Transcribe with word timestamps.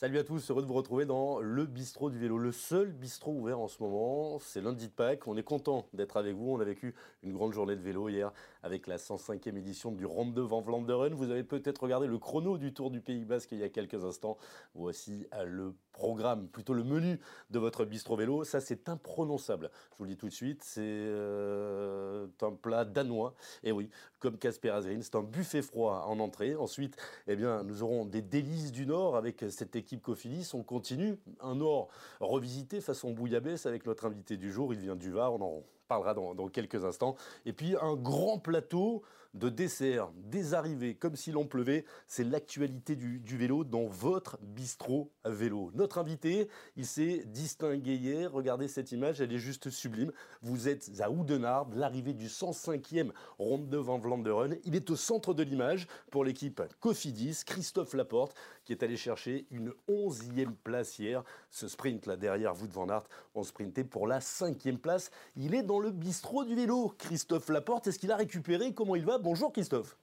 Salut 0.00 0.18
à 0.18 0.22
tous, 0.22 0.48
heureux 0.48 0.62
de 0.62 0.66
vous 0.68 0.74
retrouver 0.74 1.06
dans 1.06 1.40
le 1.40 1.66
bistrot 1.66 2.08
du 2.08 2.20
vélo, 2.20 2.38
le 2.38 2.52
seul 2.52 2.92
bistrot 2.92 3.32
ouvert 3.32 3.58
en 3.58 3.66
ce 3.66 3.82
moment. 3.82 4.38
C'est 4.38 4.60
lundi 4.60 4.86
de 4.86 4.92
Pâques, 4.92 5.26
on 5.26 5.36
est 5.36 5.42
content 5.42 5.88
d'être 5.92 6.16
avec 6.16 6.36
vous. 6.36 6.52
On 6.52 6.60
a 6.60 6.64
vécu 6.64 6.94
une 7.24 7.32
grande 7.32 7.52
journée 7.52 7.74
de 7.74 7.82
vélo 7.82 8.08
hier 8.08 8.32
avec 8.62 8.86
la 8.86 8.96
105e 8.96 9.56
édition 9.56 9.92
du 9.92 10.06
Ronde 10.06 10.38
Van 10.38 10.60
Vlaanderen. 10.60 11.14
Vous 11.14 11.30
avez 11.30 11.44
peut-être 11.44 11.82
regardé 11.82 12.06
le 12.06 12.18
chrono 12.18 12.58
du 12.58 12.72
Tour 12.72 12.90
du 12.90 13.00
Pays 13.00 13.24
Basque 13.24 13.52
il 13.52 13.58
y 13.58 13.62
a 13.62 13.68
quelques 13.68 14.04
instants. 14.04 14.38
Voici 14.74 15.26
euh, 15.34 15.44
le 15.44 15.74
programme, 15.92 16.48
plutôt 16.48 16.74
le 16.74 16.84
menu 16.84 17.18
de 17.50 17.58
votre 17.58 17.84
bistrot 17.84 18.16
vélo. 18.16 18.44
Ça, 18.44 18.60
c'est 18.60 18.88
imprononçable. 18.88 19.70
Je 19.92 19.96
vous 19.98 20.04
le 20.04 20.10
dis 20.10 20.16
tout 20.16 20.28
de 20.28 20.32
suite, 20.34 20.62
c'est 20.62 20.80
euh, 20.82 22.26
un 22.42 22.52
plat 22.52 22.84
danois. 22.84 23.34
Et 23.62 23.72
oui, 23.72 23.90
comme 24.18 24.38
Casper 24.38 24.70
Azrin, 24.70 25.00
c'est 25.02 25.16
un 25.16 25.22
buffet 25.22 25.62
froid 25.62 26.04
en 26.06 26.20
entrée. 26.20 26.54
Ensuite, 26.54 26.96
eh 27.26 27.36
bien, 27.36 27.62
nous 27.64 27.82
aurons 27.82 28.04
des 28.04 28.22
délices 28.22 28.72
du 28.72 28.86
Nord 28.86 29.16
avec 29.16 29.44
cette 29.50 29.76
équipe 29.76 30.02
Cofidis. 30.02 30.50
On 30.54 30.62
continue. 30.62 31.18
Un 31.40 31.56
Nord 31.56 31.88
revisité 32.20 32.80
façon 32.80 33.12
bouillabaisse 33.12 33.66
avec 33.66 33.86
notre 33.86 34.06
invité 34.06 34.36
du 34.36 34.52
jour. 34.52 34.72
Il 34.72 34.80
vient 34.80 34.96
du 34.96 35.10
Var. 35.10 35.32
On 35.34 35.42
en 35.42 35.62
parlera 35.88 36.14
dans, 36.14 36.48
quelques 36.48 36.84
instants. 36.84 37.16
Et 37.46 37.52
puis 37.52 37.74
un 37.80 37.96
grand 37.96 38.38
plateau 38.38 39.02
de 39.34 39.48
desserts, 39.48 40.10
des 40.16 40.54
arrivées, 40.54 40.94
comme 40.94 41.16
si 41.16 41.32
l'on 41.32 41.46
pleuvait. 41.46 41.84
C'est 42.06 42.24
l'actualité 42.24 42.96
du, 42.96 43.20
vélo 43.36 43.64
dans 43.64 43.86
votre 43.86 44.38
bistrot 44.42 45.12
à 45.24 45.30
vélo. 45.30 45.70
Notre 45.74 45.98
invité, 45.98 46.48
il 46.76 46.86
s'est 46.86 47.24
distingué 47.26 47.94
hier. 47.94 48.32
Regardez 48.32 48.68
cette 48.68 48.90
image, 48.92 49.20
elle 49.20 49.32
est 49.32 49.38
juste 49.38 49.70
sublime. 49.70 50.12
Vous 50.42 50.68
êtes 50.68 50.90
à 51.00 51.10
Oudenarde, 51.10 51.74
l'arrivée 51.74 52.14
du 52.14 52.26
105e 52.26 53.10
Ronde 53.38 53.68
de 53.68 53.76
Van 53.76 53.98
Vlaanderen. 53.98 54.56
Il 54.64 54.74
est 54.74 54.90
au 54.90 54.96
centre 54.96 55.34
de 55.34 55.42
l'image 55.42 55.86
pour 56.10 56.24
l'équipe 56.24 56.62
Cofidis, 56.80 57.42
Christophe 57.44 57.94
Laporte, 57.94 58.34
qui 58.64 58.72
est 58.72 58.82
allé 58.82 58.96
chercher 58.96 59.46
une 59.50 59.72
11e 59.88 60.52
place 60.64 60.98
hier. 60.98 61.22
Ce 61.50 61.68
sprint 61.68 62.06
là 62.06 62.16
derrière 62.16 62.54
vous 62.54 62.66
de 62.66 62.72
Van 62.72 62.88
Aert, 62.88 63.04
on 63.34 63.42
sprintait 63.42 63.84
pour 63.84 64.06
la 64.06 64.18
5e 64.18 64.78
place. 64.78 65.10
Il 65.36 65.54
est 65.54 65.62
dans 65.62 65.80
le 65.80 65.90
bistrot 65.90 66.44
du 66.44 66.54
vélo. 66.54 66.94
Christophe 66.98 67.48
Laporte, 67.50 67.86
est-ce 67.86 67.98
qu'il 67.98 68.10
a 68.10 68.16
récupéré? 68.16 68.74
Comment 68.74 68.96
il 68.96 69.04
va? 69.04 69.17
Bonjour 69.22 69.52
Christophe. 69.52 69.96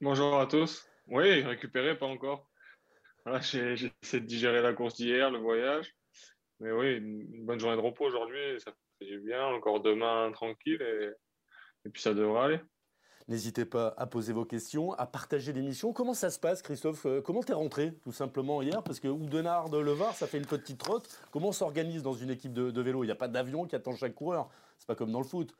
Bonjour 0.00 0.38
à 0.38 0.46
tous. 0.46 0.86
Oui, 1.08 1.42
récupéré, 1.42 1.96
pas 1.96 2.06
encore. 2.06 2.48
j'ai 3.40 3.92
essayé 4.02 4.20
de 4.20 4.26
digérer 4.26 4.60
la 4.62 4.72
course 4.72 4.94
d'hier, 4.94 5.30
le 5.30 5.38
voyage. 5.38 5.94
Mais 6.60 6.72
oui, 6.72 6.96
une 6.96 7.44
bonne 7.44 7.58
journée 7.58 7.76
de 7.76 7.82
repos 7.82 8.04
aujourd'hui, 8.04 8.60
ça 8.60 8.72
fait 8.98 9.06
du 9.06 9.20
bien. 9.20 9.44
Encore 9.46 9.80
demain, 9.80 10.30
tranquille, 10.32 10.80
et, 10.80 11.10
et 11.86 11.90
puis 11.90 12.02
ça 12.02 12.14
devrait 12.14 12.42
aller. 12.42 12.60
N'hésitez 13.28 13.64
pas 13.64 13.94
à 13.96 14.06
poser 14.06 14.32
vos 14.32 14.44
questions, 14.44 14.92
à 14.94 15.06
partager 15.06 15.52
l'émission. 15.52 15.92
Comment 15.92 16.14
ça 16.14 16.30
se 16.30 16.40
passe, 16.40 16.60
Christophe? 16.60 17.06
Euh, 17.06 17.22
Comment 17.22 17.42
t'es 17.42 17.52
rentré, 17.52 17.94
tout 18.02 18.12
simplement, 18.12 18.62
hier? 18.62 18.82
Parce 18.82 19.00
que 19.00 19.08
Oudenard 19.08 19.70
de 19.70 19.78
Levar, 19.78 20.14
ça 20.14 20.26
fait 20.26 20.38
une 20.38 20.46
petite 20.46 20.78
trotte. 20.78 21.08
Comment 21.30 21.48
on 21.48 21.52
s'organise 21.52 22.02
dans 22.02 22.14
une 22.14 22.30
équipe 22.30 22.52
de, 22.52 22.80
vélo? 22.80 23.04
Il 23.04 23.06
n'y 23.06 23.12
a 23.12 23.16
pas 23.16 23.28
d'avion 23.28 23.66
qui 23.66 23.76
attend 23.76 23.94
chaque 23.94 24.14
coureur. 24.14 24.50
C'est 24.78 24.86
pas 24.86 24.96
comme 24.96 25.12
dans 25.12 25.20
le 25.20 25.26
foot. 25.26 25.54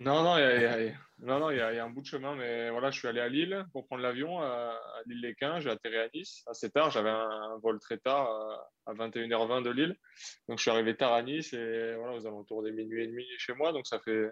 Non, 0.00 0.24
non, 0.24 0.36
il 0.38 0.42
y, 0.42 0.66
a, 0.66 0.92
non, 1.24 1.38
non, 1.38 1.50
il 1.50 1.56
y, 1.56 1.60
a, 1.60 1.84
un 1.84 1.90
bout 1.90 2.02
de 2.02 2.06
chemin, 2.06 2.34
mais 2.36 2.70
voilà, 2.70 2.90
je 2.90 2.98
suis 2.98 3.08
allé 3.08 3.20
à 3.20 3.28
Lille 3.28 3.64
pour 3.72 3.86
prendre 3.86 4.02
l'avion 4.02 4.40
à, 4.42 4.78
Lille-les-Quins. 5.06 5.60
J'ai 5.60 5.70
atterri 5.70 5.96
à 5.96 6.08
Nice 6.12 6.44
assez 6.46 6.70
tard. 6.70 6.90
J'avais 6.90 7.10
un, 7.10 7.58
vol 7.62 7.78
très 7.80 7.98
tard 7.98 8.28
à, 8.86 8.94
21h20 8.94 9.62
de 9.62 9.70
Lille. 9.70 9.96
Donc, 10.48 10.58
je 10.58 10.62
suis 10.62 10.70
arrivé 10.70 10.96
tard 10.96 11.12
à 11.14 11.22
Nice 11.22 11.52
et 11.52 11.94
voilà, 11.96 12.14
aux 12.14 12.26
alentours 12.26 12.62
des 12.62 12.72
minuit 12.72 13.04
et 13.04 13.06
demi 13.06 13.24
chez 13.38 13.54
moi. 13.54 13.72
Donc, 13.72 13.86
ça 13.86 13.98
fait, 14.00 14.30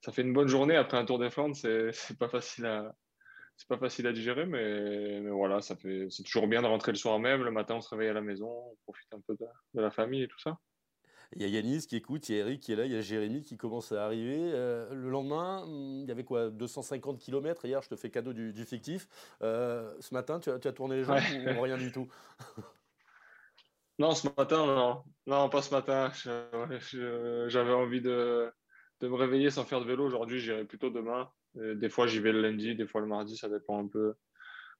ça 0.00 0.12
fait 0.12 0.22
une 0.22 0.32
bonne 0.32 0.48
journée 0.48 0.76
après 0.76 0.98
un 0.98 1.04
Tour 1.04 1.18
des 1.18 1.30
Flandres. 1.30 1.56
C'est 1.56 1.92
pas 2.18 2.28
pas 3.68 3.78
facile 3.78 4.06
à 4.06 4.12
digérer, 4.12 4.46
mais, 4.46 5.20
mais 5.20 5.30
voilà, 5.30 5.60
c'est 5.60 5.78
toujours 6.24 6.48
bien 6.48 6.60
de 6.60 6.66
rentrer 6.66 6.92
le 6.92 6.98
soir 6.98 7.18
même. 7.18 7.42
Le 7.42 7.50
matin, 7.50 7.76
on 7.76 7.80
se 7.80 7.88
réveille 7.90 8.10
à 8.10 8.14
la 8.14 8.20
maison, 8.20 8.48
on 8.48 8.76
profite 8.84 9.12
un 9.14 9.20
peu 9.20 9.36
de, 9.38 9.80
la 9.80 9.90
famille 9.90 10.22
et 10.22 10.28
tout 10.28 10.38
ça. 10.38 10.58
Il 11.34 11.42
y 11.42 11.44
a 11.44 11.48
Yanis 11.48 11.86
qui 11.86 11.96
écoute, 11.96 12.28
il 12.28 12.36
y 12.36 12.38
a 12.38 12.42
Eric 12.42 12.60
qui 12.60 12.72
est 12.72 12.76
là, 12.76 12.84
il 12.84 12.92
y 12.92 12.96
a 12.96 13.00
Jérémy 13.00 13.42
qui 13.42 13.56
commence 13.56 13.92
à 13.92 14.04
arriver. 14.04 14.38
Euh, 14.38 14.92
le 14.94 15.10
lendemain, 15.10 15.64
il 15.66 16.06
y 16.06 16.10
avait 16.10 16.24
quoi 16.24 16.50
250 16.50 17.18
km. 17.18 17.64
Hier, 17.64 17.82
je 17.82 17.88
te 17.88 17.96
fais 17.96 18.10
cadeau 18.10 18.32
du, 18.32 18.64
fictif. 18.64 19.08
Euh, 19.42 19.92
ce 20.00 20.14
matin, 20.14 20.38
tu 20.38 20.50
as, 20.50 20.58
tu 20.58 20.68
as, 20.68 20.72
tourné 20.72 20.96
les 20.96 21.04
jambes 21.04 21.18
ou 21.56 21.60
rien 21.60 21.76
du 21.76 21.92
tout? 21.92 22.08
Non, 23.98 24.10
ce 24.10 24.28
matin, 24.36 24.66
non. 24.66 25.02
Non, 25.26 25.48
pas 25.48 25.62
ce 25.62 25.74
matin. 25.74 26.12
J'avais 27.48 27.72
envie 27.72 28.02
de, 28.02 28.52
de 29.00 29.08
me 29.08 29.14
réveiller 29.14 29.48
sans 29.48 29.64
faire 29.64 29.80
de 29.80 29.86
vélo. 29.86 30.04
Aujourd'hui, 30.04 30.38
j'irai 30.38 30.66
plutôt 30.66 30.90
demain. 30.90 31.30
des 31.54 31.88
fois, 31.88 32.06
j'y 32.06 32.20
vais 32.20 32.32
le 32.32 32.42
lundi, 32.42 32.76
des 32.76 32.86
fois 32.86 33.00
le 33.00 33.06
mardi, 33.06 33.38
ça 33.38 33.48
dépend 33.48 33.82
un 33.82 33.88
peu, 33.88 34.14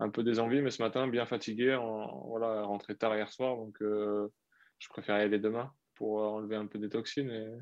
un 0.00 0.10
peu 0.10 0.22
des 0.22 0.38
envies. 0.38 0.60
Mais 0.60 0.70
ce 0.70 0.82
matin, 0.82 1.08
bien 1.08 1.24
fatigué, 1.24 1.74
en, 1.74 2.26
voilà, 2.26 2.64
rentré 2.64 2.94
tard 2.94 3.16
hier 3.16 3.30
soir, 3.30 3.56
donc 3.56 3.80
euh, 3.80 4.28
je 4.78 4.88
préfère 4.88 5.18
y 5.18 5.22
aller 5.22 5.38
demain 5.38 5.72
pour 5.96 6.18
enlever 6.18 6.56
un 6.56 6.66
peu 6.66 6.78
des 6.78 6.88
toxines 6.88 7.30
et 7.30 7.58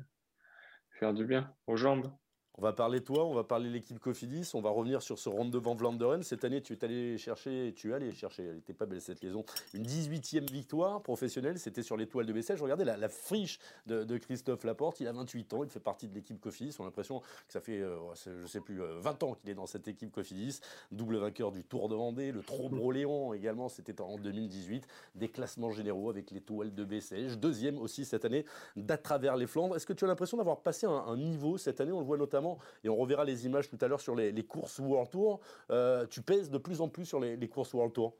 faire 0.99 1.13
du 1.13 1.25
bien 1.25 1.53
aux 1.67 1.77
jambes. 1.77 2.11
On 2.57 2.61
va 2.61 2.71
parler 2.71 3.01
toi, 3.01 3.25
on 3.25 3.33
va 3.33 3.43
parler 3.43 3.69
l'équipe 3.69 3.99
Cofidis, 3.99 4.51
on 4.53 4.61
va 4.61 4.69
revenir 4.69 5.01
sur 5.01 5.19
ce 5.19 5.27
round 5.27 5.51
de 5.51 5.57
Van 5.57 5.75
Vlaanderen. 5.75 6.23
Cette 6.23 6.45
année, 6.45 6.61
tu 6.61 6.71
es 6.71 6.85
allé 6.85 7.17
chercher, 7.17 7.73
tu 7.75 7.91
es 7.91 7.93
allé 7.93 8.13
chercher, 8.13 8.43
elle 8.43 8.55
n'était 8.55 8.73
pas 8.73 8.85
belle 8.85 9.01
cette 9.01 9.21
liaison, 9.21 9.43
une 9.73 9.83
18e 9.83 10.49
victoire 10.49 11.01
professionnelle, 11.01 11.59
c'était 11.59 11.83
sur 11.83 11.97
l'étoile 11.97 12.25
de 12.25 12.31
Bessel. 12.31 12.55
Je 12.55 12.63
regardais 12.63 12.85
la, 12.85 13.09
friche 13.09 13.59
de, 13.87 14.17
Christophe 14.17 14.63
Laporte, 14.63 15.01
il 15.01 15.07
a 15.07 15.11
28 15.11 15.53
ans, 15.53 15.63
il 15.65 15.69
fait 15.69 15.81
partie 15.81 16.07
de 16.07 16.15
l'équipe 16.15 16.39
Cofidis. 16.39 16.77
On 16.79 16.83
a 16.83 16.85
l'impression 16.85 17.19
que 17.19 17.25
ça 17.49 17.59
fait, 17.59 17.81
euh, 17.81 17.97
je 18.15 18.47
sais 18.47 18.61
plus, 18.61 18.77
20 18.77 19.23
euh, 19.23 19.25
ans 19.25 19.33
qu'il 19.33 19.49
est 19.49 19.55
dans 19.55 19.65
cette 19.65 19.89
équipe 19.89 20.13
Cofidis. 20.13 20.61
Double 20.93 21.17
vainqueur 21.17 21.51
du 21.51 21.65
Tour 21.65 21.89
de 21.89 21.95
Vendée, 21.95 22.31
le 22.31 22.41
Trobro-Léon 22.41 23.33
également, 23.33 23.67
c'était 23.67 23.99
en 23.99 24.15
2018. 24.15 24.87
Des 25.15 25.27
classements 25.27 25.71
généraux 25.71 26.09
avec 26.09 26.31
l'étoile 26.31 26.73
de 26.73 26.85
Bessèges. 26.85 27.37
Deuxième 27.37 27.79
aussi 27.79 28.05
cette 28.05 28.23
année 28.23 28.45
d'à 28.77 28.97
travers 28.97 29.35
les 29.35 29.45
Flandres. 29.45 29.75
Est-ce 29.75 29.85
que 29.85 29.91
tu 29.91 30.05
as 30.05 30.07
l'impression 30.07 30.37
d'avoir 30.37 30.61
passé 30.61 30.87
un 30.87 31.17
niveau 31.17 31.57
cette 31.57 31.81
année? 31.81 31.91
On 31.91 31.99
le 31.99 32.05
voit 32.05 32.17
notamment 32.17 32.44
et 32.83 32.89
on 32.89 32.95
reverra 32.95 33.25
les 33.25 33.45
images 33.45 33.69
tout 33.69 33.77
à 33.81 33.87
l'heure 33.87 34.01
sur 34.01 34.15
les, 34.15 34.45
courses 34.45 34.79
World 34.79 35.11
Tour, 35.11 35.41
euh, 35.71 36.05
tu 36.07 36.21
pèses 36.21 36.49
de 36.49 36.57
plus 36.57 36.81
en 36.81 36.89
plus 36.89 37.05
sur 37.05 37.19
les, 37.19 37.49
courses 37.49 37.73
World 37.73 37.93
Tour. 37.93 38.17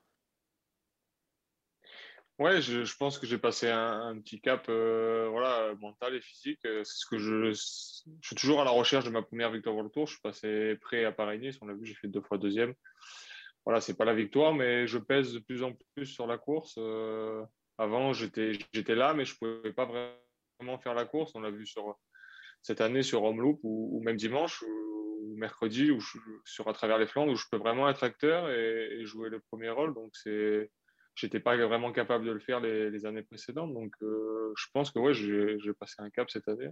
Ouais, 2.38 2.62
je, 2.62 2.98
pense 2.98 3.18
que 3.18 3.26
j'ai 3.26 3.38
passé 3.38 3.70
un, 3.70 4.20
petit 4.20 4.42
cap 4.42 4.66
euh, 4.68 5.28
voilà, 5.30 5.74
mental 5.76 6.16
et 6.16 6.22
physique. 6.22 6.60
Euh, 6.66 6.84
c'est 6.84 6.98
ce 6.98 7.06
que 7.06 7.18
je, 7.18 7.54
je 7.54 8.28
suis 8.28 8.36
toujours 8.36 8.62
à 8.62 8.66
la 8.66 8.72
recherche 8.72 9.06
de 9.06 9.10
ma 9.10 9.22
première 9.22 9.52
victoire 9.52 9.74
World 9.76 9.94
Tour. 9.94 10.06
Je 10.06 10.14
suis 10.14 10.22
passé 10.22 10.76
prêt 10.82 11.06
à 11.06 11.14
Paris-Nice. 11.14 11.58
On 11.62 11.68
l'a 11.68 11.74
vu, 11.74 11.86
j'ai 11.86 11.94
fait 11.94 12.10
deux 12.10 12.22
fois 12.22 12.38
deuxième. 12.38 12.74
Voilà, 13.64 13.80
c'est 13.80 13.96
pas 13.96 14.06
la 14.06 14.14
victoire, 14.14 14.54
mais 14.54 14.86
je 14.86 14.98
pèse 14.98 15.34
de 15.34 15.40
plus 15.40 15.64
en 15.64 15.72
plus 15.96 16.06
sur 16.06 16.28
la 16.28 16.38
course. 16.38 16.78
avant, 17.78 18.12
j'étais, 18.12 18.52
j'étais 18.74 18.96
là, 18.96 19.14
mais 19.14 19.24
je 19.24 19.36
pouvais 19.38 19.72
pas 19.72 19.86
vraiment 19.86 20.78
faire 20.78 20.94
la 20.94 21.06
course. 21.06 21.32
On 21.36 21.40
l'a 21.40 21.52
vu 21.52 21.66
sur, 21.66 21.98
cette 22.66 22.82
année 22.82 23.04
sur 23.04 23.24
Homeloop 23.24 23.60
ou, 23.62 23.90
ou, 23.96 24.02
même 24.02 24.16
dimanche 24.16 24.64
ou, 24.64 25.36
mercredi 25.38 25.92
ou 25.92 26.00
sur 26.46 26.68
à 26.68 26.74
travers 26.74 26.98
les 26.98 27.06
Flandres 27.06 27.32
où 27.32 27.36
je 27.36 27.46
peux 27.52 27.58
vraiment 27.58 27.88
être 27.88 28.04
acteur 28.04 28.50
et, 28.50 29.06
jouer 29.06 29.30
le 29.30 29.40
premier 29.40 29.70
rôle. 29.70 29.94
Donc 29.94 30.10
c'est 30.14 30.72
j'étais 31.14 31.40
pas 31.40 31.56
vraiment 31.58 31.92
capable 31.92 32.26
de 32.26 32.32
le 32.32 32.40
faire 32.40 32.60
les, 32.60 33.06
années 33.06 33.22
précédentes. 33.22 33.72
Donc, 33.72 33.94
euh, 34.02 34.52
je 34.58 34.66
pense 34.74 34.92
que 34.92 34.98
ouais, 34.98 35.14
j'ai 35.14 35.74
passé 35.80 35.96
un 36.00 36.10
cap 36.10 36.30
cette 36.32 36.48
année. 36.48 36.70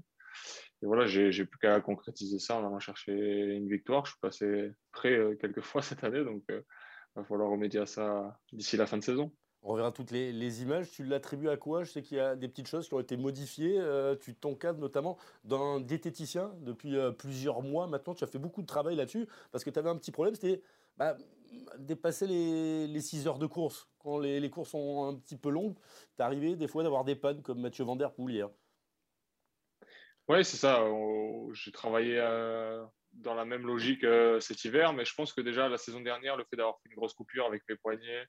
Et 0.81 0.85
voilà, 0.87 1.05
j'ai 1.05 1.45
plus 1.45 1.59
qu'à 1.59 1.79
concrétiser 1.79 2.39
ça 2.39 2.55
en 2.55 2.65
allant 2.65 2.79
chercher 2.79 3.13
une 3.13 3.69
victoire. 3.69 4.05
Je 4.05 4.13
suis 4.13 4.19
passé 4.19 4.71
près 4.91 5.13
euh, 5.13 5.35
quelques 5.35 5.61
fois 5.61 5.83
cette 5.83 6.03
année, 6.03 6.23
donc 6.23 6.43
il 6.49 6.55
euh, 6.55 6.61
va 7.15 7.23
falloir 7.23 7.51
remédier 7.51 7.81
à 7.81 7.85
ça 7.85 8.39
d'ici 8.51 8.77
la 8.77 8.87
fin 8.87 8.97
de 8.97 9.03
saison. 9.03 9.31
On 9.65 9.75
verra 9.75 9.91
toutes 9.91 10.11
les, 10.11 10.61
images. 10.61 10.91
Tu 10.91 11.03
l'attribues 11.03 11.49
à 11.49 11.57
quoi? 11.57 11.83
Je 11.83 11.91
sais 11.91 12.01
qu'il 12.01 12.17
y 12.17 12.19
a 12.19 12.35
des 12.35 12.47
petites 12.47 12.67
choses 12.67 12.87
qui 12.87 12.93
ont 12.93 12.99
été 12.99 13.15
modifiées. 13.15 13.79
Euh, 13.79 14.15
tu 14.15 14.35
t'encadres 14.35 14.79
notamment 14.79 15.17
d'un 15.45 15.79
diététicien 15.79 16.53
depuis 16.59 16.97
euh, 16.97 17.11
plusieurs 17.11 17.61
mois 17.61 17.87
maintenant. 17.87 18.13
Tu 18.13 18.23
as 18.23 18.27
fait 18.27 18.39
beaucoup 18.39 18.61
de 18.61 18.67
travail 18.67 18.95
là-dessus 18.95 19.27
parce 19.51 19.63
que 19.63 19.69
tu 19.69 19.79
avais 19.79 19.89
un 19.89 19.97
petit 19.97 20.11
problème, 20.11 20.35
c'était 20.35 20.61
bah, 20.97 21.15
dépasser 21.77 22.27
les, 22.27 23.01
6 23.01 23.27
heures 23.27 23.39
de 23.39 23.47
course. 23.47 23.87
Quand 23.99 24.19
les, 24.19 24.49
courses 24.49 24.71
sont 24.71 25.07
un 25.07 25.15
petit 25.15 25.37
peu 25.37 25.49
longues, 25.49 25.75
tu 26.17 26.23
arrivé 26.23 26.55
des 26.55 26.67
fois 26.67 26.83
d'avoir 26.83 27.05
des 27.05 27.15
pannes 27.15 27.41
comme 27.41 27.61
Mathieu 27.61 27.85
Van 27.85 27.95
Der 27.95 28.11
Poel 28.11 28.35
hier. 28.35 28.49
Oui, 30.27 30.43
c'est 30.45 30.57
ça. 30.57 30.83
J'ai 31.53 31.71
travaillé 31.71 32.17
euh, 32.17 32.83
dans 33.11 33.33
la 33.33 33.45
même 33.45 33.65
logique 33.65 34.03
euh, 34.03 34.39
cet 34.39 34.63
hiver, 34.63 34.93
mais 34.93 35.05
je 35.05 35.13
pense 35.13 35.33
que 35.33 35.41
déjà 35.41 35.67
la 35.67 35.77
saison 35.77 36.01
dernière, 36.01 36.37
le 36.37 36.45
fait 36.45 36.55
d'avoir 36.55 36.79
fait 36.79 36.89
une 36.89 36.95
grosse 36.95 37.13
coupure 37.13 37.45
avec 37.45 37.63
mes 37.67 37.75
poignets, 37.75 38.25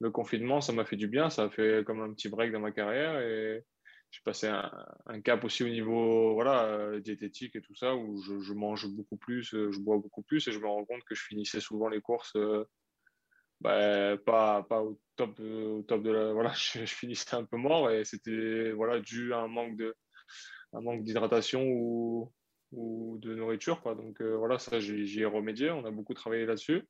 le 0.00 0.10
confinement, 0.10 0.60
ça 0.60 0.72
m'a 0.72 0.84
fait 0.84 0.96
du 0.96 1.08
bien, 1.08 1.30
ça 1.30 1.44
a 1.44 1.50
fait 1.50 1.84
comme 1.84 2.00
un 2.02 2.12
petit 2.12 2.28
break 2.28 2.52
dans 2.52 2.60
ma 2.60 2.72
carrière 2.72 3.20
et 3.20 3.64
j'ai 4.10 4.20
passé 4.24 4.46
un, 4.46 5.20
cap 5.22 5.42
aussi 5.44 5.64
au 5.64 5.68
niveau 5.68 6.34
voilà 6.34 6.64
euh, 6.64 7.00
diététique 7.00 7.56
et 7.56 7.62
tout 7.62 7.74
ça 7.74 7.94
où 7.94 8.20
je, 8.22 8.52
mange 8.52 8.86
beaucoup 8.88 9.16
plus, 9.16 9.54
euh, 9.54 9.72
je 9.72 9.80
bois 9.80 9.96
beaucoup 9.96 10.22
plus 10.22 10.46
et 10.48 10.52
je 10.52 10.58
me 10.58 10.66
rends 10.66 10.84
compte 10.84 11.02
que 11.04 11.14
je 11.14 11.22
finissais 11.24 11.60
souvent 11.60 11.88
les 11.88 12.00
courses 12.00 12.36
bah, 13.60 14.16
pas, 14.26 14.64
pas 14.64 14.82
au 14.82 15.00
top 15.16 15.38
au 15.40 15.82
top 15.82 16.02
de 16.02 16.10
la 16.10 16.32
voilà 16.34 16.52
je, 16.52 16.84
finissais 16.84 17.36
un 17.36 17.44
peu 17.44 17.56
mort 17.56 17.90
et 17.90 18.04
c'était 18.04 18.72
voilà 18.72 19.00
dû 19.00 19.32
à 19.32 19.38
un 19.38 19.48
manque 19.48 19.76
de 19.76 19.94
un 20.74 20.80
manque 20.80 21.04
d'hydratation 21.04 21.62
ou 21.64 22.32
ou 22.72 23.18
de 23.20 23.34
nourriture. 23.34 23.80
Quoi. 23.82 23.94
Donc 23.94 24.20
euh, 24.20 24.36
voilà, 24.36 24.58
ça, 24.58 24.80
j'y 24.80 25.20
ai 25.20 25.24
remédié. 25.24 25.70
On 25.70 25.84
a 25.84 25.90
beaucoup 25.90 26.14
travaillé 26.14 26.46
là-dessus. 26.46 26.88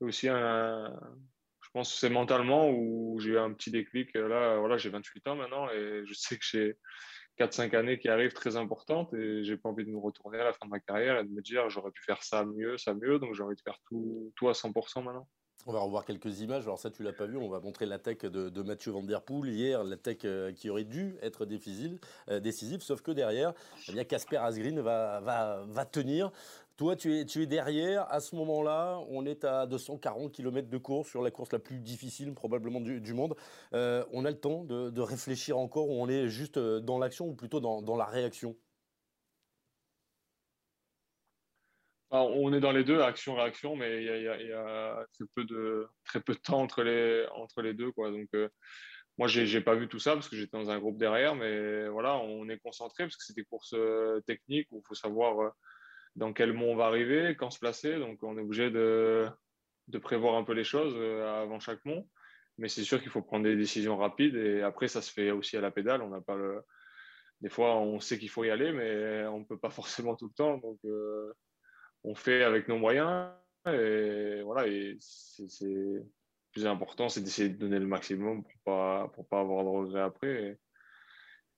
Et 0.00 0.04
aussi, 0.04 0.28
je 1.70 1.78
pense 1.78 1.92
que 1.92 2.00
c'est 2.00 2.10
mentalement 2.10 2.68
où 2.68 3.20
j'ai 3.20 3.30
eu 3.30 3.38
un 3.38 3.52
petit 3.52 3.70
déclic. 3.70 4.12
Là, 4.14 4.58
voilà, 4.58 4.76
j'ai 4.76 4.90
28 4.90 5.28
ans 5.28 5.36
maintenant 5.36 5.70
et 5.70 6.02
je 6.04 6.14
sais 6.14 6.36
que 6.36 6.44
j'ai 6.44 6.76
4-5 7.38 7.76
années 7.76 7.96
qui 8.00 8.08
arrivent 8.08 8.32
très 8.32 8.56
importantes 8.56 9.14
et 9.14 9.44
j'ai 9.44 9.56
pas 9.56 9.68
envie 9.68 9.84
de 9.84 9.90
me 9.90 9.98
retourner 9.98 10.40
à 10.40 10.44
la 10.44 10.52
fin 10.52 10.66
de 10.66 10.70
ma 10.70 10.80
carrière 10.80 11.20
et 11.20 11.24
de 11.24 11.28
me 11.28 11.40
dire 11.40 11.70
j'aurais 11.70 11.92
pu 11.92 12.02
faire 12.02 12.24
ça 12.24 12.44
mieux, 12.44 12.76
ça 12.76 12.92
mieux, 12.94 13.20
donc 13.20 13.34
j'ai 13.34 13.44
envie 13.44 13.54
de 13.54 13.60
faire 13.60 13.78
tout, 13.88 14.32
tout 14.34 14.48
à 14.48 14.52
100% 14.52 15.04
maintenant. 15.04 15.28
On 15.66 15.72
va 15.72 15.80
revoir 15.80 16.04
quelques 16.04 16.40
images. 16.40 16.64
Alors 16.64 16.78
ça, 16.78 16.90
tu 16.90 17.02
l'as 17.02 17.12
pas 17.12 17.26
vu. 17.26 17.36
On 17.36 17.50
va 17.50 17.60
montrer 17.60 17.84
l'attaque 17.84 18.24
de, 18.24 18.48
de 18.48 18.62
Mathieu 18.62 18.92
Van 18.92 19.02
Der 19.02 19.22
Poel 19.22 19.52
hier, 19.52 19.84
l'attaque 19.84 20.24
euh, 20.24 20.52
qui 20.52 20.70
aurait 20.70 20.84
dû 20.84 21.16
être 21.22 21.44
décisive, 21.44 21.98
euh, 22.30 22.40
décisive 22.40 22.80
sauf 22.80 23.02
que 23.02 23.10
derrière, 23.10 23.52
eh 23.88 23.92
bien 23.92 24.04
Casper 24.04 24.38
Asgreen 24.38 24.80
va, 24.80 25.20
va, 25.20 25.64
va 25.68 25.84
tenir. 25.84 26.32
Toi, 26.80 26.96
tu 26.96 27.12
es, 27.12 27.46
derrière. 27.46 28.10
À 28.10 28.20
ce 28.20 28.34
moment-là, 28.36 29.00
on 29.10 29.26
est 29.26 29.44
à 29.44 29.66
240 29.66 30.32
km 30.32 30.66
de 30.66 30.78
course 30.78 31.10
sur 31.10 31.20
la 31.20 31.30
course 31.30 31.52
la 31.52 31.58
plus 31.58 31.78
difficile 31.78 32.32
probablement 32.32 32.80
du, 32.80 33.12
monde. 33.12 33.36
Euh, 33.74 34.02
on 34.12 34.24
a 34.24 34.30
le 34.30 34.40
temps 34.40 34.64
de, 34.64 35.00
réfléchir 35.02 35.58
encore 35.58 35.90
ou 35.90 36.02
on 36.02 36.08
est 36.08 36.30
juste 36.30 36.58
dans 36.58 36.98
l'action 36.98 37.26
ou 37.26 37.34
plutôt 37.34 37.60
dans, 37.60 37.96
la 37.98 38.06
réaction? 38.06 38.56
On 42.12 42.50
est 42.54 42.60
dans 42.60 42.72
les 42.72 42.82
deux, 42.82 43.02
action-réaction, 43.02 43.76
mais 43.76 44.02
il 44.02 44.22
y 44.22 44.52
a, 44.54 45.04
très, 45.12 45.26
peu 45.34 45.44
de, 45.44 45.86
très 46.04 46.22
peu 46.22 46.32
de 46.32 46.40
temps 46.40 46.62
entre 46.62 46.82
les, 46.82 47.26
entre 47.34 47.60
les 47.60 47.74
deux. 47.74 47.92
Donc, 47.94 48.28
euh, 48.34 48.48
moi, 49.18 49.28
je 49.28 49.42
n'ai 49.42 49.60
pas 49.62 49.74
vu 49.74 49.86
tout 49.86 49.98
ça 49.98 50.14
parce 50.14 50.30
que 50.30 50.36
j'étais 50.36 50.56
dans 50.56 50.70
un 50.70 50.78
groupe 50.78 50.96
derrière, 50.96 51.34
mais 51.34 51.88
voilà, 51.88 52.16
on 52.16 52.48
est 52.48 52.58
concentré 52.58 53.04
parce 53.04 53.18
que 53.18 53.24
c'est 53.24 53.36
des 53.36 53.44
courses 53.44 53.74
euh, 53.74 54.22
techniques 54.22 54.68
où 54.70 54.78
il 54.82 54.88
faut 54.88 54.94
savoir 54.94 55.42
euh, 55.42 55.50
dans 56.16 56.32
quel 56.32 56.52
mont 56.52 56.72
on 56.72 56.76
va 56.76 56.86
arriver, 56.86 57.36
quand 57.36 57.50
se 57.50 57.58
placer. 57.58 57.98
Donc, 57.98 58.22
on 58.22 58.36
est 58.36 58.42
obligé 58.42 58.70
de, 58.70 59.28
prévoir 60.02 60.36
un 60.36 60.44
peu 60.44 60.52
les 60.52 60.64
choses 60.64 60.96
avant 61.24 61.60
chaque 61.60 61.84
mont. 61.84 62.08
Mais 62.58 62.68
c'est 62.68 62.84
sûr 62.84 63.00
qu'il 63.00 63.10
faut 63.10 63.22
prendre 63.22 63.44
des 63.44 63.56
décisions 63.56 63.96
rapides 63.96 64.36
et 64.36 64.62
après, 64.62 64.88
ça 64.88 65.00
se 65.00 65.10
fait 65.10 65.30
aussi 65.30 65.56
à 65.56 65.60
la 65.60 65.70
pédale. 65.70 66.02
On 66.02 66.10
n'a 66.10 66.20
pas 66.20 66.36
le... 66.36 66.62
Des 67.40 67.48
fois, 67.48 67.76
on 67.76 68.00
sait 68.00 68.18
qu'il 68.18 68.28
faut 68.28 68.44
y 68.44 68.50
aller, 68.50 68.72
mais 68.72 69.26
on 69.28 69.40
ne 69.40 69.44
peut 69.44 69.58
pas 69.58 69.70
forcément 69.70 70.14
tout 70.16 70.26
le 70.26 70.34
temps. 70.34 70.58
Donc, 70.58 70.78
on 72.04 72.14
fait 72.14 72.42
avec 72.42 72.68
nos 72.68 72.78
moyens. 72.78 73.30
Et 73.66 74.40
voilà, 74.42 74.66
et 74.66 74.96
c'est 75.00 76.02
plus 76.52 76.66
important, 76.66 77.08
c'est 77.08 77.20
d'essayer 77.20 77.48
de 77.48 77.58
donner 77.58 77.78
le 77.78 77.86
maximum 77.86 78.42
pour 78.42 78.60
pas 78.64 79.08
pour 79.08 79.28
pas 79.28 79.40
avoir 79.40 79.64
de 79.64 79.68
regrets 79.68 80.00
après. 80.00 80.58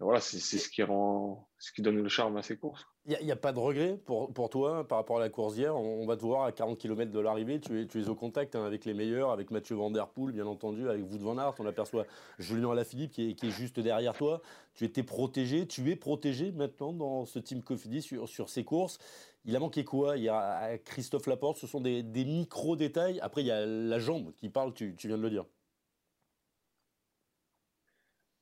Voilà, 0.02 0.20
c'est 0.20 0.38
ce 0.38 0.68
qui 0.68 0.82
rend, 0.82 1.48
ce 1.58 1.72
qui 1.72 1.82
donne 1.82 2.02
le 2.02 2.08
charme 2.08 2.36
à 2.36 2.42
ces 2.42 2.56
courses. 2.56 2.86
Il 3.06 3.18
n'y 3.24 3.32
a, 3.32 3.36
pas 3.36 3.52
de 3.52 3.58
regret 3.58 3.98
pour, 4.04 4.32
pour 4.32 4.48
toi 4.48 4.86
par 4.86 4.98
rapport 4.98 5.16
à 5.16 5.20
la 5.20 5.28
course 5.28 5.54
d'hier. 5.54 5.76
On, 5.76 6.06
va 6.06 6.16
te 6.16 6.22
voir 6.22 6.44
à 6.44 6.52
40 6.52 6.78
km 6.78 7.10
de 7.10 7.18
l'arrivée. 7.18 7.58
Tu 7.60 7.80
es, 7.80 7.86
tu 7.86 8.00
es 8.00 8.08
au 8.08 8.14
contact 8.14 8.54
hein, 8.54 8.64
avec 8.64 8.84
les 8.84 8.94
meilleurs, 8.94 9.32
avec 9.32 9.50
Mathieu 9.50 9.74
Van 9.74 9.90
Der 9.90 10.08
Poel, 10.08 10.32
bien 10.32 10.46
entendu, 10.46 10.88
avec 10.88 11.04
Wout 11.10 11.18
Van 11.18 11.36
Aert. 11.36 11.54
On 11.58 11.66
aperçoit 11.66 12.06
Julien 12.38 12.70
Alaphilippe 12.70 13.10
qui 13.10 13.30
est, 13.30 13.34
qui 13.34 13.48
est 13.48 13.50
juste 13.50 13.80
derrière 13.80 14.14
toi. 14.14 14.40
Tu 14.74 14.84
étais 14.84 15.02
protégé. 15.02 15.66
Tu 15.66 15.90
es 15.90 15.96
protégé 15.96 16.52
maintenant 16.52 16.92
dans 16.92 17.24
ce 17.24 17.40
team 17.40 17.62
Cofidis 17.62 18.02
sur, 18.02 18.28
sur 18.28 18.48
ces 18.48 18.62
courses. 18.62 18.98
Il 19.44 19.56
a 19.56 19.58
manqué 19.58 19.84
quoi? 19.84 20.16
Il 20.16 20.22
y 20.22 20.28
a 20.28 20.78
Christophe 20.78 21.26
Laporte, 21.26 21.58
ce 21.58 21.66
sont 21.66 21.80
des, 21.80 22.02
micro-détails. 22.02 23.18
Après, 23.20 23.42
il 23.42 23.46
y 23.46 23.50
a 23.50 23.66
la 23.66 23.98
jambe 23.98 24.32
qui 24.36 24.48
parle, 24.48 24.72
tu, 24.74 24.94
viens 25.04 25.18
de 25.18 25.22
le 25.22 25.30
dire. 25.30 25.44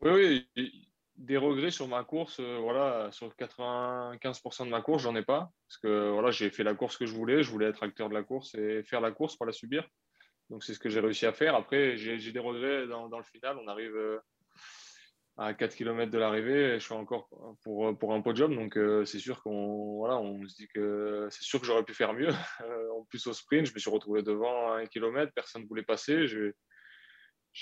Oui, 0.03 0.47
oui, 0.57 0.90
des 1.21 1.37
regrets 1.37 1.71
sur 1.71 1.87
ma 1.87 2.03
course, 2.03 2.41
euh, 2.41 2.59
voilà, 2.61 3.11
sur 3.13 3.29
95% 3.37 4.65
de 4.65 4.71
ma 4.71 4.81
course, 4.81 5.03
j'en 5.03 5.15
ai 5.15 5.23
pas. 5.23 5.51
Parce 5.69 5.79
que 5.79 6.11
voilà, 6.11 6.31
j'ai 6.31 6.51
fait 6.51 6.65
la 6.65 6.75
course 6.75 6.97
que 6.97 7.07
je 7.07 7.15
voulais, 7.15 7.43
je 7.43 7.51
voulais 7.51 7.67
être 7.67 7.83
acteur 7.83 8.09
de 8.09 8.15
la 8.15 8.23
course 8.23 8.55
et 8.55 8.83
faire 8.83 9.01
la 9.01 9.13
course, 9.13 9.37
pour 9.37 9.47
la 9.47 9.53
subir. 9.53 9.87
Donc 10.49 10.65
c'est 10.65 10.75
ce 10.75 10.81
que 10.81 10.89
j'ai 10.89 11.01
réussi 11.01 11.27
à 11.27 11.33
faire. 11.33 11.55
Après, 11.55 11.97
j'ai 11.97 12.33
des 12.33 12.39
regrets 12.39 12.87
dans, 12.87 13.19
le 13.19 13.25
final. 13.25 13.59
On 13.63 13.69
arrive 13.69 13.95
euh, 13.95 14.19
à 15.37 15.53
4 15.53 15.77
km 15.77 16.11
de 16.11 16.19
l'arrivée, 16.19 16.79
je 16.79 16.85
suis 16.85 16.95
encore 16.95 17.29
pour, 17.63 18.15
un 18.15 18.21
podium. 18.23 18.55
Donc, 18.55 18.79
euh, 18.79 19.05
c'est 19.05 19.19
sûr 19.19 19.43
qu'on 19.43 19.99
voilà, 19.99 20.19
on 20.19 20.47
se 20.49 20.57
dit 20.57 20.69
que 20.75 21.29
c'est 21.31 21.45
sûr 21.45 21.61
que 21.61 21.67
j'aurais 21.67 21.85
pu 21.85 21.95
faire 21.95 22.15
mieux. 22.15 22.31
Euh, 22.63 22.91
en 22.99 23.05
plus, 23.05 23.27
au 23.27 23.33
sprint, 23.33 23.67
je 23.67 23.75
me 23.75 23.79
suis 23.79 23.91
retrouvé 23.91 24.23
devant 24.23 24.73
1 24.73 24.87
km, 24.87 25.33
personne 25.35 25.63
ne 25.63 25.69
voulait 25.69 25.83
passer. 25.83 26.27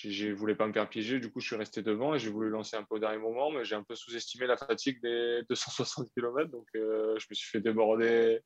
Ne 0.05 0.33
voulais 0.35 0.55
pas 0.55 0.67
me 0.67 0.73
faire 0.73 0.89
piéger, 0.89 1.19
du 1.19 1.31
coup, 1.31 1.41
je 1.41 1.47
suis 1.47 1.57
resté 1.57 1.83
devant 1.83 2.15
et 2.15 2.19
j'ai 2.19 2.31
voulu 2.31 2.51
lancer 2.51 2.77
un 2.77 2.85
peu 2.85 2.97
au 2.97 2.99
dernier 2.99 3.19
moment, 3.19 3.51
mais 3.51 3.65
j'ai 3.65 3.75
un 3.75 3.83
peu 3.83 3.95
sous-estimé 3.95 4.47
la 4.47 4.57
fatigue 4.57 5.01
des 5.03 5.43
260 5.49 6.11
km. 6.15 6.51
Donc, 6.51 6.69
euh, 6.77 7.19
je 7.19 7.27
me 7.31 7.35
suis 7.35 7.49
fait 7.49 7.61
déborder. 7.61 8.41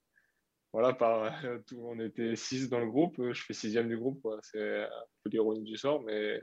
Voilà, 0.73 0.95
par 0.95 1.31
tout, 1.67 1.85
on 1.85 2.01
était 2.01 2.35
6 2.35 2.71
dans 2.71 2.81
le 2.81 2.87
groupe, 2.87 3.17
je 3.33 3.43
fais 3.43 3.53
sixième 3.53 3.89
du 3.89 3.99
groupe. 3.99 4.27
C'est 4.43 4.85
un 4.85 5.05
peu 5.23 5.31
l'ironie 5.31 5.63
du 5.63 5.77
sort, 5.77 6.03
mais 6.03 6.43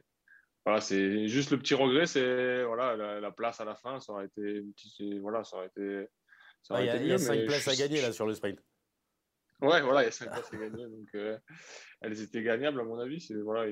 voilà, 0.66 0.82
c'est 0.82 1.28
juste 1.28 1.50
le 1.50 1.58
petit 1.58 1.74
regret, 1.74 2.06
c'est 2.06 2.64
voilà, 2.64 3.20
la, 3.20 3.32
place 3.32 3.60
à 3.60 3.66
la 3.66 3.76
fin, 3.76 4.00
ça 4.00 4.14
aurait 4.14 4.28
été, 4.28 4.64
voilà, 5.20 5.44
ça 5.44 5.58
aurait 5.58 5.68
été. 5.68 6.06
il 6.70 7.08
y 7.08 7.12
a, 7.12 7.18
5 7.18 7.46
places 7.46 7.68
à 7.70 7.76
gagner 7.76 8.02
là 8.02 8.12
sur 8.12 8.28
le 8.28 8.36
sprint. 8.36 8.60
Ouais, 9.62 9.82
voilà, 9.82 10.04
il 10.04 10.06
y 10.06 10.10
a 10.10 10.12
5 10.12 10.30
places 10.30 10.54
à 10.54 10.58
gagner, 10.58 10.86
donc 10.86 11.08
euh, 11.16 11.38
elles 12.02 12.22
étaient 12.22 12.44
gagnables 12.44 12.80
à 12.80 12.84
mon 12.84 13.00
avis. 13.00 13.20
C'est 13.20 13.34
voilà, 13.36 13.72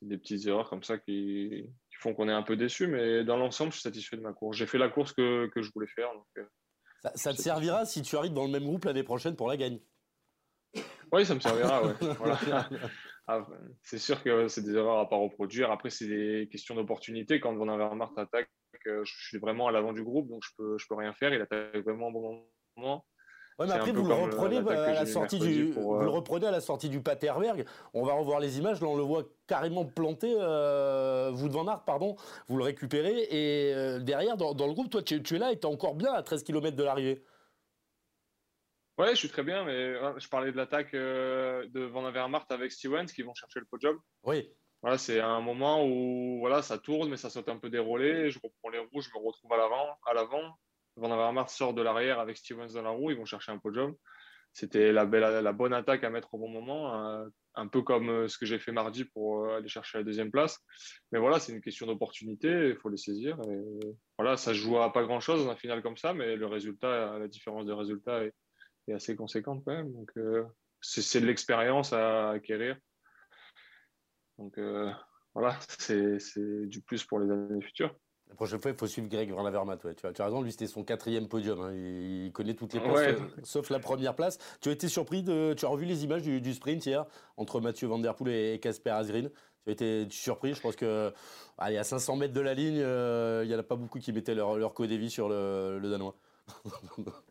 c'est 0.00 0.08
des 0.08 0.18
petites 0.18 0.46
erreurs 0.46 0.68
comme 0.68 0.82
ça 0.82 0.98
qui, 0.98 1.64
font 1.98 2.14
qu'on 2.14 2.28
est 2.28 2.32
un 2.32 2.42
peu 2.42 2.56
déçu, 2.56 2.86
mais 2.86 3.24
dans 3.24 3.38
l'ensemble, 3.38 3.72
je 3.72 3.76
suis 3.76 3.82
satisfait 3.82 4.16
de 4.16 4.22
ma 4.22 4.32
course. 4.32 4.56
J'ai 4.56 4.66
fait 4.66 4.78
la 4.78 4.90
course 4.90 5.12
que, 5.12 5.48
que 5.48 5.62
je 5.62 5.70
voulais 5.72 5.86
faire. 5.86 6.12
Donc, 6.12 6.26
euh, 6.38 6.44
ça, 7.02 7.12
ça 7.14 7.32
te 7.32 7.40
servira 7.40 7.86
si 7.86 8.02
tu 8.02 8.16
arrives 8.16 8.34
dans 8.34 8.44
le 8.44 8.50
même 8.50 8.64
groupe 8.64 8.84
l'année 8.84 9.02
prochaine 9.02 9.34
pour 9.34 9.48
la 9.48 9.56
gagne. 9.56 9.80
Oui, 11.12 11.24
ça 11.24 11.34
me 11.34 11.40
servira, 11.40 11.82
ouais. 11.84 11.94
voilà. 12.18 12.68
Ah, 13.28 13.44
c'est 13.82 13.98
sûr 13.98 14.22
que 14.22 14.46
c'est 14.46 14.62
des 14.62 14.74
erreurs 14.74 14.98
à 14.98 15.08
pas 15.08 15.16
reproduire. 15.16 15.70
Après, 15.72 15.90
c'est 15.90 16.06
des 16.06 16.48
questions 16.50 16.74
d'opportunité. 16.74 17.40
Quand 17.40 17.54
Van 17.54 17.68
Avermaet 17.68 18.06
attaque, 18.16 18.50
euh, 18.86 19.04
je 19.04 19.26
suis 19.28 19.38
vraiment 19.38 19.66
à 19.66 19.72
l'avant 19.72 19.92
du 19.92 20.04
groupe, 20.04 20.28
donc 20.28 20.42
je 20.44 20.50
peux, 20.56 20.78
je 20.78 20.86
peux 20.86 20.94
rien 20.94 21.12
faire. 21.12 21.34
Il 21.34 21.40
attaque 21.40 21.76
vraiment 21.78 22.08
au 22.08 22.12
bon 22.12 22.46
moment. 22.76 23.04
Ouais, 23.58 23.66
mais 23.66 23.72
après, 23.72 23.92
vous 23.92 24.06
le, 24.06 24.12
reprenez 24.12 24.58
à 24.58 24.92
la 24.92 25.06
sortie 25.06 25.38
du, 25.38 25.72
vous 25.72 25.98
le 25.98 26.06
euh, 26.06 26.10
reprenez 26.10 26.46
à 26.46 26.50
la 26.50 26.60
sortie 26.60 26.90
du 26.90 27.00
Paterberg. 27.00 27.64
On 27.94 28.04
va 28.04 28.12
revoir 28.12 28.38
les 28.38 28.58
images. 28.58 28.82
Là, 28.82 28.88
on 28.88 28.96
le 28.96 29.02
voit 29.02 29.22
carrément 29.46 29.86
planté. 29.86 30.34
Euh, 30.38 31.30
vous 31.32 31.48
de 31.48 31.54
Van 31.54 31.66
Aert, 31.66 31.84
pardon. 31.84 32.16
Vous 32.48 32.58
le 32.58 32.64
récupérez. 32.64 33.28
Et 33.30 33.72
euh, 33.74 33.98
derrière, 33.98 34.36
dans, 34.36 34.66
le 34.66 34.74
groupe, 34.74 34.90
toi, 34.90 35.02
tu, 35.02 35.22
tu 35.22 35.36
es 35.36 35.38
là 35.38 35.52
et 35.52 35.58
tu 35.58 35.66
es 35.66 35.70
encore 35.70 35.94
bien 35.94 36.12
à 36.12 36.22
13 36.22 36.42
km 36.44 36.76
de 36.76 36.84
l'arrivée. 36.84 37.22
Ouais, 38.98 39.10
je 39.10 39.16
suis 39.16 39.28
très 39.28 39.42
bien, 39.42 39.64
mais 39.64 39.94
je 40.18 40.28
parlais 40.28 40.52
de 40.52 40.56
l'attaque 40.56 40.94
euh, 40.94 41.66
de 41.68 41.80
Van 41.80 42.06
Avermaet 42.06 42.44
avec 42.48 42.72
Stevens 42.72 43.06
qui 43.06 43.22
vont 43.22 43.34
chercher 43.34 43.60
le 43.60 43.66
podium. 43.66 44.00
Oui. 44.24 44.50
Voilà, 44.80 44.96
c'est 44.96 45.20
un 45.20 45.40
moment 45.40 45.84
où 45.84 46.38
voilà, 46.40 46.62
ça 46.62 46.78
tourne, 46.78 47.10
mais 47.10 47.18
ça 47.18 47.28
saute 47.28 47.48
un 47.48 47.58
peu 47.58 47.68
déroulé. 47.68 48.30
Je 48.30 48.38
reprends 48.42 48.70
les 48.70 48.78
roues, 48.78 49.00
je 49.02 49.10
me 49.10 49.22
retrouve 49.22 49.52
à 49.52 49.56
l'avant. 49.58 49.98
À 50.06 50.14
l'avant. 50.14 50.58
Van 50.96 51.10
Avermaet 51.10 51.48
sort 51.48 51.74
de 51.74 51.82
l'arrière 51.82 52.20
avec 52.20 52.36
Stevens 52.36 52.72
dans 52.72 52.82
la 52.82 52.90
roue, 52.90 53.10
ils 53.10 53.16
vont 53.16 53.24
chercher 53.24 53.52
un 53.52 53.58
podium. 53.58 53.94
C'était 54.52 54.90
la, 54.90 55.04
belle, 55.04 55.44
la 55.44 55.52
bonne 55.52 55.74
attaque 55.74 56.02
à 56.02 56.08
mettre 56.08 56.32
au 56.32 56.38
bon 56.38 56.48
moment, 56.48 56.94
hein. 56.94 57.28
un 57.56 57.66
peu 57.68 57.82
comme 57.82 58.08
euh, 58.08 58.28
ce 58.28 58.38
que 58.38 58.46
j'ai 58.46 58.58
fait 58.58 58.72
mardi 58.72 59.04
pour 59.04 59.44
euh, 59.44 59.58
aller 59.58 59.68
chercher 59.68 59.98
la 59.98 60.04
deuxième 60.04 60.30
place. 60.30 60.58
Mais 61.12 61.18
voilà, 61.18 61.38
c'est 61.38 61.52
une 61.52 61.60
question 61.60 61.86
d'opportunité, 61.86 62.70
il 62.70 62.76
faut 62.76 62.88
les 62.88 62.96
saisir. 62.96 63.38
Voilà, 64.16 64.38
ça 64.38 64.54
se 64.54 64.58
joue 64.58 64.78
à 64.78 64.90
pas 64.94 65.02
grand-chose 65.02 65.44
dans 65.44 65.50
un 65.50 65.56
final 65.56 65.82
comme 65.82 65.98
ça, 65.98 66.14
mais 66.14 66.36
le 66.36 66.46
résultat, 66.46 67.18
la 67.18 67.28
différence 67.28 67.66
de 67.66 67.72
résultat 67.72 68.24
est, 68.24 68.32
assez 68.94 69.14
conséquente 69.14 69.62
quand 69.66 69.72
même. 69.72 69.92
Donc, 69.92 70.10
euh, 70.16 70.44
c'est 70.80 71.20
de 71.20 71.26
l'expérience 71.26 71.92
à 71.92 72.30
acquérir. 72.30 72.78
Donc, 74.38 74.56
euh, 74.58 74.90
voilà, 75.34 75.58
c'est 75.78 76.18
du 76.66 76.80
plus 76.80 77.04
pour 77.04 77.18
les 77.18 77.30
années 77.30 77.62
futures. 77.62 77.94
La 78.28 78.34
prochaine 78.34 78.60
fois, 78.60 78.70
il 78.70 78.76
faut 78.76 78.86
suivre 78.86 79.08
Greg 79.08 79.30
Van 79.30 79.46
Avermaet. 79.46 79.78
Tu, 79.78 80.12
tu 80.12 80.22
as 80.22 80.24
raison, 80.24 80.42
lui, 80.42 80.50
c'était 80.50 80.66
son 80.66 80.84
quatrième 80.84 81.28
podium. 81.28 81.60
Hein. 81.60 81.72
Il, 81.72 82.32
connaît 82.32 82.54
toutes 82.54 82.74
les 82.74 82.80
places, 82.80 82.98
euh, 82.98 83.18
sauf 83.44 83.70
la 83.70 83.78
première 83.78 84.14
place. 84.14 84.38
Tu 84.60 84.68
as 84.68 84.72
été 84.72 84.88
surpris 84.88 85.22
de. 85.22 85.54
Tu 85.54 85.64
as 85.64 85.68
revu 85.68 85.84
les 85.84 86.04
images 86.04 86.22
du, 86.22 86.54
sprint 86.54 86.84
hier 86.84 87.06
entre 87.36 87.60
Mathieu 87.60 87.86
Van 87.88 87.98
Der 87.98 88.14
Poel 88.14 88.32
et 88.32 88.58
Casper 88.60 88.90
Asgreen. 88.90 89.30
Tu 89.64 89.70
as 89.70 89.72
été 89.72 90.06
surpris? 90.10 90.54
Je 90.54 90.60
pense 90.60 90.76
que, 90.76 91.12
allez, 91.56 91.78
à 91.78 91.84
500 91.84 92.16
mètres 92.16 92.34
de 92.34 92.40
la 92.40 92.54
ligne, 92.54 92.76
il 92.76 93.48
n'y 93.48 93.54
en 93.54 93.58
a 93.58 93.62
pas 93.62 93.76
beaucoup 93.76 94.00
qui 94.00 94.12
mettaient 94.12 94.34
leur, 94.34 94.56
leur 94.56 94.74
codévie 94.74 95.10
sur 95.10 95.28
le, 95.28 95.78
le 95.78 95.88
Danois. 95.88 96.16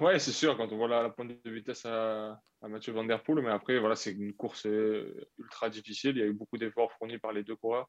Ouais, 0.00 0.18
c'est 0.18 0.32
sûr, 0.32 0.56
quand 0.56 0.72
on 0.72 0.76
voit 0.76 0.88
la, 0.88 1.08
pointe 1.08 1.32
de 1.44 1.50
vitesse 1.50 1.86
à, 1.86 2.40
Mathieu 2.62 2.92
Van 2.92 3.04
Der 3.04 3.22
Poel, 3.22 3.42
mais 3.44 3.50
après, 3.50 3.78
voilà, 3.78 3.94
c'est 3.94 4.10
une 4.10 4.34
course 4.34 4.66
euh, 4.66 5.28
ultra 5.38 5.70
difficile. 5.70 6.16
Il 6.16 6.18
y 6.18 6.22
a 6.22 6.26
eu 6.26 6.32
beaucoup 6.32 6.58
d'efforts 6.58 6.92
fournis 6.98 7.18
par 7.18 7.32
les 7.32 7.44
deux 7.44 7.54
coureurs. 7.54 7.88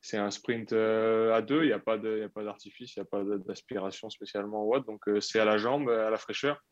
C'est 0.00 0.18
un 0.18 0.30
sprint 0.30 0.72
euh, 0.72 1.34
à 1.34 1.42
deux, 1.42 1.64
il 1.64 1.68
n'y 1.68 1.72
a 1.72 1.78
pas 1.78 1.98
d'artifice, 1.98 2.94
il 2.96 3.00
n'y 3.00 3.02
a 3.02 3.06
pas 3.06 3.24
d'aspiration 3.38 4.08
spécialement 4.10 4.62
au 4.62 4.78
donc 4.80 5.08
euh, 5.08 5.20
c'est 5.20 5.40
à 5.40 5.44
la 5.44 5.58
jambe, 5.58 5.88
à 5.88 6.10
la 6.10 6.16
fraîcheur. 6.16 6.62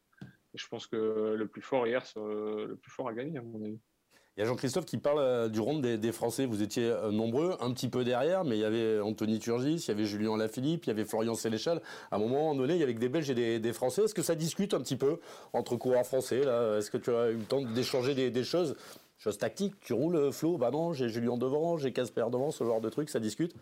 Je 0.55 0.67
pense 0.69 0.87
que 0.87 1.35
le 1.37 1.49
plus 1.49 1.63
fort 1.63 1.87
hier, 1.87 2.05
le 2.17 2.77
plus 2.77 2.93
fort 2.93 3.09
a 3.09 3.13
gagné, 3.13 3.39
à 3.39 3.43
mon 3.43 3.65
avis. 3.65 3.81
Il 4.37 4.41
y 4.41 4.43
a 4.43 4.47
Jean-Christophe 4.47 4.85
qui 4.85 4.99
parle 4.99 5.19
euh, 5.19 5.49
du 5.49 5.59
rond 5.59 5.79
des, 5.81 6.13
Français. 6.13 6.47
Vous 6.47 6.63
étiez 6.63 6.93
nombreux, 7.11 7.57
un 7.61 7.73
petit 7.73 7.89
peu 7.89 8.05
derrière, 8.05 8.45
mais 8.45 8.57
il 8.57 8.61
y 8.61 8.65
avait 8.65 9.01
Anthony 9.01 9.41
Turgis, 9.41 9.77
il 9.77 9.89
y 9.89 9.91
avait 9.91 10.05
Julien 10.05 10.37
Lafilippe, 10.37 10.85
il 10.85 10.89
y 10.89 10.91
avait 10.93 11.05
Florian 11.05 11.35
Sénéchal. 11.35 11.83
À 12.13 12.17
un 12.17 12.19
moment 12.21 12.55
donné, 12.55 12.75
il 12.75 12.81
y 12.81 12.85
avait 12.85 12.95
des 12.95 13.09
Belges 13.09 13.31
et 13.31 13.59
des, 13.59 13.73
Français. 13.73 14.05
Est-ce 14.05 14.15
que 14.15 14.23
ça 14.23 14.37
discute 14.37 14.75
un 14.75 14.81
petit 14.81 14.97
peu 14.97 15.19
entre 15.53 15.75
coureurs 15.77 16.07
français 16.07 16.39
Est-ce 16.39 16.91
que 16.91 16.99
tu 16.99 17.11
as 17.11 17.31
eu 17.31 17.37
le 17.39 17.45
temps 17.45 17.63
d'échanger 17.63 18.15
des, 18.15 18.45
choses? 18.45 18.77
Chose 19.19 19.39
tactique, 19.39 19.79
tu 19.81 19.93
roules 19.93 20.33
Flo, 20.33 20.59
bah 20.59 20.71
non, 20.71 20.93
j'ai 20.93 21.09
Julien 21.09 21.37
devant, 21.37 21.77
j'ai 21.77 21.93
Casper 21.93 22.27
devant, 22.31 22.51
ce 22.51 22.65
genre 22.65 22.81
de 22.81 22.91
truc, 22.91 23.09
ça 23.09 23.21
discute 23.21 23.55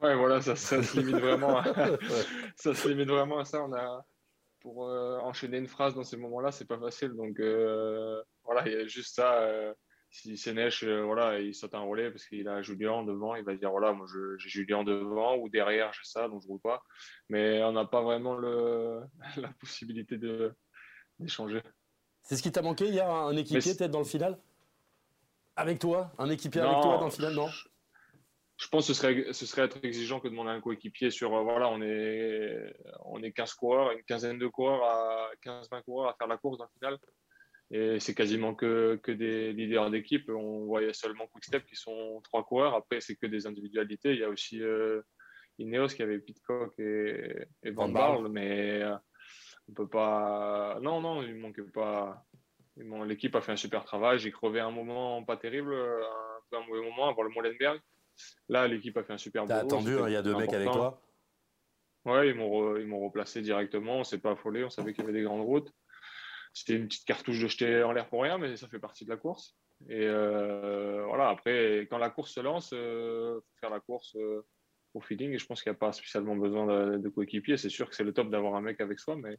Ouais, 0.00 0.14
voilà, 0.14 0.42
ça, 0.42 0.56
se 0.56 0.98
limite 0.98 1.16
vraiment 1.16 1.58
à, 1.58 1.64
ça 2.56 2.74
se 2.74 2.88
limite 2.88 3.08
vraiment 3.08 3.38
à 3.38 3.44
ça. 3.44 3.62
On 3.62 3.72
a, 3.72 4.04
pour 4.60 4.80
enchaîner 4.80 5.56
une 5.56 5.68
phrase 5.68 5.94
dans 5.94 6.04
ces 6.04 6.18
moments-là, 6.18 6.52
c'est 6.52 6.66
pas 6.66 6.78
facile. 6.78 7.12
Donc 7.14 7.40
voilà, 8.44 8.66
il 8.66 8.72
y 8.72 8.76
a 8.76 8.86
juste 8.86 9.14
ça 9.14 9.74
si 10.10 10.50
euh, 10.84 11.04
voilà, 11.04 11.40
il 11.40 11.54
saute 11.54 11.74
un 11.74 11.80
relais 11.80 12.10
parce 12.10 12.26
qu'il 12.26 12.48
a 12.48 12.62
Julien 12.62 13.02
devant, 13.04 13.34
il 13.34 13.44
va 13.44 13.54
dire 13.54 13.70
voilà, 13.70 13.92
moi 13.92 14.06
j'ai 14.38 14.48
Julien 14.48 14.82
devant 14.84 15.36
ou 15.36 15.48
derrière, 15.48 15.92
j'ai 15.92 16.04
ça, 16.04 16.28
donc 16.28 16.42
je 16.42 16.48
roule 16.48 16.60
pas. 16.60 16.82
Mais 17.28 17.62
on 17.62 17.72
n'a 17.72 17.84
pas 17.84 18.02
vraiment 18.02 18.34
le, 18.34 19.00
la 19.36 19.48
possibilité 19.60 20.18
d'échanger. 21.18 21.62
C'est 22.22 22.36
ce 22.36 22.42
qui 22.42 22.50
t'a 22.50 22.62
manqué 22.62 22.86
hier, 22.88 23.08
un 23.08 23.36
équipier 23.36 23.74
peut-être 23.74 23.90
dans 23.90 24.00
le 24.00 24.04
final? 24.04 24.38
Avec 25.56 25.78
toi 25.78 26.12
Un 26.18 26.30
équipier 26.30 26.60
avec 26.60 26.80
toi 26.82 26.98
dans 26.98 27.06
le 27.06 27.10
final, 27.10 27.34
non 27.34 27.48
je 28.58 28.68
pense 28.68 28.86
que 28.86 28.94
ce 28.94 29.00
serait, 29.00 29.32
ce 29.32 29.44
serait 29.44 29.62
être 29.62 29.84
exigeant 29.84 30.18
que 30.18 30.28
de 30.28 30.30
demander 30.30 30.50
un 30.50 30.60
coéquipier 30.60 31.10
sur, 31.10 31.34
euh, 31.34 31.42
voilà, 31.42 31.68
on 31.68 31.82
est, 31.82 32.74
on 33.04 33.22
est 33.22 33.32
15 33.32 33.52
coureurs, 33.54 33.90
une 33.90 34.02
quinzaine 34.04 34.38
de 34.38 34.46
coureurs, 34.46 34.82
à 34.82 35.30
15-20 35.44 35.82
coureurs 35.82 36.08
à 36.08 36.14
faire 36.14 36.26
la 36.26 36.38
course 36.38 36.58
dans 36.58 36.64
le 36.64 36.70
final. 36.70 36.98
Et 37.70 38.00
c'est 38.00 38.14
quasiment 38.14 38.54
que, 38.54 38.98
que 39.02 39.10
des 39.10 39.52
leaders 39.52 39.90
d'équipe. 39.90 40.30
On 40.30 40.66
voyait 40.66 40.92
seulement 40.92 41.26
Quickstep 41.26 41.66
qui 41.66 41.74
sont 41.74 42.20
trois 42.22 42.44
coureurs. 42.44 42.74
Après, 42.74 43.00
c'est 43.00 43.16
que 43.16 43.26
des 43.26 43.46
individualités. 43.46 44.12
Il 44.12 44.20
y 44.20 44.24
a 44.24 44.28
aussi 44.28 44.62
euh, 44.62 45.02
Ineos 45.58 45.88
qui 45.88 46.02
avait 46.02 46.20
Pitcock 46.20 46.78
et, 46.78 47.46
Van 47.72 47.88
Barle, 47.88 48.28
mais 48.28 48.82
euh, 48.82 48.96
on 49.68 49.72
peut 49.74 49.88
pas. 49.88 50.78
Non, 50.80 51.00
non, 51.00 51.22
il 51.22 51.34
manquait 51.34 51.62
pas. 51.62 52.24
L'équipe 52.76 53.34
a 53.34 53.40
fait 53.40 53.52
un 53.52 53.56
super 53.56 53.84
travail. 53.84 54.18
J'ai 54.18 54.30
crevé 54.30 54.60
un 54.60 54.70
moment 54.70 55.22
pas 55.24 55.36
terrible, 55.36 55.74
un 55.74 56.40
peu 56.50 56.56
un 56.58 56.66
mauvais 56.66 56.82
moment 56.82 57.08
avant 57.08 57.22
le 57.22 57.30
Molenberg. 57.30 57.80
Là, 58.48 58.66
l'équipe 58.68 58.96
a 58.96 59.02
fait 59.02 59.12
un 59.12 59.18
super 59.18 59.44
boulot. 59.44 59.58
T'as 59.58 59.64
attendu, 59.64 59.98
hein, 59.98 60.08
il 60.08 60.12
y 60.12 60.16
a 60.16 60.22
deux 60.22 60.36
mecs 60.36 60.52
avec 60.52 60.70
toi? 60.70 61.02
Ouais, 62.04 62.28
ils 62.28 62.34
m'ont 62.34 63.00
replacé 63.00 63.42
directement. 63.42 63.98
On 63.98 64.04
s'est 64.04 64.18
pas 64.18 64.32
affolé. 64.32 64.64
On 64.64 64.70
savait 64.70 64.92
qu'il 64.92 65.02
y 65.02 65.06
avait 65.08 65.18
des 65.18 65.24
grandes 65.24 65.44
routes. 65.44 65.72
C'était 66.52 66.74
une 66.74 66.86
petite 66.86 67.04
cartouche 67.04 67.40
de 67.40 67.48
jeter 67.48 67.82
en 67.82 67.92
l'air 67.92 68.08
pour 68.08 68.22
rien, 68.22 68.38
mais 68.38 68.56
ça 68.56 68.68
fait 68.68 68.78
partie 68.78 69.04
de 69.04 69.10
la 69.10 69.16
course. 69.16 69.56
Et 69.90 70.06
euh, 70.06 71.04
voilà, 71.06 71.28
après, 71.28 71.80
quand 71.90 71.98
la 71.98 72.08
course 72.08 72.32
se 72.32 72.40
lance, 72.40 72.70
il 72.72 72.78
euh, 72.78 73.40
faut 73.40 73.56
faire 73.60 73.70
la 73.70 73.80
course 73.80 74.16
euh, 74.16 74.46
au 74.94 75.00
feeling. 75.00 75.32
Et 75.32 75.38
je 75.38 75.44
pense 75.44 75.62
qu'il 75.62 75.70
n'y 75.70 75.76
a 75.76 75.78
pas 75.78 75.92
spécialement 75.92 76.36
besoin 76.36 76.66
de, 76.66 76.96
de 76.96 77.08
coéquipier. 77.10 77.58
C'est 77.58 77.68
sûr 77.68 77.90
que 77.90 77.94
c'est 77.94 78.04
le 78.04 78.14
top 78.14 78.30
d'avoir 78.30 78.54
un 78.54 78.62
mec 78.62 78.80
avec 78.80 79.00
soi, 79.00 79.16
mais 79.16 79.36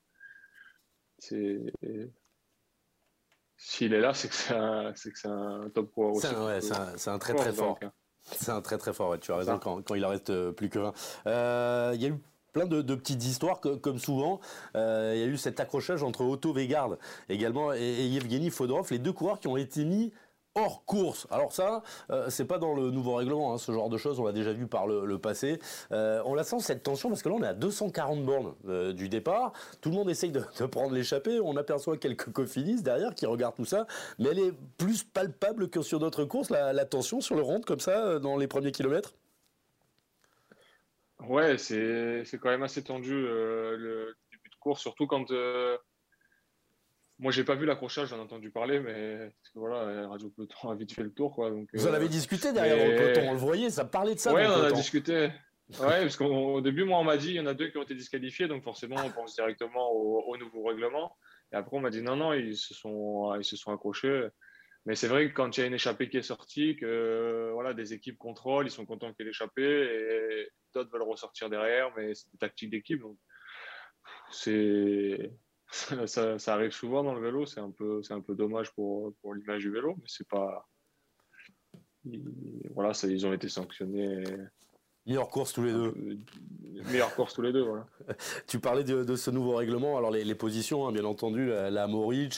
c'est. 1.17 1.59
S'il 3.57 3.93
est 3.93 3.99
là, 3.99 4.13
c'est 4.13 4.27
que 4.27 4.35
c'est 4.35 4.53
un, 4.53 4.93
un, 5.65 5.69
top 5.69 5.91
coureur 5.91 6.13
aussi. 6.13 6.27
C'est 6.97 7.09
un, 7.09 7.17
très 7.17 7.33
très 7.33 7.51
fort. 7.51 7.79
C'est 8.21 8.51
un 8.51 8.61
très 8.61 8.77
très 8.77 8.93
fort, 8.93 9.17
tu 9.19 9.31
as 9.31 9.37
raison, 9.37 9.57
quand, 9.57 9.81
quand, 9.81 9.95
il 9.95 10.05
en 10.05 10.09
reste 10.09 10.51
plus 10.51 10.69
que 10.69 10.79
20. 10.79 11.93
Il 11.95 12.01
y 12.01 12.05
a 12.05 12.09
eu 12.09 12.19
plein 12.53 12.65
de, 12.65 12.95
petites 12.95 13.23
histoires, 13.23 13.59
comme 13.59 13.99
souvent. 13.99 14.39
Euh, 14.75 15.13
il 15.15 15.19
y 15.19 15.23
a 15.23 15.27
eu 15.27 15.37
cet 15.37 15.59
accrochage 15.59 16.03
entre 16.03 16.23
Otto 16.23 16.53
Vegard 16.53 16.97
également 17.29 17.73
et, 17.73 17.79
et 17.79 18.07
Yevgeny 18.07 18.49
Fodorov, 18.49 18.87
les 18.91 18.99
deux 18.99 19.13
coureurs 19.13 19.39
qui 19.39 19.47
ont 19.47 19.57
été 19.57 19.85
mis 19.85 20.11
hors 20.57 20.83
course. 20.85 21.27
Alors 21.31 21.53
ça, 21.53 21.83
euh, 22.09 22.29
c'est 22.29 22.45
pas 22.45 22.57
dans 22.57 22.73
le 22.73 22.91
nouveau 22.91 23.15
règlement, 23.15 23.53
hein, 23.53 23.57
ce 23.57 23.71
genre 23.71 23.89
de 23.89 23.97
choses, 23.97 24.19
on 24.19 24.25
l'a 24.25 24.33
déjà 24.33 24.51
vu 24.51 24.67
par 24.67 24.87
le, 24.87 25.17
passé. 25.17 25.59
Euh, 25.91 26.21
on 26.25 26.35
la 26.35 26.43
sent 26.43 26.59
cette 26.59 26.83
tension 26.83 27.09
parce 27.09 27.23
que 27.23 27.29
là 27.29 27.35
on 27.35 27.43
est 27.43 27.47
à 27.47 27.53
240 27.53 28.25
bornes 28.25 28.93
du 28.93 29.09
départ, 29.09 29.53
tout 29.81 29.89
le 29.89 29.95
monde 29.95 30.09
essaye 30.09 30.31
de, 30.31 30.41
prendre 30.65 30.93
l'échappée, 30.93 31.39
on 31.39 31.55
aperçoit 31.55 31.97
quelques 31.97 32.31
cofinis 32.31 32.81
derrière 32.81 33.15
qui 33.15 33.25
regardent 33.25 33.55
tout 33.55 33.65
ça, 33.65 33.87
mais 34.19 34.29
elle 34.29 34.39
est 34.39 34.53
plus 34.77 35.03
palpable 35.03 35.69
que 35.69 35.81
sur 35.81 35.99
d'autres 35.99 36.25
courses, 36.25 36.49
la, 36.49 36.73
la 36.73 36.85
tension 36.85 37.21
sur 37.21 37.35
le 37.35 37.41
rond 37.41 37.61
comme 37.61 37.79
ça 37.79 38.19
dans 38.19 38.37
les 38.37 38.47
premiers 38.47 38.71
kilomètres? 38.71 39.13
Ouais, 41.21 41.57
c'est 41.57 42.23
quand 42.39 42.49
même 42.49 42.63
assez 42.63 42.83
tendu 42.83 43.13
euh, 43.13 43.75
le 43.77 44.15
début 44.31 44.49
de 44.49 44.55
course, 44.59 44.81
surtout 44.81 45.07
quand. 45.07 45.31
Euh, 47.19 47.23
moi, 47.23 47.31
j'ai 47.31 47.43
pas 47.43 47.55
vu 47.55 47.65
l'accrochage, 47.65 48.09
j'en 48.09 48.17
ai 48.17 48.21
entendu 48.21 48.51
parler, 48.51 48.79
mais 48.79 49.17
parce 49.17 49.49
que 49.53 49.59
voilà, 49.59 50.07
Radio 50.07 50.29
Peloton 50.29 50.69
a 50.69 50.75
vite 50.75 50.93
fait 50.93 51.03
le 51.03 51.11
tour. 51.13 51.35
Quoi, 51.35 51.49
donc, 51.49 51.69
Vous 51.73 51.87
en 51.87 51.93
avez 51.93 52.05
euh, 52.05 52.09
discuté 52.09 52.53
derrière 52.53 52.77
le 52.77 52.95
peloton, 52.95 53.29
on 53.29 53.33
le 53.33 53.39
voyait, 53.39 53.69
ça 53.69 53.85
parlait 53.85 54.15
de 54.15 54.19
ça. 54.19 54.33
Ouais, 54.33 54.45
on 54.45 54.51
en 54.51 54.63
a 54.63 54.71
discuté. 54.71 55.31
Ouais, 55.81 56.01
parce 56.01 56.15
qu'au 56.15 56.61
début, 56.61 56.85
moi, 56.85 56.99
on 56.99 57.03
m'a 57.03 57.17
dit 57.17 57.29
il 57.29 57.35
y 57.35 57.39
en 57.39 57.45
a 57.45 57.53
deux 57.53 57.67
qui 57.69 57.77
ont 57.77 57.83
été 57.83 57.95
disqualifiés, 57.95 58.47
donc 58.47 58.63
forcément, 58.63 58.95
on 59.03 59.09
pense 59.11 59.35
directement 59.35 59.91
au, 59.91 60.23
au 60.27 60.37
nouveau 60.37 60.63
règlement. 60.63 61.17
Et 61.51 61.55
après, 61.55 61.75
on 61.75 61.81
m'a 61.81 61.89
dit 61.89 62.01
non, 62.01 62.15
non, 62.15 62.33
ils 62.33 62.55
se 62.55 62.73
sont, 62.73 63.35
ils 63.35 63.43
se 63.43 63.57
sont 63.57 63.71
accrochés. 63.73 64.27
Mais 64.85 64.95
c'est 64.95 65.09
vrai 65.09 65.27
que 65.27 65.33
quand 65.33 65.57
il 65.57 65.59
y 65.59 65.63
a 65.63 65.67
une 65.67 65.73
échappée 65.73 66.07
qui 66.07 66.15
est 66.15 66.21
sortie, 66.21 66.77
que 66.77 67.49
voilà, 67.51 67.73
des 67.73 67.93
équipes 67.93 68.17
contrôlent, 68.17 68.67
ils 68.67 68.71
sont 68.71 68.85
contents 68.85 69.11
qu'il 69.11 69.25
y 69.25 69.27
ait 69.27 69.31
l'échappée 69.31 69.61
et 69.63 70.49
d'autres 70.73 70.89
veulent 70.89 71.01
ressortir 71.01 71.49
derrière, 71.49 71.91
mais 71.97 72.15
c'est 72.15 72.31
des 72.31 72.37
tactiques 72.37 72.69
d'équipe. 72.69 73.01
Donc 73.01 73.17
c'est 74.31 75.33
ça, 75.69 76.53
arrive 76.53 76.71
souvent 76.71 77.03
dans 77.03 77.13
le 77.13 77.21
vélo, 77.21 77.45
c'est 77.45 77.59
un 77.59 77.71
peu 77.71 78.01
un 78.09 78.21
peu 78.21 78.35
dommage 78.35 78.71
pour, 78.73 79.13
pour 79.21 79.33
l'image 79.33 79.63
du 79.63 79.71
vélo, 79.71 79.95
mais 79.97 80.07
c'est 80.07 80.27
pas 80.27 80.67
voilà, 82.71 82.93
ils 83.03 83.27
ont 83.27 83.33
été 83.33 83.49
sanctionnés 83.49 84.23
Meilleure 85.07 85.29
course 85.29 85.53
tous 85.53 85.63
les 85.63 85.71
deux. 85.71 85.93
Meilleure 86.91 87.15
course 87.15 87.33
tous 87.33 87.41
les 87.41 87.51
deux, 87.51 87.63
voilà. 87.63 87.85
tu 88.47 88.59
parlais 88.59 88.83
de, 88.83 89.15
ce 89.15 89.31
nouveau 89.31 89.55
règlement. 89.55 89.97
Alors 89.97 90.11
les, 90.11 90.35
positions, 90.35 90.87
hein, 90.87 90.91
bien 90.91 91.05
entendu, 91.05 91.47
la, 91.47 91.69
la 91.69 91.87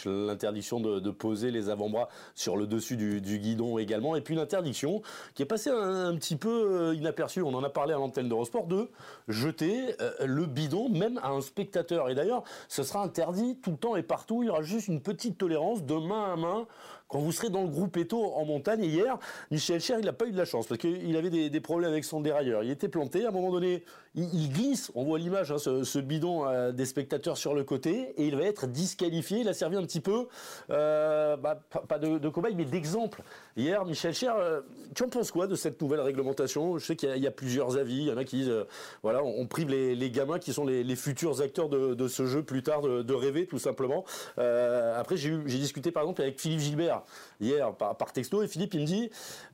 l'interdiction 0.06 0.80
de, 0.80 1.10
poser 1.10 1.52
les 1.52 1.70
avant-bras 1.70 2.10
sur 2.36 2.56
le 2.56 2.68
dessus 2.68 2.96
du, 2.96 3.40
guidon 3.40 3.78
également, 3.80 4.16
et 4.16 4.22
puis 4.22 4.36
l'interdiction 4.36 5.02
qui 5.34 5.42
est 5.42 5.48
passée 5.48 5.72
un, 5.72 6.16
petit 6.16 6.36
peu 6.36 6.50
euh, 6.50 6.96
inaperçue. 6.96 7.42
On 7.42 7.54
en 7.54 7.64
a 7.64 7.70
parlé 7.70 7.94
à 7.94 7.98
l'antenne 7.98 8.30
d'Eurosport 8.30 8.68
de 8.68 8.90
jeter 9.28 9.96
euh, 10.02 10.12
le 10.26 10.46
bidon 10.46 10.90
même 10.90 11.20
à 11.24 11.30
un 11.30 11.42
spectateur. 11.42 12.10
Et 12.10 12.16
d'ailleurs, 12.16 12.44
ce 12.68 12.84
sera 12.84 13.04
interdit 13.04 13.58
tout 13.62 13.72
le 13.72 13.78
temps 13.78 13.96
et 13.96 14.04
partout. 14.04 14.44
Il 14.44 14.48
y 14.48 14.50
aura 14.50 14.62
juste 14.62 14.88
une 14.88 15.02
petite 15.02 15.38
tolérance 15.38 15.84
de 15.84 15.96
main 15.96 16.34
à 16.34 16.36
main 16.36 16.68
quand 17.10 17.20
vous 17.20 17.32
serez 17.32 17.50
dans 17.50 17.64
le 17.64 17.68
groupe 17.68 17.98
Eto 17.98 18.34
en 18.36 18.46
montagne. 18.46 18.84
hier, 18.84 19.18
Michel 19.50 19.82
Cher, 19.82 19.98
il 20.00 20.06
n'a 20.06 20.14
pas 20.14 20.28
eu 20.28 20.32
de 20.32 20.38
la 20.38 20.46
chance 20.46 20.68
parce 20.68 20.80
qu'il 20.80 21.18
avait 21.18 21.50
des, 21.50 21.60
problèmes 21.60 21.92
avec 21.92 22.06
son 22.06 22.22
dérailleur. 22.22 22.64
Il 22.64 22.70
était 22.70 22.88
planté. 22.88 23.26
À 23.26 23.30
un 23.30 23.32
moment 23.32 23.52
donné, 23.52 23.84
il, 24.16 24.52
glisse. 24.52 24.92
On 24.94 25.04
voit 25.04 25.18
l'image, 25.18 25.52
hein, 25.52 25.58
ce, 25.58 26.00
bidon 26.00 26.48
euh, 26.48 26.72
des 26.72 26.86
spectateurs 26.86 27.38
sur 27.38 27.56
le 27.56 27.64
côté 27.64 28.14
et 28.18 28.28
il 28.28 28.36
va 28.36 28.44
être 28.44 28.68
disqualifié. 28.68 29.40
Il 29.40 29.50
a 29.50 29.54
servi 29.54 29.76
un 29.76 29.82
petit 29.82 30.02
peu, 30.02 30.28
euh, 30.70 31.36
bah, 31.36 31.60
pas 31.88 31.98
de, 31.98 32.30
cobaye, 32.30 32.54
mais 32.54 32.66
d'exemple. 32.66 33.24
Hier, 33.58 33.84
Michel 33.86 34.14
Cher, 34.14 34.36
euh, 34.36 34.62
tu 34.94 35.02
en 35.04 35.10
penses 35.10 35.32
quoi 35.32 35.48
de 35.48 35.56
cette 35.56 35.82
nouvelle 35.82 36.02
réglementation? 36.02 36.78
Je 36.78 36.86
sais 36.86 36.96
qu'il 36.96 37.18
y, 37.18 37.28
a 37.28 37.32
plusieurs 37.32 37.76
avis. 37.78 37.98
Il 37.98 38.08
y 38.08 38.12
en 38.12 38.18
a 38.18 38.24
qui 38.24 38.38
disent, 38.38 38.54
voilà, 39.02 39.24
on, 39.24 39.48
prive 39.48 39.70
les, 39.70 40.12
gamins 40.12 40.38
qui 40.38 40.54
sont 40.54 40.66
les, 40.66 40.96
futurs 40.96 41.42
acteurs 41.42 41.70
de, 41.70 42.08
ce 42.08 42.28
jeu 42.28 42.44
plus 42.44 42.62
tard 42.62 42.82
de, 42.82 43.14
rêver, 43.14 43.48
tout 43.48 43.60
simplement. 43.60 44.06
après, 44.38 45.18
j'ai 45.18 45.40
discuté 45.40 45.92
par 45.92 46.04
exemple 46.04 46.22
avec 46.22 46.40
Philippe 46.40 46.60
Gilbert 46.60 46.99
hier 47.40 47.74
par, 47.74 48.12
texto 48.14 48.42
et 48.44 48.48
Philippe 48.48 48.74
il 48.74 48.82
me 48.82 48.86
dit 48.86 49.10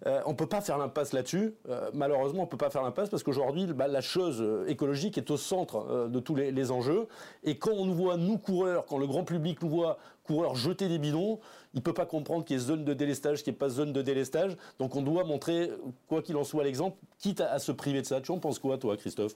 euh, 0.06 0.22
on 0.26 0.34
peut 0.34 0.48
pas 0.48 0.62
faire 0.62 0.78
l'impasse 0.78 1.14
là-dessus. 1.14 1.54
Euh, 1.70 1.90
malheureusement 1.94 2.44
on 2.44 2.48
peut 2.48 2.58
pas 2.58 2.70
faire 2.70 2.84
l'impasse 2.84 3.10
parce 3.10 3.24
qu'aujourd'hui 3.24 3.66
bah, 3.68 3.88
la 3.88 4.02
chose 4.02 4.42
euh, 4.42 4.66
écologique 4.68 5.18
est 5.18 5.30
au 5.32 5.38
centre 5.38 6.08
de 6.10 6.20
tous 6.20 6.36
les, 6.36 6.72
enjeux 6.72 7.08
et 7.44 7.58
quand 7.58 7.72
on 7.72 7.86
nous 7.86 7.94
voit 7.94 8.18
nous 8.18 8.38
coureurs, 8.38 8.86
quand 8.86 8.98
le 8.98 9.08
grand 9.08 9.24
public 9.24 9.62
nous 9.62 9.70
voit 9.70 9.98
coureurs 10.24 10.56
jeter 10.56 10.88
des 10.88 10.98
bidons, 10.98 11.40
il 11.74 11.82
peut 11.82 11.94
pas 11.94 12.06
comprendre 12.06 12.44
qu'il 12.44 12.58
y 12.58 12.60
ait 12.60 12.64
zone 12.64 12.84
de 12.84 12.94
délestage, 12.94 13.44
qu'il 13.44 13.52
n'y 13.52 13.56
ait 13.56 13.60
pas 13.60 13.70
zone 13.70 13.94
de 13.94 14.02
délestage. 14.02 14.58
Donc 14.80 14.96
on 14.96 15.02
doit 15.02 15.24
montrer 15.24 15.70
quoi 16.08 16.22
qu'il 16.22 16.36
en 16.38 16.44
soit 16.44 16.64
l'exemple, 16.64 16.98
quitte 17.20 17.42
à, 17.42 17.60
se 17.60 17.72
priver 17.72 18.02
de 18.02 18.08
ça. 18.08 18.22
Tu 18.22 18.32
en 18.32 18.40
penses 18.40 18.60
quoi 18.60 18.78
toi 18.78 18.98
Christophe? 18.98 19.36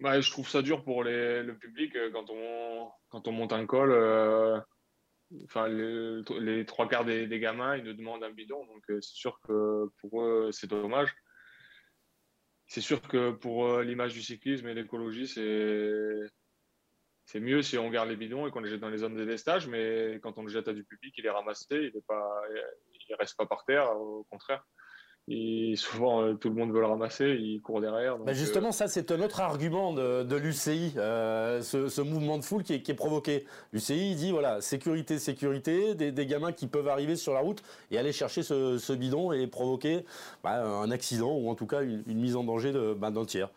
Bah, 0.00 0.20
je 0.20 0.30
trouve 0.30 0.48
ça 0.48 0.62
dur 0.62 0.84
pour 0.84 1.02
le 1.02 1.52
public 1.58 1.96
quand 2.12 2.30
on, 2.30 2.88
quand 3.08 3.26
on 3.26 3.32
monte 3.32 3.52
un 3.52 3.66
col 3.66 3.92
enfin, 5.44 5.68
les, 5.68 6.64
trois 6.66 6.88
quarts 6.88 7.04
des, 7.04 7.38
gamins, 7.38 7.76
ils 7.76 7.84
nous 7.84 7.94
demandent 7.94 8.24
un 8.24 8.32
bidon. 8.32 8.64
Donc, 8.66 8.84
euh, 8.90 9.00
c'est 9.00 9.16
sûr 9.16 9.40
que 9.40 9.86
pour 10.00 10.22
eux, 10.22 10.50
c'est 10.52 10.68
dommage. 10.68 11.14
C'est 12.66 12.80
sûr 12.80 13.00
que 13.02 13.30
pour 13.30 13.66
euh, 13.66 13.82
l'image 13.82 14.12
du 14.12 14.22
cyclisme 14.22 14.68
et 14.68 14.74
l'écologie, 14.74 15.26
c'est, 15.26 16.12
c'est 17.24 17.40
mieux 17.40 17.62
si 17.62 17.78
on 17.78 17.90
garde 17.90 18.10
les 18.10 18.16
bidons 18.16 18.46
et 18.46 18.50
qu'on 18.50 18.60
les 18.60 18.68
jette 18.68 18.80
dans 18.80 18.90
les 18.90 18.98
zones 18.98 19.14
de 19.14 19.24
délestage. 19.24 19.66
Mais 19.68 20.20
quand 20.22 20.38
on 20.38 20.42
le 20.42 20.48
jette 20.48 20.68
à 20.68 20.72
du 20.72 20.84
public, 20.84 21.14
il 21.16 21.26
est 21.26 21.30
ramassé, 21.30 21.66
il 21.70 21.92
ne 21.94 22.00
pas, 22.00 22.42
il 23.08 23.14
reste 23.14 23.36
pas 23.36 23.46
par 23.46 23.64
terre, 23.64 23.90
au 23.96 24.24
contraire 24.30 24.64
et 25.30 25.76
souvent 25.76 26.22
euh, 26.22 26.34
tout 26.34 26.48
le 26.48 26.54
monde 26.54 26.72
veut 26.72 26.80
le 26.80 26.86
ramasser, 26.86 27.36
il 27.38 27.60
court 27.60 27.80
derrière. 27.80 28.16
Bah, 28.16 28.32
justement, 28.32 28.68
euh, 28.68 28.72
ça 28.72 28.88
c'est 28.88 29.10
un 29.12 29.20
autre 29.20 29.40
argument 29.40 29.92
de, 29.92 30.36
l'UCI, 30.36 30.94
euh, 30.96 31.60
ce, 31.60 32.00
mouvement 32.00 32.38
de 32.38 32.44
foule 32.44 32.62
qui 32.62 32.72
est, 32.74 32.94
provoqué. 32.94 33.44
L'UCI 33.72 34.14
dit 34.14 34.30
voilà 34.30 34.60
sécurité, 34.62 35.18
sécurité, 35.18 35.94
des, 35.94 36.26
gamins 36.26 36.52
qui 36.52 36.66
peuvent 36.66 36.88
arriver 36.88 37.16
sur 37.16 37.34
la 37.34 37.40
route 37.40 37.62
et 37.90 37.98
aller 37.98 38.12
chercher 38.12 38.42
ce, 38.42 38.92
bidon 38.94 39.32
et 39.32 39.46
provoquer 39.46 40.04
bah, 40.42 40.64
un 40.64 40.90
accident 40.90 41.32
ou 41.36 41.50
en 41.50 41.54
tout 41.54 41.66
cas 41.66 41.82
une, 41.82 42.02
mise 42.06 42.36
en 42.36 42.44
danger 42.44 42.72
bah, 42.96 43.10
d'un 43.10 43.26
tiers. 43.26 43.50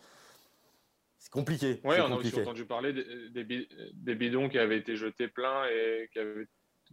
C'est 1.19 1.31
compliqué. 1.31 1.79
Oui, 1.85 1.95
on 1.99 2.11
a 2.11 2.15
aussi 2.15 2.37
entendu 2.37 2.65
parler 2.65 2.91
des, 2.93 3.67
des, 3.93 4.15
bidons 4.15 4.49
qui 4.49 4.57
avaient 4.57 4.77
été 4.77 4.97
jetés 4.97 5.29
pleins 5.29 5.65
et 5.67 6.09
qui 6.11 6.19
avaient 6.19 6.47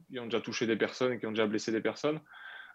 qui 0.09 0.19
ont 0.21 0.27
déjà 0.27 0.41
touché 0.41 0.67
des 0.67 0.77
personnes 0.77 1.15
et 1.15 1.19
qui 1.19 1.27
ont 1.27 1.33
déjà 1.33 1.47
blessé 1.47 1.73
des 1.73 1.81
personnes. 1.81 2.21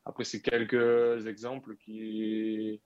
Après, 0.05 0.23
c'est 0.23 0.41
quelques 0.41 1.27
exemples 1.27 1.75
qui. 1.77 2.81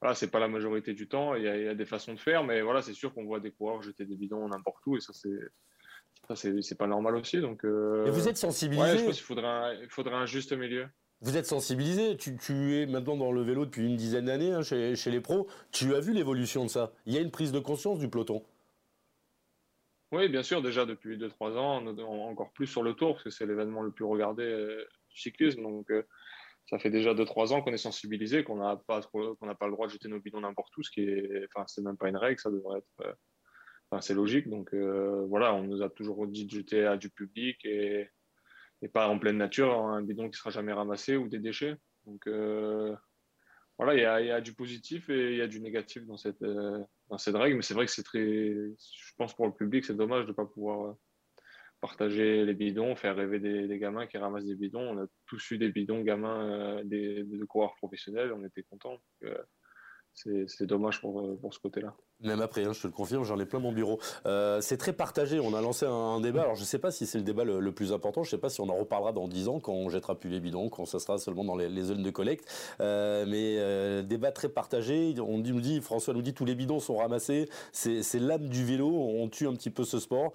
Voilà, 0.00 0.14
c'est 0.14 0.30
pas 0.30 0.38
la 0.38 0.48
majorité 0.48 0.92
du 0.92 1.08
temps. 1.08 1.34
Il 1.34 1.44
y, 1.44 1.48
a, 1.48 1.74
des 1.74 1.86
façons 1.86 2.14
de 2.14 2.18
faire, 2.18 2.44
mais 2.44 2.60
voilà, 2.60 2.82
c'est 2.82 2.92
sûr 2.92 3.14
qu'on 3.14 3.24
voit 3.24 3.40
des 3.40 3.50
coureurs 3.50 3.82
jeter 3.82 4.04
des 4.04 4.16
bidons 4.16 4.48
n'importe 4.48 4.86
où 4.86 4.96
et 4.96 5.00
ça, 5.00 5.12
c'est. 5.14 6.62
c'est 6.62 6.78
pas 6.78 6.86
normal 6.86 7.16
aussi. 7.16 7.40
Donc, 7.40 7.64
euh... 7.64 8.04
vous 8.10 8.28
êtes 8.28 8.36
sensibilisé 8.36 8.82
ouais, 8.82 8.98
je 8.98 9.04
pense 9.04 9.16
qu'il 9.16 9.24
faudrait 9.24 9.46
un, 9.46 9.72
il 9.74 9.88
faudrait 9.88 10.16
un 10.16 10.26
juste 10.26 10.52
milieu. 10.52 10.86
Vous 11.22 11.38
êtes 11.38 11.46
sensibilisé, 11.46 12.16
tu, 12.18 12.36
tu, 12.36 12.76
es 12.76 12.86
maintenant 12.86 13.16
dans 13.16 13.32
le 13.32 13.40
vélo 13.40 13.64
depuis 13.64 13.86
une 13.86 13.96
dizaine 13.96 14.26
d'années 14.26 14.52
hein, 14.52 14.60
chez, 14.60 14.96
chez, 14.96 15.10
les 15.10 15.22
pros. 15.22 15.48
Tu 15.72 15.94
as 15.94 16.00
vu 16.00 16.12
l'évolution 16.12 16.64
de 16.64 16.70
ça? 16.70 16.92
Il 17.06 17.14
y 17.14 17.16
a 17.16 17.20
une 17.20 17.30
prise 17.30 17.52
de 17.52 17.58
conscience 17.58 17.98
du 17.98 18.10
peloton? 18.10 18.44
Oui, 20.12 20.28
bien 20.28 20.42
sûr, 20.42 20.62
déjà 20.62 20.86
depuis 20.86 21.16
2-3 21.16 21.56
ans, 21.56 21.86
encore 22.28 22.52
plus 22.52 22.66
sur 22.66 22.82
le 22.82 22.94
tour, 22.94 23.14
parce 23.14 23.24
que 23.24 23.30
c'est 23.30 23.46
l'événement 23.46 23.82
le 23.82 23.90
plus 23.90 24.04
regardé 24.04 24.44
euh, 24.44 24.86
du 25.10 25.18
cyclisme. 25.18 25.62
Donc, 25.62 25.90
euh, 25.90 26.02
ça 26.66 26.78
fait 26.78 26.90
déjà 26.90 27.14
2-3 27.14 27.52
ans 27.52 27.62
qu'on 27.62 27.72
est 27.72 27.78
sensibilisé, 27.78 28.44
qu'on 28.44 28.56
n'a 28.56 28.76
pas, 28.76 29.00
qu'on 29.02 29.36
n'a 29.42 29.54
pas 29.54 29.66
le 29.66 29.72
droit 29.72 29.86
de 29.86 29.92
jeter 29.92 30.08
nos 30.08 30.20
bidons 30.20 30.40
n'importe 30.40 30.76
où, 30.76 30.82
ce 30.82 30.90
qui 30.90 31.02
est, 31.02 31.46
enfin, 31.54 31.64
même 31.82 31.96
pas 31.96 32.08
une 32.08 32.16
règle, 32.16 32.40
ça 32.40 32.50
devrait 32.50 32.78
être, 32.78 33.06
euh, 33.06 33.12
enfin, 33.90 34.00
c'est 34.00 34.14
logique. 34.14 34.48
Donc, 34.48 34.74
voilà, 34.74 35.54
on 35.54 35.62
nous 35.62 35.82
a 35.82 35.90
toujours 35.90 36.26
dit 36.26 36.46
de 36.46 36.50
jeter 36.50 36.84
à 36.84 36.96
du 36.96 37.10
public 37.10 37.64
et, 37.64 38.08
et 38.82 38.88
pas 38.88 39.08
en 39.08 39.18
pleine 39.18 39.38
nature, 39.38 39.72
un 39.72 40.02
bidon 40.02 40.28
qui 40.28 40.38
sera 40.38 40.50
jamais 40.50 40.72
ramassé 40.72 41.16
ou 41.16 41.28
des 41.28 41.38
déchets. 41.38 41.76
Donc, 42.04 42.26
voilà, 43.78 43.94
il 43.94 44.00
y, 44.00 44.04
a, 44.04 44.20
y, 44.22 44.30
a, 44.30 44.40
du 44.40 44.54
positif 44.54 45.10
et 45.10 45.32
il 45.32 45.36
y 45.36 45.42
a 45.42 45.46
du 45.46 45.60
négatif 45.60 46.06
dans 46.06 46.16
cette, 46.16 46.40
euh, 46.42 46.82
dans 47.08 47.18
cette 47.18 47.36
règle, 47.36 47.56
mais 47.56 47.62
c'est 47.62 47.74
vrai 47.74 47.84
que 47.84 47.92
c'est 47.92 48.02
très, 48.02 48.18
je 48.20 49.12
pense 49.18 49.34
pour 49.34 49.46
le 49.46 49.52
public, 49.52 49.84
c'est 49.84 49.96
dommage 49.96 50.24
de 50.24 50.30
ne 50.30 50.34
pas 50.34 50.46
pouvoir 50.46 50.90
euh, 50.90 50.92
partager 51.80 52.44
les 52.44 52.54
bidons, 52.54 52.96
faire 52.96 53.16
rêver 53.16 53.38
des, 53.38 53.78
gamins 53.78 54.06
qui 54.06 54.18
ramassent 54.18 54.46
des 54.46 54.54
bidons. 54.54 54.96
On 54.96 55.02
a 55.02 55.06
tous 55.26 55.50
eu 55.50 55.58
des 55.58 55.70
bidons 55.70 56.00
gamins, 56.02 56.50
euh, 56.50 56.84
des, 56.84 57.24
de 57.24 57.44
coureurs 57.44 57.74
professionnels, 57.76 58.32
on 58.32 58.44
était 58.44 58.62
contents 58.62 58.98
c'est 60.16 60.66
dommage 60.66 61.00
pour, 61.00 61.20
euh, 61.20 61.36
pour 61.36 61.52
ce 61.52 61.60
côté-là. 61.60 61.94
Même 62.22 62.40
après, 62.40 62.64
hein, 62.64 62.72
je 62.72 62.80
te 62.80 62.86
le 62.86 62.94
confirme, 62.94 63.24
j'en 63.24 63.38
ai 63.38 63.44
plein 63.44 63.58
mon 63.58 63.72
bureau. 63.72 63.98
Euh, 64.24 64.62
c'est 64.62 64.78
très 64.78 64.94
partagé. 64.94 65.38
On 65.38 65.52
a 65.52 65.60
lancé 65.60 65.84
un, 65.84 66.18
débat. 66.20 66.42
Alors, 66.42 66.54
je 66.54 66.62
ne 66.62 66.66
sais 66.66 66.78
pas 66.78 66.90
si 66.90 67.04
c'est 67.04 67.18
le 67.18 67.24
débat 67.24 67.44
le, 67.44 67.72
plus 67.72 67.92
important. 67.92 68.22
Je 68.22 68.28
ne 68.28 68.30
sais 68.30 68.38
pas 68.38 68.48
si 68.48 68.62
on 68.62 68.68
en 68.70 68.76
reparlera 68.76 69.12
dans 69.12 69.28
10 69.28 69.48
ans, 69.48 69.60
quand 69.60 69.74
on 69.74 69.90
jettera 69.90 70.14
plus 70.14 70.30
les 70.30 70.40
bidons, 70.40 70.70
quand 70.70 70.86
ça 70.86 70.98
sera 70.98 71.18
seulement 71.18 71.44
dans 71.44 71.56
les, 71.56 71.82
zones 71.82 72.02
de 72.02 72.10
collecte. 72.10 72.48
Euh, 72.80 73.26
mais 73.28 74.02
débat 74.04 74.32
très 74.32 74.48
partagé. 74.48 75.14
On 75.20 75.38
nous 75.38 75.60
dit, 75.60 75.80
François 75.82 76.14
nous 76.14 76.22
dit, 76.22 76.32
tous 76.32 76.46
les 76.46 76.54
bidons 76.54 76.80
sont 76.80 76.96
ramassés. 76.96 77.50
C'est 77.72 78.18
l'âme 78.18 78.48
du 78.48 78.64
vélo. 78.64 78.88
On 78.88 79.28
tue 79.28 79.46
un 79.46 79.54
petit 79.54 79.70
peu 79.70 79.84
ce 79.84 79.98
sport. 79.98 80.32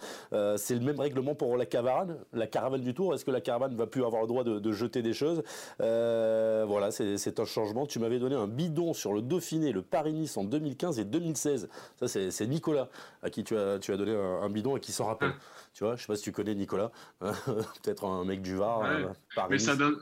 c'est 0.58 0.76
le 0.76 0.82
même 0.82 1.00
règlement 1.00 1.34
pour 1.34 1.58
la 1.58 1.66
caravane, 1.66 2.18
la 2.32 2.46
caravane 2.46 2.82
du 2.82 2.94
Tour. 2.94 3.16
Est-ce 3.16 3.26
que 3.26 3.32
la 3.32 3.42
caravane 3.42 3.76
va 3.76 3.88
plus 3.88 4.06
avoir 4.06 4.22
le 4.22 4.28
droit 4.28 4.44
de, 4.44 4.60
de 4.60 4.72
jeter 4.72 5.02
des 5.02 5.14
choses? 5.14 5.42
Voilà, 5.80 6.92
c'est 6.92 7.40
un 7.40 7.46
changement. 7.46 7.88
Tu 7.88 7.98
m'avais 7.98 8.20
donné 8.20 8.36
un 8.36 8.48
bidon 8.48 8.94
sur 8.94 9.14
le 9.14 9.24
Dauphiné 9.24 9.72
le 9.72 9.82
Paris-Nice 9.82 10.38
en 10.38 10.44
2015 10.44 11.00
et 11.00 11.06
2016. 11.06 11.70
Ça, 11.98 12.08
c'est 12.08 12.48
Nicolas 12.48 12.90
à 13.22 13.30
qui 13.30 13.44
tu 13.44 13.56
as, 13.56 13.80
tu 13.80 13.92
as 13.92 13.98
donné 13.98 14.16
un, 14.16 14.50
bidon 14.50 14.78
et 14.78 14.80
qui 14.80 14.92
s'en 14.92 15.06
rappelle. 15.06 15.34
Ah. 15.34 15.42
Tu 15.74 15.84
vois, 15.84 15.96
je 15.96 16.02
sais 16.02 16.08
pas 16.08 16.16
si 16.16 16.24
tu 16.24 16.32
connais 16.32 16.56
Nicolas, 16.56 16.92
peut-être 17.20 18.06
un 18.06 18.26
mec 18.26 18.42
du 18.42 18.56
Var. 18.56 18.84
Euh, 18.84 19.08
mais 19.50 19.58
ça 19.58 19.76
donne, 19.76 19.98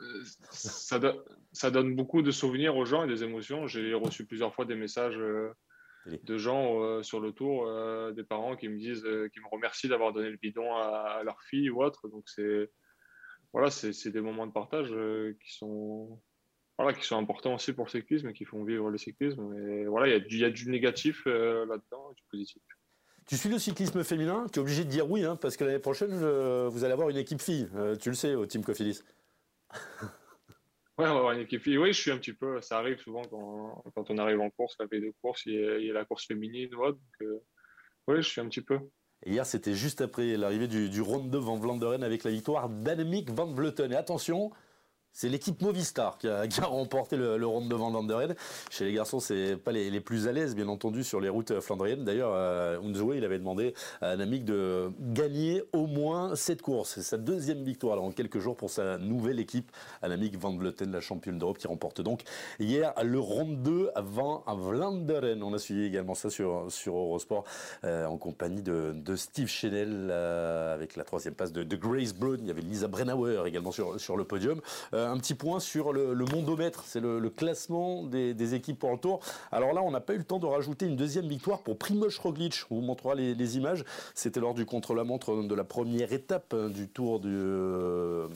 ça, 0.49 0.99
ça 1.51 1.71
donne 1.71 1.95
beaucoup 1.95 2.21
de 2.21 2.31
souvenirs 2.31 2.75
aux 2.75 2.85
gens 2.85 3.03
et 3.03 3.07
des 3.07 3.23
émotions. 3.23 3.67
J'ai 3.67 3.93
reçu 3.93 4.25
plusieurs 4.25 4.53
fois 4.53 4.65
des 4.65 4.75
messages 4.75 5.17
euh, 5.17 5.53
de 6.07 6.37
gens 6.37 6.81
euh, 6.81 7.03
sur 7.03 7.19
le 7.19 7.33
tour, 7.33 7.67
des 8.13 8.23
parents 8.23 8.55
qui 8.55 8.67
me 8.67 8.77
disent, 8.77 9.05
qui 9.33 9.39
me 9.39 9.47
remercient 9.51 9.89
d'avoir 9.89 10.11
donné 10.11 10.29
le 10.29 10.37
bidon 10.37 10.75
à, 10.75 11.17
à, 11.19 11.23
leur 11.23 11.41
fille 11.43 11.69
ou 11.69 11.83
autre. 11.83 12.07
Donc 12.07 12.23
c'est 12.27 12.71
voilà, 13.53 13.71
c'est 13.71 14.11
des 14.11 14.21
moments 14.21 14.45
de 14.47 14.51
partage 14.51 14.89
qui 15.43 15.53
sont 15.53 16.19
voilà, 16.79 16.97
qui 16.97 17.05
sont 17.05 17.17
importants 17.17 17.55
aussi 17.55 17.73
pour 17.73 17.85
le 17.85 17.89
cyclisme 17.91 18.29
et 18.29 18.33
qui 18.33 18.45
font 18.45 18.63
vivre 18.63 18.89
le 18.89 18.97
cyclisme. 18.97 19.53
Et 19.53 19.85
voilà, 19.85 20.07
il 20.07 20.13
y, 20.13 20.15
a 20.15 20.19
du, 20.19 20.37
y 20.37 20.45
a 20.45 20.49
du 20.49 20.69
négatif 20.69 21.23
euh, 21.27 21.65
là-dedans 21.65 22.11
et 22.11 22.15
du 22.15 22.23
positif. 22.31 22.61
Tu 23.27 23.35
suis 23.35 23.49
le 23.49 23.59
cyclisme 23.59 24.01
féminin, 24.03 24.47
tu 24.51 24.59
es 24.59 24.61
obligé 24.61 24.85
de 24.85 24.89
dire 24.89 25.11
oui, 25.11 25.25
hein, 25.25 25.35
parce 25.35 25.57
que 25.57 25.65
l'année 25.65 25.79
prochaine, 25.79 26.11
vous 26.69 26.83
allez 26.83 26.93
avoir 26.93 27.09
une 27.09 27.17
équipe 27.17 27.41
fille, 27.41 27.69
euh, 27.75 27.97
tu 27.97 28.09
le 28.09 28.15
sais, 28.15 28.33
au 28.33 28.45
Team 28.45 28.63
Cofidis. 28.63 29.01
Ouais, 30.97 31.05
on 31.05 31.13
va 31.13 31.19
avoir 31.19 31.31
une 31.31 31.41
équipe 31.41 31.61
fille. 31.61 31.77
Oui, 31.77 31.93
je 31.93 32.01
suis 32.01 32.11
un 32.11 32.17
petit 32.17 32.33
peu. 32.33 32.59
Ça 32.59 32.77
arrive 32.77 32.97
souvent 32.99 33.23
quand, 33.23 33.83
quand 33.95 34.09
on 34.09 34.17
arrive 34.17 34.41
en 34.41 34.49
course, 34.49 34.75
la 34.79 34.85
veille 34.85 34.99
de 34.99 35.13
course, 35.21 35.43
il 35.45 35.53
y, 35.53 35.89
a, 35.89 35.93
la 35.93 36.03
course 36.03 36.25
féminine. 36.25 36.73
Ouais, 36.75 36.89
donc, 36.89 36.99
euh, 37.21 37.39
oui, 38.07 38.15
je 38.17 38.27
suis 38.27 38.41
un 38.41 38.49
petit 38.49 38.61
peu. 38.61 38.79
Et 39.23 39.31
hier, 39.31 39.45
c'était 39.45 39.75
juste 39.75 40.01
après 40.01 40.35
l'arrivée 40.35 40.67
du, 40.67 40.89
du 40.89 41.01
Ronde 41.01 41.29
de 41.29 41.37
Van 41.37 41.57
Vlanderen 41.57 42.03
avec 42.03 42.25
la 42.25 42.31
victoire 42.31 42.67
d'Annemiek 42.67 43.29
van 43.31 43.53
Vleuten. 43.53 43.91
Et 43.93 43.95
attention, 43.95 44.51
c'est 45.13 45.29
l'équipe 45.29 45.61
Movistar 45.61 46.17
qui 46.19 46.27
a, 46.27 46.65
remporté 46.65 47.17
le, 47.17 47.37
le 47.37 47.47
round 47.47 47.69
de 47.69 47.75
Vanderen. 47.75 48.35
Chez 48.69 48.85
les 48.85 48.93
garçons, 48.93 49.19
c'est 49.19 49.57
pas 49.57 49.71
les, 49.71 49.99
plus 50.01 50.27
à 50.27 50.31
l'aise, 50.31 50.55
bien 50.55 50.67
entendu, 50.67 51.03
sur 51.03 51.19
les 51.19 51.29
routes 51.29 51.59
flandriennes. 51.59 52.03
D'ailleurs, 52.03 52.31
euh, 52.33 52.79
il 53.15 53.23
avait 53.23 53.39
demandé 53.39 53.73
à 54.01 54.15
Namik 54.15 54.45
de 54.45 54.91
gagner 54.99 55.63
au 55.73 55.87
moins 55.87 56.35
cette 56.35 56.61
course. 56.61 56.95
C'est 56.95 57.01
sa 57.01 57.17
deuxième 57.17 57.63
victoire 57.63 58.01
en 58.01 58.11
quelques 58.11 58.39
jours 58.39 58.55
pour 58.55 58.69
sa 58.69 58.97
nouvelle 58.97 59.39
équipe, 59.39 59.71
Annemiek 60.01 60.37
van 60.37 60.55
Vleuten, 60.55 60.91
la 60.91 61.01
championne 61.01 61.37
d'Europe, 61.37 61.57
qui 61.57 61.67
remporte 61.67 62.01
donc 62.01 62.21
hier 62.59 62.93
le 63.03 63.19
round 63.19 63.61
2 63.61 63.91
avant. 63.95 64.43
On 64.47 65.53
a 65.53 65.57
suivi 65.57 65.85
également 65.85 66.15
ça 66.15 66.29
sur, 66.29 66.67
Eurosport 66.87 67.43
euh, 67.83 68.05
en 68.05 68.17
compagnie 68.17 68.61
de, 68.61 69.15
Steve 69.15 69.47
Chenel 69.47 70.09
euh, 70.11 70.73
avec 70.73 70.95
la 70.95 71.03
troisième 71.03 71.33
passe 71.33 71.51
de, 71.51 71.75
Grace 71.75 72.13
Brown. 72.13 72.37
Il 72.41 72.47
y 72.47 72.51
avait 72.51 72.61
Lisa 72.61 72.87
Brennauer 72.87 73.45
également 73.47 73.71
sur, 73.71 74.17
le 74.17 74.23
podium. 74.23 74.61
Euh, 74.93 74.98
un 75.07 75.17
petit 75.17 75.35
point 75.35 75.59
sur 75.59 75.93
le, 75.93 76.13
mondomètre, 76.25 76.83
c'est 76.85 76.99
le, 76.99 77.29
classement 77.29 78.03
des, 78.03 78.53
équipes 78.53 78.79
pour 78.79 78.91
le 78.91 78.97
tour. 78.97 79.19
Alors 79.51 79.73
là, 79.73 79.81
on 79.83 79.91
n'a 79.91 80.01
pas 80.01 80.13
eu 80.13 80.17
le 80.17 80.23
temps 80.23 80.39
de 80.39 80.45
rajouter 80.45 80.85
une 80.85 80.95
deuxième 80.95 81.27
victoire 81.27 81.59
pour 81.59 81.77
Primoz 81.77 82.17
Roglic. 82.17 82.55
On 82.71 82.75
vous 82.75 82.81
montrera 82.81 83.15
les, 83.15 83.57
images. 83.57 83.83
C'était 84.13 84.39
lors 84.39 84.53
du 84.53 84.65
contre-la-montre 84.65 85.43
de 85.43 85.55
la 85.55 85.63
première 85.63 86.13
étape 86.13 86.53
hein, 86.55 86.69
du 86.69 86.87
tour 86.87 87.19
du. 87.19 87.29
Euh, 87.29 88.27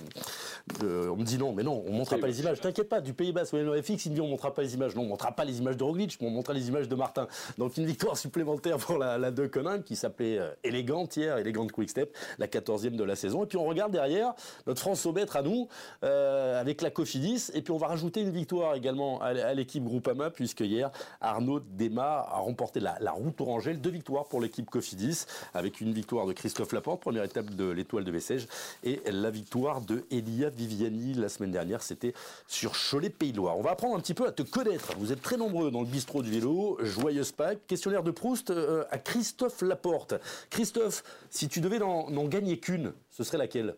on 0.82 1.18
me 1.18 1.24
dit 1.24 1.38
non, 1.38 1.54
mais 1.54 1.64
non, 1.64 1.84
on 1.86 1.92
ne 1.92 1.98
montrera 1.98 2.20
pas 2.20 2.28
les 2.28 2.40
images. 2.40 2.62
T'inquiète 2.62 2.90
pas, 2.90 3.02
du 3.02 3.14
Pays 3.14 3.32
Basque, 3.32 3.54
le 3.54 3.82
FX, 3.82 4.06
il 4.06 4.10
me 4.12 4.16
dit 4.16 4.22
on 4.22 4.26
ne 4.26 4.32
montrera 4.32 4.54
pas 4.54 4.62
les 4.62 4.74
images. 4.74 4.96
Non, 4.96 5.02
on 5.02 5.06
ne 5.06 5.10
montrera 5.10 5.32
pas 5.32 5.46
les 5.46 5.60
images 5.60 5.78
de 5.78 5.84
Roglic, 5.84 6.18
mais 6.22 6.28
on 6.28 6.32
montrera 6.32 6.54
les 6.54 6.68
images 6.68 6.88
de 6.88 6.96
Martin. 6.96 7.28
Donc 7.58 7.78
une 7.78 7.86
victoire 7.86 8.18
supplémentaire 8.18 8.78
pour 8.78 8.98
la, 8.98 9.32
De 9.32 9.48
Conin 9.48 9.82
qui 9.82 9.96
s'appelait 9.96 10.40
euh, 10.40 10.50
élégante 10.64 11.18
hier, 11.18 11.38
élégante 11.38 11.72
Quick 11.72 11.90
Step, 11.90 12.16
la 12.40 12.48
14e 12.48 12.96
de 12.96 13.04
la 13.04 13.16
saison. 13.16 13.44
Et 13.44 13.48
puis 13.48 13.58
on 13.58 13.66
regarde 13.66 13.92
derrière 13.92 14.34
notre 14.68 14.80
France 14.80 15.06
Aubêtre 15.06 15.36
à 15.36 15.42
nous. 15.42 15.68
Euh, 16.04 16.53
avec 16.60 16.82
la 16.82 16.90
Cofidis. 16.90 17.52
Et 17.54 17.62
puis 17.62 17.72
on 17.72 17.78
va 17.78 17.88
rajouter 17.88 18.22
une 18.22 18.32
victoire 18.32 18.76
également 18.76 19.22
à 19.22 19.54
l'équipe 19.54 19.84
Groupama, 19.84 20.30
puisque 20.30 20.62
hier, 20.62 20.92
Arnaud 21.22 21.60
Desmar 21.60 22.34
a 22.34 22.40
remporté 22.40 22.80
la, 22.80 23.12
route 23.12 23.40
orangelle. 23.42 23.82
Deux 23.82 23.90
victoires 23.90 24.26
pour 24.26 24.42
l'équipe 24.42 24.70
Cofidis, 24.70 25.26
avec 25.54 25.82
une 25.82 25.94
victoire 25.94 26.26
de 26.26 26.34
Christophe 26.34 26.72
Laporte, 26.72 27.02
première 27.02 27.24
étape 27.24 27.52
de 27.52 27.70
l'étoile 27.70 28.04
de 28.04 28.12
Bessèges, 28.12 28.48
et 28.84 29.02
la 29.12 29.30
victoire 29.30 29.82
de 29.82 30.04
Elia 30.12 30.50
Viviani 30.50 31.14
la 31.14 31.30
semaine 31.30 31.52
dernière. 31.52 31.82
C'était 31.82 32.14
sur 32.48 32.74
Cholet-Pays-Loire. 32.74 33.58
On 33.58 33.62
va 33.62 33.72
apprendre 33.72 33.96
un 33.96 34.00
petit 34.00 34.14
peu 34.14 34.28
à 34.28 34.32
te 34.32 34.44
connaître. 34.44 34.96
Vous 34.98 35.12
êtes 35.12 35.22
très 35.22 35.38
nombreux 35.38 35.72
dans 35.72 35.82
le 35.82 35.88
bistrot 35.88 36.22
du 36.22 36.32
vélo. 36.32 36.78
Joyeuse 36.82 37.32
Pâques. 37.32 37.66
Questionnaire 37.68 38.04
de 38.04 38.12
Proust 38.12 38.50
euh, 38.50 38.84
à 38.92 38.98
Christophe 38.98 39.62
Laporte. 39.62 40.16
Christophe, 40.50 41.04
si 41.30 41.48
tu 41.48 41.62
devais 41.62 41.80
n'en 41.80 42.26
gagner 42.26 42.60
qu'une, 42.60 42.94
ce 43.12 43.24
serait 43.24 43.38
laquelle? 43.38 43.76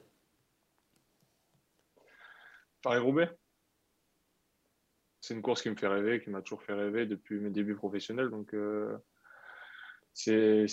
Paris-Roubaix. 2.85 3.31
C'est 5.19 5.33
une 5.33 5.41
course 5.41 5.63
qui 5.63 5.71
me 5.71 5.75
fait 5.75 5.87
rêver, 5.87 6.21
qui 6.21 6.29
m'a 6.29 6.43
toujours 6.43 6.61
fait 6.61 6.73
rêver 6.73 7.07
depuis 7.07 7.39
mes 7.39 7.49
débuts 7.49 7.75
professionnels. 7.75 8.29
Donc, 8.29 8.53
euh, 8.53 8.95
c'est 10.13 10.67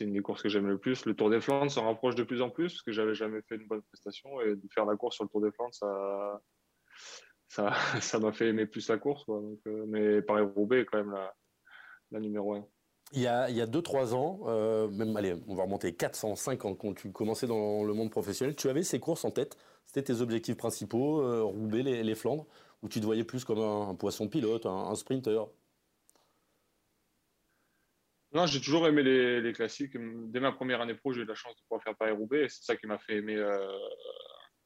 une 0.00 0.12
des 0.12 0.20
courses 0.20 0.42
que 0.42 0.48
j'aime 0.48 0.66
le 0.66 0.78
plus. 0.78 1.06
Le 1.06 1.14
Tour 1.14 1.30
des 1.30 1.40
Flandres 1.40 1.70
s'en 1.70 1.84
rapproche 1.84 2.16
de 2.16 2.24
plus 2.24 2.42
en 2.42 2.50
plus 2.50 2.72
parce 2.72 2.82
que 2.82 2.90
j'avais 2.90 3.14
jamais 3.14 3.40
fait 3.42 3.54
une 3.54 3.68
bonne 3.68 3.82
prestation 3.82 4.40
et 4.40 4.56
de 4.56 4.68
faire 4.74 4.84
la 4.84 4.96
course 4.96 5.14
sur 5.14 5.22
le 5.24 5.30
Tour 5.30 5.42
des 5.42 5.52
Flandres, 5.52 5.72
ça 7.48 8.18
m'a 8.18 8.32
fait 8.32 8.48
aimer 8.48 8.66
plus 8.66 8.88
la 8.88 8.98
course. 8.98 9.24
Euh, 9.28 9.86
mais 9.86 10.22
Paris-Roubaix 10.22 10.80
est 10.80 10.84
quand 10.86 10.98
même 10.98 11.16
la, 12.10 12.20
numéro 12.20 12.54
un. 12.54 12.66
Il 13.12 13.20
y 13.20 13.28
a 13.28 13.48
2-3 13.48 14.12
ans, 14.12 14.40
euh, 14.48 15.14
allez, 15.14 15.36
on 15.46 15.54
va 15.54 15.62
remonter 15.62 15.94
405 15.94 16.64
ans 16.64 16.74
quand 16.74 16.94
tu 16.94 17.12
commençais 17.12 17.46
dans 17.46 17.84
le 17.84 17.94
monde 17.94 18.10
professionnel, 18.10 18.56
tu 18.56 18.68
avais 18.68 18.82
ces 18.82 18.98
courses 18.98 19.24
en 19.24 19.30
tête 19.30 19.56
c'était 19.96 20.12
tes 20.12 20.20
objectifs 20.20 20.58
principaux, 20.58 21.22
euh, 21.22 21.42
rouler 21.42 22.02
les, 22.02 22.14
Flandres, 22.14 22.46
ou 22.82 22.88
tu 22.88 23.00
te 23.00 23.06
voyais 23.06 23.24
plus 23.24 23.46
comme 23.46 23.60
un, 23.60 23.94
poisson 23.94 24.28
pilote, 24.28 24.66
un, 24.66 24.94
sprinter? 24.94 25.46
Non, 28.32 28.44
j'ai 28.44 28.60
toujours 28.60 28.86
aimé 28.86 29.02
les, 29.02 29.52
classiques. 29.54 29.96
Dès 30.30 30.40
ma 30.40 30.52
première 30.52 30.82
année 30.82 30.94
pro, 30.94 31.14
j'ai 31.14 31.22
eu 31.22 31.24
la 31.24 31.34
chance 31.34 31.56
de 31.56 31.62
pouvoir 31.62 31.82
faire 31.82 31.96
Paris-Roubaix, 31.96 32.46
c'est 32.50 32.64
ça 32.64 32.76
qui 32.76 32.86
m'a 32.86 32.98
fait 32.98 33.16
aimer 33.16 33.36
euh, 33.36 33.66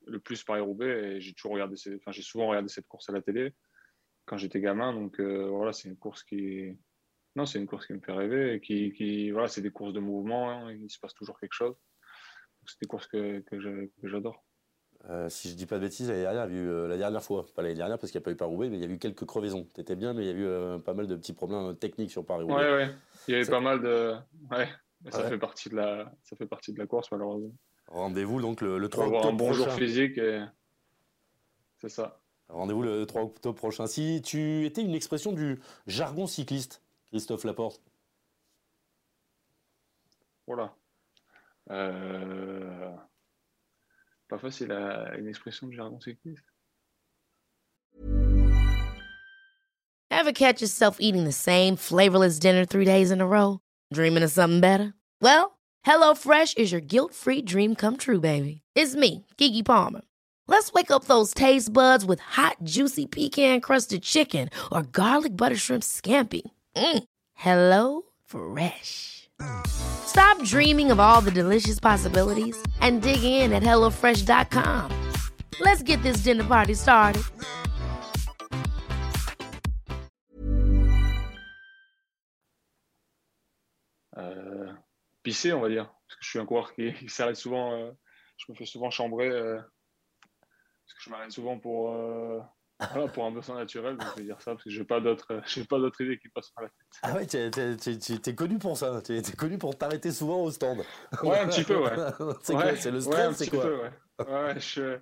le 0.07 0.19
plus 0.19 0.43
Paris-Roubaix. 0.43 1.21
J'ai 1.21 1.33
toujours 1.35 1.53
regardé, 1.53 1.77
enfin, 1.95 2.11
j'ai 2.11 2.23
souvent 2.23 2.49
regardé 2.49 2.69
cette 2.69 2.89
course 2.89 3.09
à 3.09 3.13
la 3.13 3.23
télé 3.23 3.55
quand 4.25 4.37
j'étais 4.37 4.61
gamin. 4.61 4.93
Donc 4.93 5.21
euh, 5.21 5.47
voilà, 5.49 5.73
c'est 5.73 5.89
une 5.89 5.97
course 5.97 6.25
qui, 6.25 6.77
non, 7.37 7.47
c'est 7.47 7.61
une 7.61 7.69
course 7.69 7.87
qui 7.87 7.93
me 7.93 8.01
fait 8.01 8.13
rêver. 8.13 8.55
Et 8.55 8.61
qui, 8.61 9.31
voilà, 9.31 9.47
c'est 9.47 9.63
des 9.63 9.71
courses 9.71 9.93
de 9.93 10.01
mouvement. 10.01 10.51
Hein, 10.51 10.73
il 10.73 10.91
se 10.91 10.99
passe 10.99 11.15
toujours 11.15 11.39
quelque 11.39 11.55
chose. 11.55 11.77
C'est 12.67 12.81
des 12.83 12.89
courses 12.89 13.07
que 13.07 13.45
j'adore. 14.03 14.45
Si 15.29 15.51
je 15.51 15.55
dis 15.55 15.67
pas 15.67 15.77
de 15.77 15.83
bêtises, 15.83 16.09
l'année 16.09 16.23
dernière, 16.23 16.47
il 16.47 16.55
y 16.55 16.59
a 16.59 16.63
eu, 16.63 16.89
la 16.89 16.97
dernière 16.97 17.23
fois, 17.23 17.47
pas 17.55 17.63
l'année 17.63 17.75
dernière 17.75 17.99
parce 17.99 18.13
qu'il 18.13 18.19
n'y 18.19 18.25
a 18.25 18.27
pas 18.27 18.31
eu 18.31 18.37
Paris-Roubaix, 18.37 18.69
mais 18.69 18.79
il 18.79 18.85
y 18.85 18.87
a 18.87 18.91
eu 18.91 18.99
quelques 18.99 19.25
crevaisons. 19.25 19.67
Tu 19.75 19.81
étais 19.81 19.97
bien, 19.97 20.13
mais 20.13 20.25
il 20.25 20.27
y 20.27 20.45
a 20.45 20.77
eu 20.77 20.81
pas 20.81 20.95
mal 20.95 21.07
de 21.07 21.17
petits 21.17 21.33
problèmes 21.33 21.75
techniques 21.77 22.11
sur 22.11 22.25
Paris-Roubaix. 22.25 22.55
Ouais, 22.55 22.77
ouais. 22.77 22.95
Il 23.29 23.33
y 23.33 23.37
avait 23.37 23.51
pas 23.51 23.61
mal 23.61 23.81
de. 23.81 24.15
Ouais. 24.51 24.69
Ça, 25.09 25.29
fait 25.29 25.39
partie 25.39 25.71
de 25.71 25.77
la... 25.77 26.13
ça 26.25 26.37
fait 26.37 26.47
partie 26.47 26.73
de 26.73 26.79
la 26.79 26.87
course, 26.87 27.11
malheureusement. 27.11 27.53
Rendez-vous 27.87 28.41
donc 28.41 28.61
le, 28.61 28.87
3 28.89 29.07
octobre. 29.07 29.27
un 29.27 29.33
bon 29.33 29.53
jour 29.53 29.71
physique. 29.73 30.19
Et... 30.19 30.45
C'est 31.79 31.89
ça. 31.89 32.21
Rendez-vous 32.49 32.83
le 32.83 33.07
3 33.07 33.23
octobre 33.23 33.57
prochain. 33.57 33.87
Si 33.87 34.21
tu 34.23 34.67
étais 34.67 34.83
une 34.83 34.95
expression 34.95 35.33
du 35.33 35.61
jargon 35.87 36.27
cycliste, 36.27 36.83
Christophe 37.09 37.45
Laporte 37.45 37.81
Voilà. 40.47 40.75
Euh... 41.71 42.91
Pas 44.31 44.39
facile 44.39 44.71
à 44.71 45.17
une 45.19 45.27
expression 45.27 45.67
du 45.67 45.77
jargon. 45.77 45.99
Ever 50.13 50.33
catch 50.33 50.63
yourself 50.63 50.99
eating 51.01 51.25
the 51.25 51.33
same 51.33 51.75
flavorless 51.75 52.39
dinner 52.39 52.65
three 52.65 52.85
days 52.85 53.11
in 53.11 53.21
a 53.21 53.27
row? 53.27 53.59
Dreaming 53.93 54.23
of 54.23 54.31
something 54.31 54.61
better? 54.61 54.95
Well, 55.21 55.59
HelloFresh 55.85 56.59
is 56.59 56.71
your 56.71 56.81
guilt-free 56.81 57.43
dream 57.43 57.75
come 57.75 57.97
true, 57.97 58.21
baby. 58.21 58.63
It's 58.77 58.95
me, 58.95 59.27
Kiki 59.37 59.65
Palmer. 59.65 60.03
Let's 60.47 60.73
wake 60.73 60.91
up 60.91 61.07
those 61.07 61.35
taste 61.35 61.73
buds 61.73 62.05
with 62.05 62.21
hot, 62.21 62.57
juicy 62.63 63.07
pecan-crusted 63.07 64.03
chicken 64.03 64.51
or 64.71 64.83
garlic 64.83 65.37
butter 65.37 65.57
shrimp 65.57 65.83
scampi. 65.83 66.43
Mm. 66.77 67.05
Hello 67.35 68.03
Fresh. 68.27 69.20
Stop 69.67 70.43
dreaming 70.45 70.91
of 70.91 70.99
all 70.99 71.21
the 71.21 71.31
delicious 71.31 71.79
possibilities 71.79 72.61
and 72.81 73.01
dig 73.01 73.23
in 73.23 73.53
at 73.53 73.63
HelloFresh.com. 73.63 74.91
Let's 75.61 75.83
get 75.83 76.03
this 76.03 76.23
dinner 76.25 76.45
party 76.45 76.75
started. 76.75 77.23
Euh, 84.17 84.73
pisser, 85.23 85.53
on 85.53 85.61
va 85.61 85.69
dire. 85.69 85.87
Parce 85.87 86.17
que 86.19 86.25
je 86.25 86.29
suis 86.31 86.39
un 86.39 86.47
coureur 86.47 86.75
qui, 86.75 86.93
qui 86.95 87.09
s'arrête 87.09 87.37
souvent. 87.37 87.73
Euh, 87.75 87.91
je 88.37 88.53
me 88.53 88.57
fais 88.57 88.67
souvent 88.67 88.91
chambrer. 88.91 89.29
Euh, 89.29 89.57
parce 89.57 90.95
que 90.95 91.03
je 91.05 91.11
m'arrête 91.11 91.31
souvent 91.31 91.59
pour, 91.59 91.93
euh, 91.95 92.41
voilà, 92.93 93.09
pour 93.09 93.25
un 93.25 93.31
besoin 93.31 93.57
naturel. 93.57 93.97
Donc 93.97 94.07
je 94.15 94.21
vais 94.21 94.27
dire 94.27 94.41
ça 94.41 94.53
parce 94.53 94.65
que 94.65 94.71
je 94.71 94.81
n'ai 94.81 94.87
pas 94.87 95.01
d'autres 95.01 96.01
idées 96.01 96.19
qui 96.19 96.29
passent 96.29 96.51
par 96.51 96.65
la 96.65 96.71
tête. 96.71 96.87
Ah 97.03 97.15
ouais, 97.15 97.27
tu 97.27 98.31
es, 98.31 98.35
connu 98.35 98.59
pour 98.59 98.77
ça. 98.77 99.01
Tu 99.03 99.17
es, 99.17 99.23
connu 99.37 99.59
pour 99.59 99.77
t'arrêter 99.77 100.11
souvent 100.11 100.43
au 100.43 100.51
stand. 100.51 100.79
Ouais, 101.23 101.39
un 101.39 101.49
petit 101.49 101.65
peu, 101.65 101.77
ouais. 101.77 101.91
c'est 102.43 102.55
ouais, 102.55 102.77
C'est 102.77 102.91
le 102.91 103.01
stress, 103.01 103.37
c'est 103.37 103.51
quoi 103.51 103.63
peu, 103.63 103.81
ouais. 103.81 104.27
ouais, 104.27 104.61
je, 104.61 104.99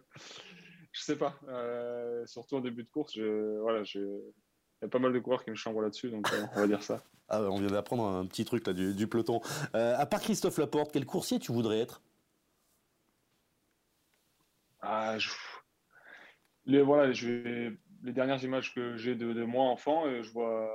je 0.92 1.02
sais 1.02 1.16
pas. 1.16 1.34
Euh, 1.48 2.26
surtout 2.26 2.56
en 2.56 2.60
début 2.60 2.82
de 2.82 2.90
course, 2.90 3.14
je, 3.14 3.58
voilà, 3.60 3.84
je, 3.84 3.98
il 3.98 4.84
y 4.84 4.86
a 4.86 4.88
pas 4.88 4.98
mal 4.98 5.12
de 5.12 5.18
coureurs 5.18 5.44
qui 5.44 5.50
me 5.50 5.56
chambrent 5.56 5.82
là-dessus, 5.82 6.10
donc 6.10 6.32
euh, 6.32 6.46
on 6.54 6.60
va 6.60 6.66
dire 6.66 6.82
ça. 6.82 7.02
Ah, 7.28 7.42
on 7.42 7.58
vient 7.58 7.68
d'apprendre 7.68 8.04
un 8.04 8.26
petit 8.26 8.44
truc 8.44 8.66
là 8.66 8.72
du, 8.72 9.06
peloton. 9.06 9.40
Euh, 9.74 9.94
à 9.98 10.06
part 10.06 10.20
Christophe 10.20 10.56
Laporte, 10.58 10.92
quel 10.92 11.04
coursier 11.04 11.38
tu 11.38 11.52
voudrais 11.52 11.80
être? 11.80 12.00
Ah, 14.80 15.18
les, 16.68 16.82
voilà, 16.82 17.12
je 17.12 17.72
les 18.04 18.12
dernières 18.12 18.42
images 18.44 18.72
que 18.72 18.96
j'ai 18.96 19.16
de, 19.16 19.44
moi 19.44 19.64
enfant, 19.64 20.06
euh, 20.06 20.22
je 20.22 20.30
vois 20.30 20.72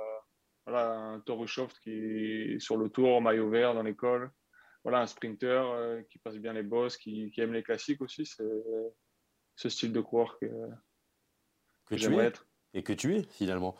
voilà, 0.66 0.90
un 0.92 1.20
Torushoft 1.20 1.78
qui 1.80 1.90
est 1.90 2.58
sur 2.58 2.76
le 2.76 2.90
tour, 2.90 3.22
maillot 3.22 3.48
vert 3.48 3.74
dans 3.74 3.82
l'école. 3.82 4.30
Voilà, 4.82 5.00
un 5.00 5.06
sprinter 5.06 6.04
qui 6.10 6.18
passe 6.18 6.36
bien 6.36 6.52
les 6.52 6.62
bosses, 6.62 6.98
qui, 6.98 7.32
aime 7.38 7.54
les 7.54 7.62
classiques 7.62 8.02
aussi. 8.02 8.26
C'est 8.26 8.44
ce 9.56 9.68
style 9.70 9.92
de 9.94 10.00
coureur 10.02 10.38
que, 10.38 10.46
que, 11.86 11.96
j'aimerais 11.96 12.26
être. 12.26 12.46
Et 12.74 12.82
que 12.82 12.92
tu 12.92 13.16
es 13.16 13.22
finalement 13.22 13.76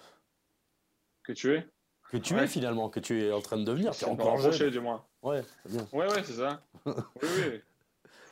que 1.24 1.32
tu 1.32 1.52
es. 1.52 1.66
Que 2.10 2.18
tu 2.18 2.38
es 2.38 2.46
finalement, 2.46 2.90
que 2.90 3.00
tu 3.00 3.20
es 3.24 3.32
en 3.32 3.40
train 3.40 3.56
de 3.56 3.64
devenir. 3.64 3.92
Tu 3.92 4.04
es 4.04 4.08
encore 4.08 4.38
jeune. 4.38 4.70
du 4.70 4.78
moins. 4.78 5.04
Ouais, 5.22 5.42
c'est 5.64 5.72
bien. 5.72 5.88
Ouais, 5.92 6.06
ouais, 6.12 6.22
c'est 6.22 6.34
ça. 6.34 6.62
oui, 6.86 6.92
oui. 7.22 7.60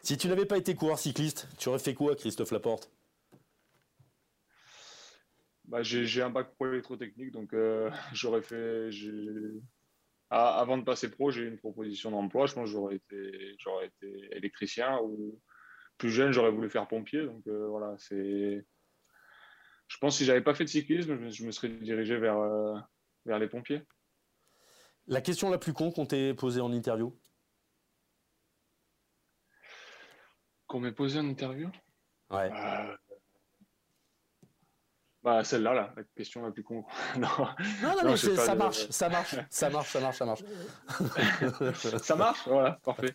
Si 0.02 0.16
tu 0.16 0.28
n'avais 0.28 0.46
pas 0.46 0.58
été 0.58 0.74
coureur 0.74 0.98
cycliste, 0.98 1.48
tu 1.58 1.68
aurais 1.68 1.78
fait 1.78 1.94
quoi, 1.94 2.14
Christophe 2.14 2.52
Laporte? 2.52 2.90
Bah, 5.72 5.82
J'ai 5.82 6.20
un 6.20 6.28
bac 6.28 6.54
pro 6.54 6.66
électrotechnique, 6.66 7.30
donc 7.32 7.54
euh, 7.54 7.90
j'aurais 8.12 8.42
fait. 8.42 8.90
avant 10.28 10.76
de 10.76 10.85
passer 10.85 11.11
pro, 11.11 11.30
j'ai 11.30 11.42
eu 11.42 11.48
une 11.48 11.58
proposition 11.58 12.11
d'emploi. 12.11 12.46
Je 12.46 12.52
pense 12.52 12.66
que 12.66 12.70
j'aurais 12.70 12.96
été, 12.96 13.56
été 13.82 14.37
électricien 14.37 15.00
ou 15.02 15.40
plus 15.96 16.11
jeune, 16.11 16.30
j'aurais 16.30 16.50
voulu 16.50 16.68
faire 16.68 16.87
pompier. 16.87 17.24
Donc 17.24 17.46
euh, 17.46 17.66
voilà, 17.68 17.94
c'est 17.96 18.66
je 19.88 19.98
pense 19.98 20.14
que 20.14 20.18
si 20.18 20.24
j'avais 20.24 20.42
pas 20.42 20.54
fait 20.54 20.64
de 20.64 20.68
cyclisme, 20.68 21.30
je 21.30 21.44
me 21.44 21.50
serais 21.50 21.68
dirigé 21.68 22.16
vers, 22.16 22.38
euh, 22.38 22.78
vers 23.26 23.38
les 23.38 23.48
pompiers. 23.48 23.82
La 25.06 25.20
question 25.20 25.50
la 25.50 25.58
plus 25.58 25.72
con 25.72 25.90
qu'on 25.90 26.06
t'ait 26.06 26.35
posée 26.35 26.61
en 26.61 26.72
interview? 26.72 27.18
Qu'on 30.66 30.80
m'ait 30.80 30.92
posée 30.92 31.18
en 31.18 31.28
interview? 31.28 31.70
Ouais. 32.30 32.50
Euh, 32.50 32.96
bah, 35.22 35.44
celle-là, 35.44 35.72
là, 35.72 35.92
la 35.96 36.02
question 36.16 36.42
la 36.42 36.50
plus 36.50 36.64
con. 36.64 36.85
non, 37.16 37.28
non, 37.82 37.94
non, 38.02 38.11
mais 38.11 38.16
ça, 38.37 38.54
marche, 38.56 38.88
ça 38.90 39.08
marche, 39.08 39.37
ça 39.50 39.70
marche, 39.70 39.92
ça 39.92 40.00
marche, 40.00 40.16
ça 40.18 40.24
marche, 40.26 40.44
ça 42.02 42.16
marche? 42.16 42.48
Voilà, 42.48 42.80
parfait. 42.85 43.14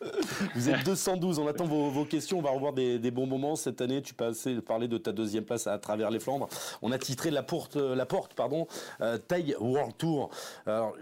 Vous 0.55 0.69
êtes 0.69 0.85
212, 0.85 1.39
on 1.39 1.47
attend 1.47 1.65
vos, 1.65 2.05
questions, 2.05 2.39
on 2.39 2.41
va 2.41 2.51
revoir 2.51 2.71
des, 2.71 3.11
bons 3.11 3.27
moments. 3.27 3.57
Cette 3.57 3.81
année, 3.81 4.01
tu 4.01 4.13
passais 4.13 4.55
parler 4.61 4.87
de 4.87 4.97
ta 4.97 5.11
deuxième 5.11 5.43
place 5.43 5.67
à 5.67 5.77
travers 5.79 6.09
les 6.09 6.19
Flandres. 6.19 6.47
On 6.81 6.93
a 6.93 6.97
titré 6.97 7.29
la 7.29 7.43
porte, 7.43 7.75
la 7.75 8.05
porte 8.05 8.33
pardon, 8.35 8.67
euh, 9.01 9.17
Taille 9.17 9.55
World 9.59 9.97
Tour. 9.97 10.29
Alors, 10.65 10.95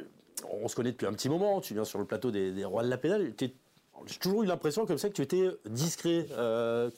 on 0.52 0.68
se 0.68 0.76
connaît 0.76 0.92
depuis 0.92 1.06
un 1.06 1.14
petit 1.14 1.30
moment, 1.30 1.62
tu 1.62 1.76
viens 1.76 1.86
sur 1.86 2.00
le 2.00 2.06
plateau 2.06 2.32
des, 2.32 2.66
Rois 2.66 2.84
de 2.84 2.90
la 2.90 2.98
Pédale. 2.98 3.34
J'ai 3.40 4.18
toujours 4.20 4.44
eu 4.44 4.48
l'impression 4.48 4.86
comme 4.86 4.98
ça 4.98 5.10
que 5.10 5.14
tu 5.14 5.22
étais 5.22 5.50
discret. 5.66 6.28
Euh, 6.32 6.90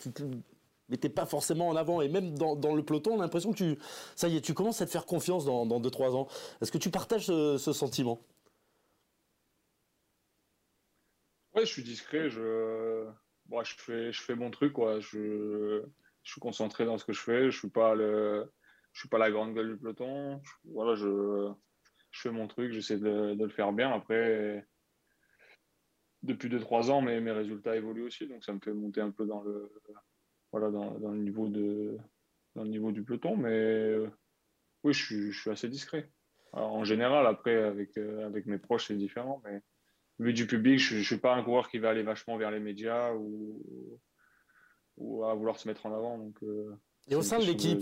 n'était 0.90 1.10
pas 1.10 1.26
forcément 1.26 1.68
en 1.68 1.76
avant. 1.76 2.02
Et 2.02 2.10
même 2.10 2.38
dans, 2.38 2.76
le 2.76 2.84
peloton, 2.84 3.14
on 3.16 3.20
a 3.20 3.24
l'impression 3.24 3.52
que 3.52 3.58
tu, 3.58 3.80
ça 4.16 4.28
y 4.28 4.38
est, 4.38 4.42
tu 4.42 4.54
commences 4.54 4.82
à 4.82 4.86
te 4.86 4.92
faire 4.92 5.06
confiance 5.06 5.46
dans, 5.46 5.66
dans 5.66 5.80
2-3 5.80 6.16
ans. 6.16 6.28
Est-ce 6.62 6.72
que 6.72 6.78
tu 6.78 6.90
partages 6.90 7.26
ce, 7.26 7.58
sentiment? 7.74 8.22
Ouais, 11.56 11.66
je 11.66 11.72
suis 11.72 11.84
discret. 11.84 12.30
Je, 12.30 13.06
bon, 13.48 13.64
je, 13.64 13.76
fais, 13.76 14.12
je 14.12 14.22
fais 14.22 14.36
mon 14.36 14.52
truc. 14.52 14.74
Quoi. 14.74 15.00
Je, 15.00 15.84
je 16.24 16.32
suis 16.32 16.42
concentré 16.42 16.86
dans 16.86 16.98
ce 16.98 17.06
que 17.06 17.14
je 17.14 17.22
fais. 17.22 17.52
Je 17.52 17.58
suis 17.58 17.70
pas 17.70 17.96
le, 17.96 18.52
je 18.94 19.02
suis 19.02 19.10
pas 19.10 19.18
la 19.18 19.32
grande 19.32 19.54
gueule 19.54 19.74
du 19.74 19.78
peloton. 19.78 20.42
voilà, 20.66 20.96
je, 20.96 21.52
je 22.12 22.22
fais 22.22 22.32
mon 22.32 22.48
truc. 22.48 22.72
J'essaie 22.72 22.98
de, 22.98 23.34
de, 23.34 23.44
le 23.44 23.50
faire 23.50 23.74
bien. 23.74 23.92
Après, 23.92 24.66
depuis 26.24 26.50
2-3 26.50 26.92
ans, 26.92 27.02
mes, 27.02 27.20
mes 27.20 27.32
résultats 27.32 27.76
évoluent 27.76 28.06
aussi. 28.06 28.28
Donc 28.28 28.44
ça 28.44 28.54
me 28.54 28.60
fait 28.60 28.74
monter 28.74 29.02
un 29.02 29.12
peu 29.12 29.26
dans 29.26 29.42
le 29.42 29.72
voilà, 30.52 30.72
dans, 30.72 31.12
le 31.12 31.18
niveau 31.18 31.48
de, 31.48 31.98
dans 32.56 32.64
le 32.64 32.70
niveau 32.70 32.92
du 32.92 33.04
peloton. 33.04 33.36
Mais 33.36 33.52
euh, 33.52 34.10
oui, 34.84 34.94
je 34.94 35.32
suis, 35.32 35.50
assez 35.50 35.70
discret. 35.70 36.10
en 36.54 36.84
général, 36.84 37.26
après, 37.28 37.56
avec, 37.64 37.98
euh, 37.98 38.26
avec 38.26 38.46
mes 38.46 38.58
proches, 38.58 38.88
c'est 38.88 38.98
différent. 38.98 39.42
Mais 39.46 39.62
vu 40.20 40.34
du 40.34 40.48
public, 40.48 40.80
je 40.80 40.98
ne 40.98 41.04
suis 41.04 41.18
pas 41.18 41.36
un 41.36 41.44
coureur 41.44 41.70
qui 41.70 41.80
va 41.80 41.90
aller 41.90 42.04
vachement 42.04 42.38
vers 42.38 42.52
les 42.52 42.60
médias 42.60 43.14
ou, 43.14 43.62
ou 44.98 45.24
à 45.26 45.34
vouloir 45.34 45.60
se 45.60 45.68
mettre 45.68 45.86
en 45.86 45.94
avant. 45.94 46.32
Euh, 46.44 46.76
et 47.10 47.16
au 47.16 47.22
sein 47.22 47.40
de 47.40 47.46
l'équipe, 47.46 47.82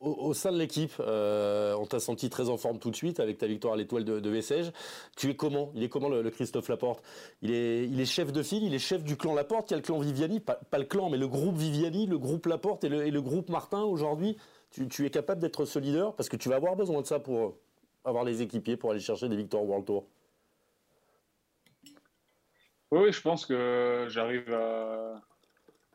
au, 0.00 0.34
sein 0.34 0.50
de 0.50 0.58
l'équipe, 0.58 0.92
euh, 0.98 1.74
on 1.74 1.86
t'a 1.86 2.00
senti 2.00 2.28
très 2.28 2.48
en 2.48 2.56
forme 2.56 2.80
tout 2.80 2.90
de 2.90 2.96
suite 2.96 3.20
avec 3.20 3.38
ta 3.38 3.46
victoire 3.46 3.74
à 3.74 3.76
l'étoile 3.76 4.04
de, 4.04 4.18
de 4.18 4.40
Tu 5.16 5.30
es 5.30 5.36
comment? 5.36 5.70
Il 5.76 5.84
est 5.84 5.88
comment 5.88 6.08
le, 6.08 6.28
Christophe 6.30 6.68
Laporte? 6.68 7.00
Il 7.40 7.52
est, 7.52 7.84
il 7.84 8.00
est 8.00 8.04
chef 8.04 8.32
de 8.32 8.42
file, 8.42 8.64
il 8.64 8.74
est 8.74 8.80
chef 8.80 9.04
du 9.04 9.16
clan 9.16 9.34
Laporte. 9.34 9.70
Il 9.70 9.72
y 9.72 9.74
a 9.74 9.76
le 9.76 9.84
clan 9.84 10.00
Viviani, 10.00 10.40
pas, 10.40 10.58
le 10.72 10.84
clan, 10.84 11.08
mais 11.08 11.18
le 11.18 11.28
groupe 11.28 11.56
Viviani, 11.56 12.06
le 12.06 12.18
groupe 12.18 12.46
Laporte 12.46 12.82
et 12.82 12.88
le, 12.88 13.22
groupe 13.22 13.48
Martin 13.48 13.82
aujourd'hui. 13.82 14.36
Tu, 14.70 15.06
es 15.06 15.10
capable 15.10 15.40
d'être 15.40 15.64
ce 15.64 15.78
leader? 15.78 16.14
Parce 16.16 16.28
que 16.28 16.36
tu 16.36 16.48
vas 16.48 16.56
avoir 16.56 16.74
besoin 16.74 17.00
de 17.00 17.06
ça 17.06 17.20
pour 17.20 17.56
avoir 18.04 18.24
les 18.24 18.42
équipiers 18.42 18.76
pour 18.76 18.90
aller 18.90 19.00
chercher 19.00 19.28
des 19.28 19.36
victoires 19.36 19.62
au 19.62 19.66
World 19.66 19.86
Tour. 19.86 20.04
Oui, 22.90 23.12
je 23.12 23.20
pense 23.20 23.46
que 23.46 24.06
j'arrive 24.08 24.52
à, 24.52 25.22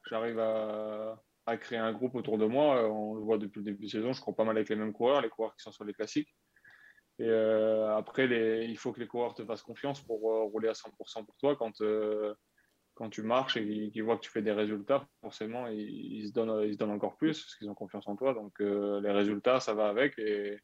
j'arrive 0.09 0.39
à 0.39 1.19
à 1.45 1.57
créer 1.57 1.79
un 1.79 1.91
groupe 1.91 2.15
autour 2.15 2.37
de 2.37 2.45
moi. 2.45 2.77
Euh, 2.77 2.87
on 2.87 3.15
le 3.15 3.21
voit 3.21 3.37
depuis 3.37 3.59
le 3.59 3.65
début 3.65 3.85
de 3.85 3.91
saison, 3.91 4.13
je 4.13 4.21
crois 4.21 4.35
pas 4.35 4.43
mal 4.43 4.57
avec 4.57 4.69
les 4.69 4.75
mêmes 4.75 4.93
coureurs, 4.93 5.21
les 5.21 5.29
coureurs 5.29 5.55
qui 5.55 5.63
sont 5.63 5.71
sur 5.71 5.83
les 5.83 5.93
classiques. 5.93 6.33
Et 7.19 7.27
euh, 7.27 7.95
après, 7.95 8.25
il 8.65 8.77
faut 8.77 8.91
que 8.91 8.99
les 8.99 9.07
coureurs 9.07 9.35
te 9.35 9.45
fassent 9.45 9.61
confiance 9.61 10.01
pour 10.01 10.31
euh, 10.31 10.43
rouler 10.43 10.69
à 10.69 10.73
100% 10.73 11.25
pour 11.25 11.37
toi. 11.37 11.55
Quand, 11.55 11.73
quand 12.95 13.09
tu 13.09 13.23
marches 13.23 13.57
et 13.57 13.91
qu'ils 13.91 14.03
voient 14.03 14.17
que 14.17 14.23
tu 14.23 14.31
fais 14.31 14.41
des 14.41 14.51
résultats, 14.51 15.07
forcément, 15.21 15.67
ils, 15.67 16.27
se, 16.27 16.33
donnent, 16.33 16.63
ils 16.65 16.73
se 16.73 16.77
donnent 16.77 16.91
encore 16.91 17.17
plus 17.17 17.41
parce 17.41 17.55
qu'ils 17.55 17.69
ont 17.69 17.75
confiance 17.75 18.07
en 18.07 18.15
toi. 18.15 18.33
Donc, 18.33 18.59
les 18.59 19.11
résultats, 19.11 19.59
ça 19.59 19.73
va 19.73 19.89
avec. 19.89 20.17
Et, 20.17 20.59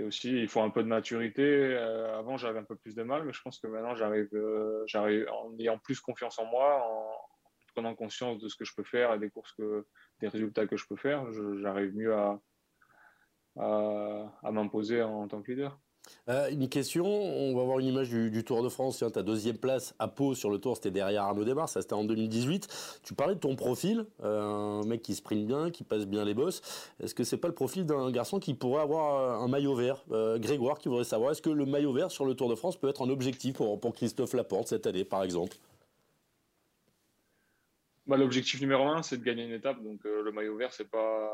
aussi, 0.00 0.30
il 0.30 0.46
faut 0.46 0.60
un 0.60 0.70
peu 0.70 0.84
de 0.84 0.88
maturité. 0.88 1.76
avant, 1.76 2.36
j'avais 2.36 2.60
un 2.60 2.64
peu 2.64 2.76
plus 2.76 2.94
de 2.94 3.02
mal, 3.02 3.24
mais 3.24 3.32
je 3.32 3.42
pense 3.42 3.58
que 3.58 3.66
maintenant, 3.66 3.94
j'arrive, 4.86 5.28
en 5.30 5.58
ayant 5.58 5.78
plus 5.78 6.00
confiance 6.00 6.38
en 6.38 6.46
moi, 6.46 7.28
prenant 7.78 7.94
conscience 7.94 8.40
de 8.40 8.48
ce 8.48 8.56
que 8.56 8.64
je 8.64 8.74
peux 8.74 8.82
faire 8.82 9.14
et 9.14 9.20
des 9.20 9.30
courses 9.30 9.54
des 10.20 10.26
résultats 10.26 10.66
que 10.66 10.76
je 10.76 10.84
peux 10.88 10.96
faire, 10.96 11.24
j'arrive 11.62 11.94
mieux 11.94 12.12
à, 12.12 12.40
à 13.56 14.50
m'imposer 14.50 15.00
en 15.00 15.28
tant 15.28 15.42
que 15.42 15.52
leader. 15.52 15.78
Euh, 16.28 16.50
une 16.50 16.68
question, 16.68 17.06
on 17.06 17.54
va 17.54 17.62
voir 17.62 17.78
une 17.78 17.86
image 17.86 18.08
du, 18.10 18.42
Tour 18.42 18.64
de 18.64 18.68
France. 18.68 19.04
ta 19.12 19.22
deuxième 19.22 19.58
place 19.58 19.94
à 20.00 20.08
Pau 20.08 20.34
sur 20.34 20.50
le 20.50 20.58
Tour, 20.58 20.76
c'était 20.76 20.90
derrière 20.90 21.22
Arnaud 21.22 21.44
Desmar, 21.44 21.68
ça 21.68 21.80
c'était 21.80 21.94
en 21.94 22.04
2018. 22.04 22.66
Tu 23.04 23.14
parlais 23.14 23.34
de 23.34 23.40
ton 23.40 23.54
profil, 23.54 24.06
euh, 24.24 24.80
un 24.80 24.84
mec 24.84 25.02
qui 25.02 25.14
sprint 25.14 25.46
bien, 25.46 25.70
qui 25.70 25.84
passe 25.84 26.06
bien 26.06 26.24
les 26.24 26.34
bosses. 26.34 26.62
Est-ce 27.00 27.14
que 27.14 27.22
c'est 27.22 27.36
pas 27.36 27.48
le 27.48 27.54
profil 27.54 27.86
d'un 27.86 28.10
garçon 28.10 28.40
qui 28.40 28.54
pourrait 28.54 28.82
avoir 28.82 29.40
un 29.40 29.48
maillot 29.48 29.76
vert? 29.76 30.04
Grégoire 30.38 30.78
qui 30.78 30.88
voudrait 30.88 31.04
savoir, 31.04 31.30
est-ce 31.30 31.42
que 31.42 31.50
le 31.50 31.66
maillot 31.66 31.92
vert 31.92 32.10
sur 32.10 32.24
le 32.24 32.34
Tour 32.34 32.48
de 32.48 32.56
France 32.56 32.76
peut 32.76 32.88
être 32.88 33.02
un 33.02 33.10
objectif 33.10 33.54
pour, 33.54 33.94
Christophe 33.94 34.34
Laporte 34.34 34.68
cette 34.68 34.86
année, 34.86 35.04
par 35.04 35.22
exemple? 35.22 35.56
Bah, 38.08 38.16
L'objectif 38.16 38.60
numéro 38.60 38.88
un, 38.88 39.02
c'est 39.02 39.18
de 39.18 39.24
gagner 39.24 39.44
une 39.44 39.52
étape. 39.52 39.80
Donc 39.82 40.04
euh, 40.06 40.22
le 40.22 40.32
maillot 40.32 40.56
vert, 40.56 40.72
c'est 40.72 40.90
pas, 40.90 41.30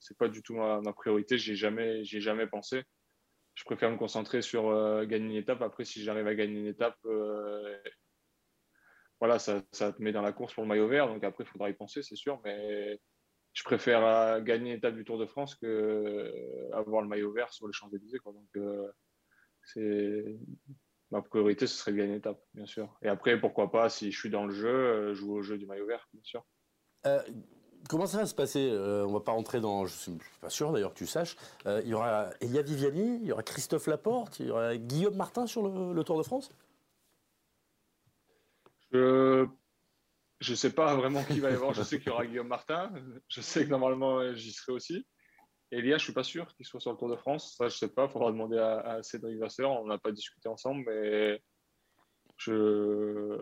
c'est 0.00 0.18
pas 0.18 0.28
du 0.28 0.42
tout 0.42 0.54
ma, 0.54 0.80
priorité. 0.92 1.38
J'ai 1.38 1.54
jamais, 1.56 2.04
j'ai 2.04 2.20
jamais 2.20 2.46
pensé 2.46 2.82
je 3.56 3.64
préfère 3.64 3.90
me 3.90 3.96
concentrer 3.96 4.42
sur 4.42 4.68
euh, 4.68 5.06
gagner 5.06 5.26
une 5.30 5.36
étape. 5.36 5.62
Après, 5.62 5.84
si 5.84 6.02
j'arrive 6.02 6.26
à 6.26 6.34
gagner 6.34 6.60
une 6.60 6.66
étape, 6.66 6.98
euh, 7.06 7.78
voilà, 9.18 9.38
ça, 9.38 9.62
te 9.62 10.02
met 10.02 10.12
dans 10.12 10.20
la 10.20 10.32
course 10.32 10.52
pour 10.52 10.62
le 10.62 10.68
maillot 10.68 10.88
vert. 10.88 11.08
Donc 11.08 11.24
après, 11.24 11.44
il 11.44 11.46
faudra 11.46 11.70
y 11.70 11.72
penser, 11.72 12.02
c'est 12.02 12.16
sûr. 12.16 12.38
Mais 12.44 13.00
je 13.54 13.64
préfère 13.64 14.42
gagner 14.42 14.72
une 14.72 14.76
étape 14.76 14.94
du 14.94 15.04
Tour 15.04 15.18
de 15.18 15.24
France 15.24 15.54
que 15.54 16.30
avoir 16.74 17.00
le 17.00 17.08
maillot 17.08 17.32
vert 17.32 17.50
sur 17.50 17.66
les 17.66 17.72
Champs-Élysées. 17.72 18.18
Donc, 18.26 18.58
c'est 19.64 20.38
ma 21.10 21.22
priorité, 21.22 21.66
ce 21.66 21.76
serait 21.76 21.92
de 21.92 21.96
gagner 21.96 22.12
une 22.12 22.18
étape, 22.18 22.40
bien 22.54 22.66
sûr. 22.66 22.96
Et 23.02 23.08
après, 23.08 23.40
pourquoi 23.40 23.70
pas, 23.70 23.88
si 23.88 24.10
je 24.12 24.18
suis 24.18 24.30
dans 24.30 24.46
le 24.46 24.52
jeu, 24.52 25.14
jouer 25.14 25.32
au 25.32 25.42
jeu 25.42 25.58
du 25.58 25.66
maillot 25.66 25.86
vert, 25.86 26.08
bien 26.12 26.22
sûr. 26.24 26.44
Comment 27.88 28.06
ça 28.06 28.18
va 28.18 28.26
se 28.26 28.34
passer 28.34 28.68
euh, 28.70 29.06
On 29.06 29.12
va 29.12 29.20
pas 29.20 29.32
rentrer 29.32 29.60
dans. 29.60 29.86
Je 29.86 29.94
suis 29.94 30.12
pas 30.40 30.50
sûr 30.50 30.72
d'ailleurs 30.72 30.92
que 30.92 30.98
tu 30.98 31.06
saches. 31.06 31.36
Euh, 31.66 31.80
il 31.84 31.90
y 31.90 31.94
aura 31.94 32.30
Elia 32.40 32.62
Viviani, 32.62 33.18
il 33.20 33.26
y 33.26 33.32
aura 33.32 33.42
Christophe 33.42 33.86
Laporte, 33.86 34.40
il 34.40 34.46
y 34.46 34.50
aura 34.50 34.76
Guillaume 34.76 35.16
Martin 35.16 35.46
sur 35.46 35.62
le, 35.62 36.02
Tour 36.04 36.18
de 36.18 36.22
France? 36.22 36.52
Je 38.92 39.46
ne 40.40 40.54
sais 40.54 40.72
pas 40.72 40.94
vraiment 40.96 41.22
qui 41.22 41.38
va 41.38 41.50
y 41.50 41.54
avoir. 41.54 41.74
Je 41.74 41.82
sais 41.82 41.98
qu'il 41.98 42.08
y 42.08 42.10
aura 42.10 42.26
Guillaume 42.26 42.48
Martin. 42.48 42.90
Je 43.28 43.40
sais 43.40 43.64
que 43.64 43.70
normalement 43.70 44.34
j'y 44.34 44.52
serai 44.52 44.72
aussi. 44.72 45.06
Elia, 45.70 45.98
je 45.98 46.04
suis 46.04 46.12
pas 46.12 46.22
sûr 46.24 46.54
qu'il 46.54 46.64
soit 46.64 46.80
sur 46.80 46.92
le 46.92 46.96
Tour 46.96 47.08
de 47.08 47.16
France. 47.16 47.56
Ça, 47.56 47.68
je 47.68 47.76
sais 47.76 47.92
pas. 47.92 48.04
Il 48.04 48.10
faudra 48.10 48.30
demander 48.30 48.58
à, 48.58 49.02
Cédric 49.02 49.38
Vasseur. 49.38 49.70
On 49.70 49.86
n'a 49.86 49.98
pas 49.98 50.12
discuté 50.12 50.48
ensemble, 50.48 50.84
mais 50.86 51.42
je 52.36 53.38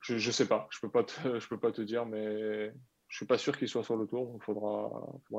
je, 0.00 0.30
sais 0.30 0.46
pas. 0.46 0.68
Je 0.70 0.80
peux 0.80 0.90
peux 1.50 1.60
pas 1.60 1.72
te 1.72 1.82
dire, 1.82 2.06
mais 2.06 2.72
je 3.08 3.16
suis 3.16 3.26
pas 3.26 3.38
sûr 3.38 3.56
qu'il 3.56 3.68
soit 3.68 3.84
sur 3.84 3.96
le 3.96 4.06
tour, 4.06 4.32
il 4.34 4.42
faudra 4.42 4.90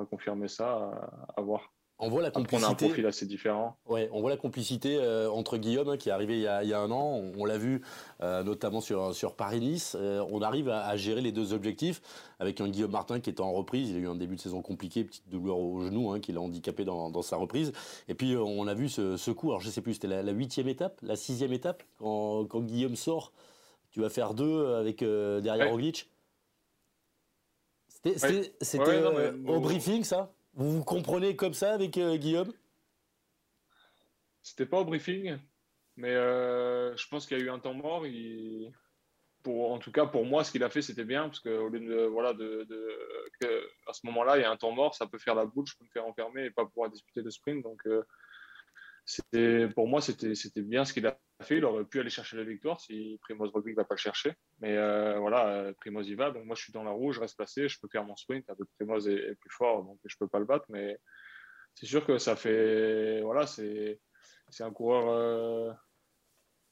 confirmer 0.09 0.47
ça, 0.47 0.89
à, 1.35 1.41
voir. 1.41 1.73
On 1.97 2.09
voit 2.09 2.21
la 2.21 2.29
complicité. 2.29 2.65
on 2.65 2.67
a 2.67 2.71
un 2.71 2.75
profil 2.75 3.05
assez 3.05 3.25
différent. 3.25 3.77
Ouais, 3.87 4.09
on 4.11 4.19
voit 4.19 4.29
la 4.29 4.35
complicité 4.35 4.97
euh, 4.99 5.29
entre 5.29 5.57
Guillaume, 5.57 5.87
hein, 5.87 5.97
qui 5.97 6.09
est 6.09 6.11
arrivé 6.11 6.35
il 6.35 6.41
y, 6.41 6.47
a, 6.47 6.61
il 6.61 6.69
y 6.69 6.73
a 6.73 6.79
un 6.79 6.91
an, 6.91 7.21
on, 7.37 7.45
l'a 7.45 7.57
vu 7.57 7.81
euh, 8.21 8.43
notamment 8.43 8.81
sur, 8.81 9.15
sur 9.15 9.35
Paris-Nice. 9.35 9.95
Euh, 9.97 10.25
on 10.29 10.41
arrive 10.41 10.67
à, 10.67 10.97
gérer 10.97 11.21
les 11.21 11.31
deux 11.31 11.53
objectifs 11.53 12.01
avec 12.39 12.59
un 12.59 12.67
Guillaume 12.67 12.91
Martin 12.91 13.21
qui 13.21 13.29
est 13.29 13.39
en 13.39 13.53
reprise. 13.53 13.91
Il 13.91 13.95
a 13.95 13.99
eu 13.99 14.07
un 14.09 14.15
début 14.15 14.35
de 14.35 14.41
saison 14.41 14.61
compliqué, 14.61 15.05
petite 15.05 15.29
douleur 15.29 15.57
au 15.57 15.85
genou 15.85 16.11
hein, 16.11 16.19
qui 16.19 16.33
l'a 16.33 16.41
handicapé 16.41 16.83
dans, 16.83 17.09
dans, 17.09 17.21
sa 17.21 17.37
reprise. 17.37 17.71
Et 18.09 18.13
puis 18.13 18.35
on 18.35 18.67
a 18.67 18.73
vu 18.73 18.89
ce, 18.89 19.15
ce 19.15 19.31
coup, 19.31 19.51
alors 19.51 19.61
je 19.61 19.69
sais 19.69 19.81
plus, 19.81 19.93
c'était 19.93 20.07
la 20.07 20.31
huitième 20.31 20.67
étape, 20.67 20.99
la 21.01 21.15
sixième 21.15 21.53
étape, 21.53 21.81
quand, 21.97 22.45
quand, 22.45 22.59
Guillaume 22.59 22.97
sort. 22.97 23.31
Tu 23.91 24.01
vas 24.01 24.09
faire 24.09 24.33
deux 24.33 24.73
avec 24.73 24.99
derrière 24.99 25.71
Roglic. 25.71 26.09
C'était 27.87 28.53
au 29.47 29.61
briefing, 29.61 30.03
ça? 30.03 30.34
Vous 30.55 30.71
vous 30.71 30.83
comprenez 30.85 31.35
comme 31.35 31.53
ça 31.53 31.73
avec 31.73 31.97
euh, 31.97 32.15
Guillaume? 32.15 32.53
C'était 34.41 34.65
pas 34.65 34.79
au 34.79 34.85
briefing, 34.85 35.37
mais 35.97 36.11
euh, 36.11 36.95
je 36.95 37.07
pense 37.09 37.25
qu'il 37.25 37.37
y 37.37 37.41
a 37.41 37.43
eu 37.43 37.49
un 37.49 37.59
temps 37.59 37.73
mort. 37.73 38.05
En 39.45 39.79
tout 39.79 39.91
cas, 39.91 40.05
pour 40.05 40.25
moi, 40.25 40.45
ce 40.45 40.51
qu'il 40.51 40.63
a 40.63 40.69
fait, 40.69 40.81
c'était 40.81 41.03
bien, 41.03 41.23
parce 41.23 41.41
qu'au 41.41 41.67
lieu 41.67 41.79
de, 41.79 42.05
voilà, 42.05 42.29
à 42.29 43.93
ce 43.93 44.05
moment-là, 44.05 44.37
il 44.37 44.41
y 44.41 44.45
a 44.45 44.51
un 44.51 44.55
temps 44.55 44.71
mort, 44.71 44.95
ça 44.95 45.07
peut 45.07 45.17
faire 45.17 45.35
la 45.35 45.45
boule, 45.45 45.65
je 45.67 45.73
peux 45.77 45.83
me 45.83 45.89
faire 45.89 46.05
enfermer 46.05 46.45
et 46.45 46.51
pas 46.51 46.65
pouvoir 46.65 46.89
disputer 46.89 47.21
le 47.21 47.31
sprint. 47.31 47.61
Donc, 47.61 47.81
c'était, 47.85 48.01
pour 49.75 49.87
moi, 49.87 50.01
c'était, 50.01 50.61
bien 50.61 50.85
ce 50.85 50.93
qu'il 50.93 51.05
a 51.05 51.17
fait. 51.43 51.57
Il 51.57 51.65
aurait 51.65 51.85
pu 51.85 51.99
aller 51.99 52.09
chercher 52.09 52.37
la 52.37 52.43
victoire 52.43 52.79
si 52.79 53.19
Primoz 53.21 53.51
Roglic 53.51 53.75
ne 53.75 53.81
va 53.81 53.85
pas 53.85 53.95
le 53.95 53.99
chercher. 53.99 54.33
Mais 54.59 54.75
euh, 54.77 55.19
voilà, 55.19 55.47
euh, 55.47 55.73
Primoz 55.73 56.07
y 56.09 56.15
va. 56.15 56.31
Donc 56.31 56.45
moi, 56.45 56.55
je 56.55 56.63
suis 56.63 56.73
dans 56.73 56.83
la 56.83 56.91
roue, 56.91 57.11
je 57.11 57.19
reste 57.19 57.35
placé, 57.35 57.67
je 57.67 57.79
peux 57.79 57.87
faire 57.87 58.03
mon 58.03 58.15
sprint. 58.15 58.49
Primoz 58.77 59.07
est, 59.07 59.35
plus 59.35 59.49
fort, 59.51 59.83
donc 59.83 59.99
je 60.05 60.15
peux 60.17 60.27
pas 60.27 60.39
le 60.39 60.45
battre. 60.45 60.65
Mais 60.69 60.97
c'est 61.75 61.85
sûr 61.85 62.05
que 62.05 62.17
ça 62.17 62.35
fait, 62.35 63.21
voilà, 63.21 63.45
c'est, 63.45 63.99
c'est 64.49 64.63
un 64.63 64.71
coureur. 64.71 65.09
Euh, 65.09 65.71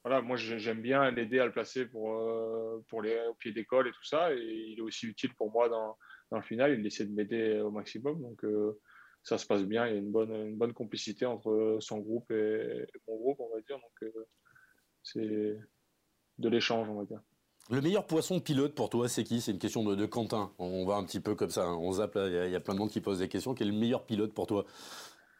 voilà, 0.03 0.21
moi 0.21 0.35
j'aime 0.35 0.81
bien 0.81 1.11
l'aider 1.11 1.39
à 1.39 1.45
le 1.45 1.53
placer 1.53 1.85
pour, 1.85 2.19
pour 2.89 3.01
les 3.01 3.17
au 3.27 3.35
pied 3.35 3.53
d'école 3.53 3.87
et 3.87 3.91
tout 3.91 4.03
ça. 4.03 4.33
Et 4.33 4.41
il 4.69 4.79
est 4.79 4.81
aussi 4.81 5.07
utile 5.07 5.33
pour 5.35 5.51
moi 5.51 5.69
dans, 5.69 5.97
dans 6.31 6.37
le 6.37 6.43
final. 6.43 6.77
Il 6.77 6.85
essaie 6.85 7.05
de 7.05 7.13
m'aider 7.13 7.61
au 7.61 7.71
maximum. 7.71 8.21
Donc 8.21 8.43
ça 9.23 9.37
se 9.37 9.45
passe 9.45 9.63
bien. 9.63 9.87
Il 9.87 9.93
y 9.93 9.95
a 9.95 9.99
une 9.99 10.11
bonne, 10.11 10.33
une 10.33 10.57
bonne 10.57 10.73
complicité 10.73 11.25
entre 11.25 11.77
son 11.79 11.99
groupe 11.99 12.29
et 12.31 12.85
mon 13.07 13.15
groupe, 13.15 13.39
on 13.39 13.55
va 13.55 13.61
dire. 13.61 13.77
Donc, 13.77 14.03
euh, 14.03 14.27
c'est 15.01 15.57
de 16.37 16.49
l'échange, 16.49 16.89
on 16.89 16.95
va 16.95 17.05
dire. 17.05 17.21
Le 17.69 17.79
meilleur 17.79 18.05
poisson 18.05 18.41
pilote 18.41 18.75
pour 18.75 18.89
toi, 18.89 19.07
c'est 19.07 19.23
qui? 19.23 19.39
C'est 19.39 19.51
une 19.51 19.59
question 19.59 19.83
de, 19.83 20.05
Quentin. 20.05 20.51
On 20.59 20.85
va 20.85 20.95
un 20.95 21.05
petit 21.05 21.21
peu 21.21 21.33
comme 21.33 21.49
ça. 21.49 21.63
Hein. 21.63 21.77
On 21.79 21.93
zappe, 21.93 22.17
il 22.17 22.51
y, 22.51 22.55
a 22.55 22.59
plein 22.59 22.73
de 22.73 22.79
monde 22.79 22.89
qui 22.89 22.99
pose 22.99 23.19
des 23.19 23.29
questions. 23.29 23.53
Quel 23.53 23.69
est 23.69 23.71
le 23.71 23.77
meilleur 23.77 24.05
pilote 24.05 24.33
pour 24.33 24.47
toi? 24.47 24.65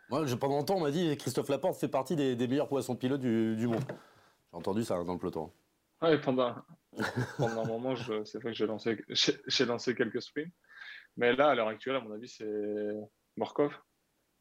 Moi, 0.10 0.26
pendant 0.40 0.56
longtemps, 0.56 0.78
on 0.78 0.82
m'a 0.82 0.92
dit 0.92 1.18
Christophe 1.18 1.50
Laporte 1.50 1.78
fait 1.78 1.90
partie 1.90 2.16
des, 2.16 2.36
meilleurs 2.48 2.70
poissons 2.70 2.96
pilotes 2.96 3.20
du, 3.20 3.68
monde. 3.68 3.84
J'ai 3.90 4.58
entendu 4.58 4.84
ça 4.84 5.04
dans 5.04 5.14
le 5.14 5.20
peloton. 5.20 5.52
Oui, 6.02 6.18
pendant, 6.22 6.56
pendant 7.38 7.64
un 7.64 7.68
moment, 7.68 7.96
c'est 7.96 8.40
vrai 8.40 8.52
que 8.52 8.58
j'ai 8.58 8.68
lancé, 8.68 9.04
j'ai 9.10 9.66
lancé 9.66 9.94
quelques 9.94 10.22
sprints. 10.22 10.54
Mais 11.18 11.36
là, 11.36 11.50
à 11.50 11.56
l'heure 11.56 11.68
actuelle, 11.68 11.96
à 11.96 12.02
mon 12.02 12.14
avis, 12.14 12.30
c'est 12.30 12.46
Morkov. 13.38 13.74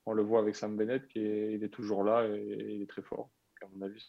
On 0.06 0.12
le 0.12 0.22
voit 0.22 0.40
avec 0.40 0.56
Sam 0.56 0.76
Bennett, 0.76 1.06
qui 1.08 1.20
est, 1.20 1.54
il 1.54 1.64
est 1.64 1.68
toujours 1.68 2.04
là 2.04 2.26
et, 2.26 2.74
il 2.74 2.82
est 2.82 2.90
très 2.90 3.02
fort. 3.02 3.30
à 3.62 3.66
mon 3.72 3.82
avis, 3.82 4.04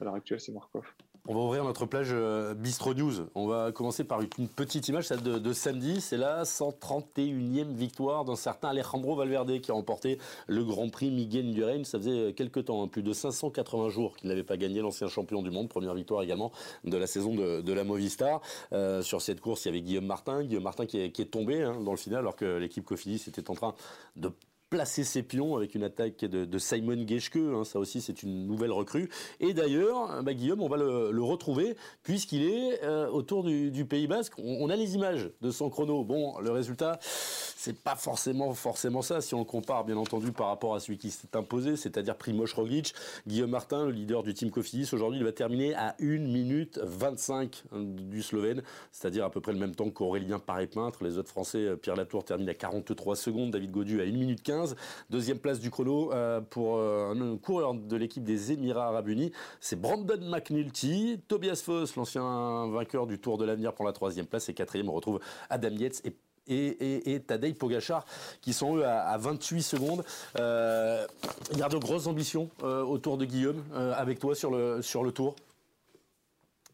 à 0.00 0.04
l'heure 0.04 0.14
actuelle, 0.14 0.40
c'est 0.40 0.52
Morkov. 0.52 0.84
On 1.28 1.34
va 1.34 1.40
ouvrir 1.40 1.62
notre 1.62 1.86
plage 1.86 2.08
euh, 2.10 2.52
Bistro 2.52 2.94
News. 2.94 3.28
On 3.36 3.46
va 3.46 3.70
commencer 3.70 4.02
par 4.02 4.22
une 4.22 4.48
petite 4.48 4.88
image, 4.88 5.06
celle 5.06 5.22
de, 5.22 5.52
samedi. 5.52 6.00
C'est 6.00 6.16
la 6.16 6.42
131e 6.42 7.74
victoire 7.74 8.24
d'un 8.24 8.34
certain 8.34 8.70
Alejandro 8.70 9.14
Valverde 9.14 9.60
qui 9.60 9.70
a 9.70 9.74
remporté 9.74 10.18
le 10.48 10.64
Grand 10.64 10.88
Prix 10.88 11.12
Miguel 11.12 11.50
Indurain. 11.50 11.84
Ça 11.84 11.98
faisait 11.98 12.32
quelques 12.32 12.64
temps, 12.64 12.82
hein, 12.82 12.88
plus 12.88 13.04
de 13.04 13.12
580 13.12 13.88
jours 13.88 14.16
qu'il 14.16 14.30
n'avait 14.30 14.42
pas 14.42 14.56
gagné 14.56 14.80
l'ancien 14.80 15.06
champion 15.06 15.42
du 15.42 15.52
monde. 15.52 15.68
Première 15.68 15.94
victoire 15.94 16.22
également 16.22 16.50
de 16.82 16.96
la 16.96 17.06
saison 17.06 17.36
de, 17.36 17.72
la 17.72 17.84
Movistar. 17.84 18.40
Euh, 18.72 19.00
sur 19.02 19.22
cette 19.22 19.40
course, 19.40 19.64
il 19.64 19.68
y 19.68 19.70
avait 19.70 19.82
Guillaume 19.82 20.06
Martin. 20.06 20.42
Guillaume 20.42 20.64
Martin 20.64 20.86
qui 20.86 20.98
est, 20.98 21.30
tombé 21.30 21.62
hein, 21.62 21.80
dans 21.84 21.92
le 21.92 21.98
final 21.98 22.18
alors 22.18 22.34
que 22.34 22.56
l'équipe 22.56 22.84
Cofidis 22.84 23.22
était 23.28 23.48
en 23.48 23.54
train 23.54 23.74
de 24.16 24.32
placer 24.72 25.04
ses 25.04 25.22
pions 25.22 25.54
avec 25.54 25.74
une 25.74 25.84
attaque 25.84 26.24
de, 26.24 26.58
Simon 26.58 27.06
Geschke. 27.06 27.36
Hein, 27.36 27.62
ça 27.62 27.78
aussi, 27.78 28.00
c'est 28.00 28.22
une 28.22 28.46
nouvelle 28.46 28.72
recrue. 28.72 29.10
Et 29.38 29.52
d'ailleurs, 29.52 30.22
bah, 30.22 30.32
Guillaume, 30.32 30.62
on 30.62 30.68
va 30.68 30.78
le, 30.78 31.22
retrouver 31.22 31.76
puisqu'il 32.02 32.42
est 32.42 32.82
euh, 32.82 33.06
autour 33.08 33.44
du, 33.44 33.84
Pays 33.84 34.06
Basque. 34.06 34.32
On, 34.38 34.70
a 34.70 34.76
les 34.76 34.94
images 34.94 35.30
de 35.42 35.50
son 35.50 35.68
chrono. 35.68 36.04
Bon, 36.04 36.38
le 36.38 36.50
résultat, 36.50 36.98
c'est 37.02 37.78
pas 37.78 37.96
forcément 37.96 38.54
forcément 38.54 39.02
ça 39.02 39.20
si 39.20 39.34
on 39.34 39.40
le 39.40 39.44
compare, 39.44 39.84
bien 39.84 39.98
entendu, 39.98 40.32
par 40.32 40.46
rapport 40.46 40.74
à 40.74 40.80
celui 40.80 40.96
qui 40.96 41.10
s'est 41.10 41.36
imposé, 41.36 41.76
c'est-à-dire 41.76 42.16
Primoz 42.16 42.54
Roglic. 42.54 42.94
Guillaume 43.26 43.50
Martin, 43.50 43.84
le 43.84 43.92
leader 43.92 44.22
du 44.22 44.32
team 44.32 44.50
Cofidis, 44.50 44.88
aujourd'hui, 44.94 45.18
il 45.18 45.24
va 45.24 45.32
terminer 45.32 45.74
à 45.74 45.96
1 46.00 46.18
minute 46.18 46.80
25 46.82 47.64
du 47.74 48.22
Slovène, 48.22 48.62
c'est-à-dire 48.90 49.26
à 49.26 49.30
peu 49.30 49.42
près 49.42 49.52
le 49.52 49.58
même 49.58 49.74
temps 49.74 49.90
qu'Aurélien 49.90 50.38
Paré-Peintre. 50.38 51.04
Les 51.04 51.18
autres 51.18 51.28
Français, 51.28 51.58
euh, 51.58 51.76
Pierre 51.76 51.96
Latour 51.96 52.24
termine 52.24 52.48
à 52.48 52.54
43 52.54 53.16
secondes, 53.16 53.50
David 53.50 53.70
Godu 53.70 54.00
à 54.00 54.04
1 54.04 54.12
minute 54.12 54.42
15. 54.42 54.61
Deuxième 55.10 55.38
place 55.38 55.60
du 55.60 55.70
chrono 55.70 56.12
euh, 56.12 56.40
pour 56.40 56.76
euh, 56.76 57.14
un 57.14 57.36
coureur 57.36 57.74
de 57.74 57.96
l'équipe 57.96 58.24
des 58.24 58.52
Émirats 58.52 58.86
Arabes 58.86 59.08
Unis. 59.08 59.32
C'est 59.60 59.80
Brandon 59.80 60.18
McNulty. 60.20 61.20
Tobias 61.28 61.62
Foss, 61.64 61.96
l'ancien 61.96 62.68
vainqueur 62.68 63.06
du 63.06 63.18
Tour 63.18 63.38
de 63.38 63.44
l'Avenir 63.44 63.74
pour 63.74 63.84
la 63.84 63.92
troisième 63.92 64.26
place. 64.26 64.48
Et 64.48 64.54
quatrième, 64.54 64.88
on 64.88 64.94
retrouve 64.94 65.20
Adam 65.50 65.70
Yates 65.70 66.00
et 66.04 66.16
et, 66.48 67.14
et, 67.14 67.20
Tadej 67.20 67.54
Pogachar 67.54 68.04
qui 68.40 68.52
sont 68.52 68.76
eux 68.76 68.84
à, 68.84 69.16
28 69.16 69.62
secondes. 69.62 70.04
Euh, 70.40 71.06
il 71.52 71.58
y 71.58 71.62
a 71.62 71.68
de 71.68 71.78
grosses 71.78 72.08
ambitions 72.08 72.50
autour 72.62 73.16
de 73.16 73.24
Guillaume 73.24 73.62
avec 73.72 74.18
toi 74.18 74.34
sur 74.34 74.50
le, 74.50 74.82
sur 74.82 75.04
le 75.04 75.12
tour. 75.12 75.36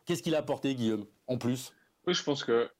Qu'est-ce 0.06 0.22
qu'il 0.22 0.34
a 0.34 0.38
apporté 0.38 0.74
Guillaume 0.74 1.04
en 1.26 1.36
plus? 1.36 1.74
Oui, 2.06 2.14
je 2.14 2.22
pense 2.22 2.44
que 2.44 2.70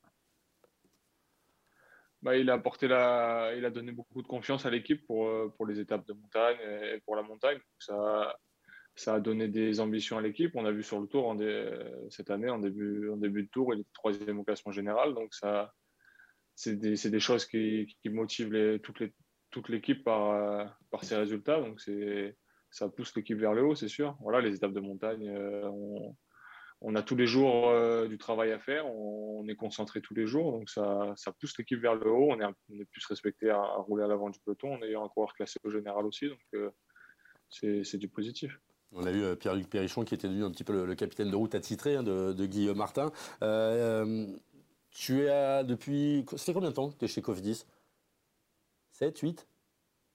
bah, 2.22 2.36
il 2.36 2.50
a 2.50 2.54
apporté 2.54 2.88
la, 2.88 3.52
il 3.56 3.64
a 3.64 3.70
donné 3.70 3.92
beaucoup 3.92 4.22
de 4.22 4.26
confiance 4.26 4.66
à 4.66 4.70
l'équipe 4.70 5.06
pour, 5.06 5.28
euh, 5.28 5.52
pour 5.56 5.66
les 5.66 5.80
étapes 5.80 6.06
de 6.06 6.12
montagne 6.12 6.58
et 6.94 7.00
pour 7.04 7.16
la 7.16 7.22
montagne. 7.22 7.58
Ça, 7.78 8.36
ça 8.94 9.14
a 9.14 9.20
donné 9.20 9.48
des 9.48 9.80
ambitions 9.80 10.18
à 10.18 10.22
l'équipe. 10.22 10.52
On 10.54 10.64
a 10.64 10.72
vu 10.72 10.82
sur 10.82 11.00
le 11.00 11.06
tour 11.06 11.28
en 11.28 11.36
cette 12.10 12.30
année, 12.30 12.50
en 12.50 12.58
début, 12.58 13.10
début 13.16 13.44
de 13.44 13.48
tour, 13.48 13.74
il 13.74 13.80
est 13.80 13.92
troisième 13.92 14.38
au 14.38 14.44
classement 14.44 14.72
général. 14.72 15.14
Donc, 15.14 15.34
ça, 15.34 15.72
c'est 16.54 16.76
des, 16.76 16.96
des, 16.96 17.20
choses 17.20 17.46
qui, 17.46 17.86
motivent 18.06 18.52
les, 18.52 18.80
toute, 18.80 18.98
les, 18.98 19.12
toute 19.50 19.68
l'équipe 19.68 20.02
par, 20.02 20.76
par 20.90 21.04
ces 21.04 21.14
résultats. 21.14 21.60
Donc, 21.60 21.80
ça 22.70 22.88
pousse 22.88 23.14
l'équipe 23.16 23.38
vers 23.38 23.54
le 23.54 23.64
haut, 23.64 23.74
c'est 23.74 23.88
sûr. 23.88 24.16
Voilà, 24.20 24.40
les 24.40 24.54
étapes 24.54 24.72
de 24.72 24.80
montagne, 24.80 25.28
euh, 25.28 25.68
on, 25.68 26.16
on, 26.80 26.94
a 26.94 27.02
tous 27.02 27.16
les 27.16 27.26
jours 27.26 27.68
euh, 27.68 28.06
du 28.06 28.18
travail 28.18 28.52
à 28.52 28.58
faire. 28.58 28.86
On, 28.86 29.46
est 29.48 29.56
concentré 29.56 30.00
tous 30.00 30.14
les 30.14 30.26
jours. 30.26 30.52
Donc, 30.52 30.68
ça, 30.68 31.14
pousse 31.40 31.56
l'équipe 31.58 31.80
vers 31.80 31.94
le 31.94 32.10
haut. 32.10 32.28
On 32.30 32.40
est, 32.40 32.44
on 32.44 32.80
est 32.80 32.84
plus 32.84 33.04
respecté 33.06 33.50
à, 33.50 33.60
rouler 33.60 34.04
à 34.04 34.06
l'avant 34.06 34.30
du 34.30 34.38
peloton 34.40 34.74
en 34.74 34.82
ayant 34.82 35.04
un 35.04 35.08
coureur 35.08 35.32
classé 35.34 35.58
au 35.64 35.70
général 35.70 36.04
aussi. 36.04 36.28
Donc, 36.28 36.40
euh, 36.54 36.70
c'est 37.50 37.96
du 37.96 38.08
positif. 38.08 38.60
On 38.92 39.06
a 39.06 39.10
vu 39.10 39.22
euh, 39.22 39.36
Pierre-Luc 39.36 39.68
Perrichon 39.68 40.04
qui 40.04 40.14
était 40.14 40.28
devenu 40.28 40.44
un 40.44 40.50
petit 40.50 40.64
peu 40.64 40.84
le, 40.84 40.94
capitaine 40.94 41.30
de 41.30 41.36
route 41.36 41.54
attitré 41.54 41.96
hein, 41.96 42.02
de, 42.02 42.46
Guillaume 42.46 42.78
Martin. 42.78 43.10
Tu 44.90 45.20
es 45.22 45.64
depuis. 45.64 46.24
Ça 46.32 46.38
fait 46.38 46.52
combien 46.52 46.70
de 46.70 46.74
temps 46.74 46.90
que 46.90 46.96
tu 46.96 47.04
es 47.04 47.08
chez 47.08 47.22
Cofidis? 47.22 47.64
7, 48.92 49.18
8 49.18 49.46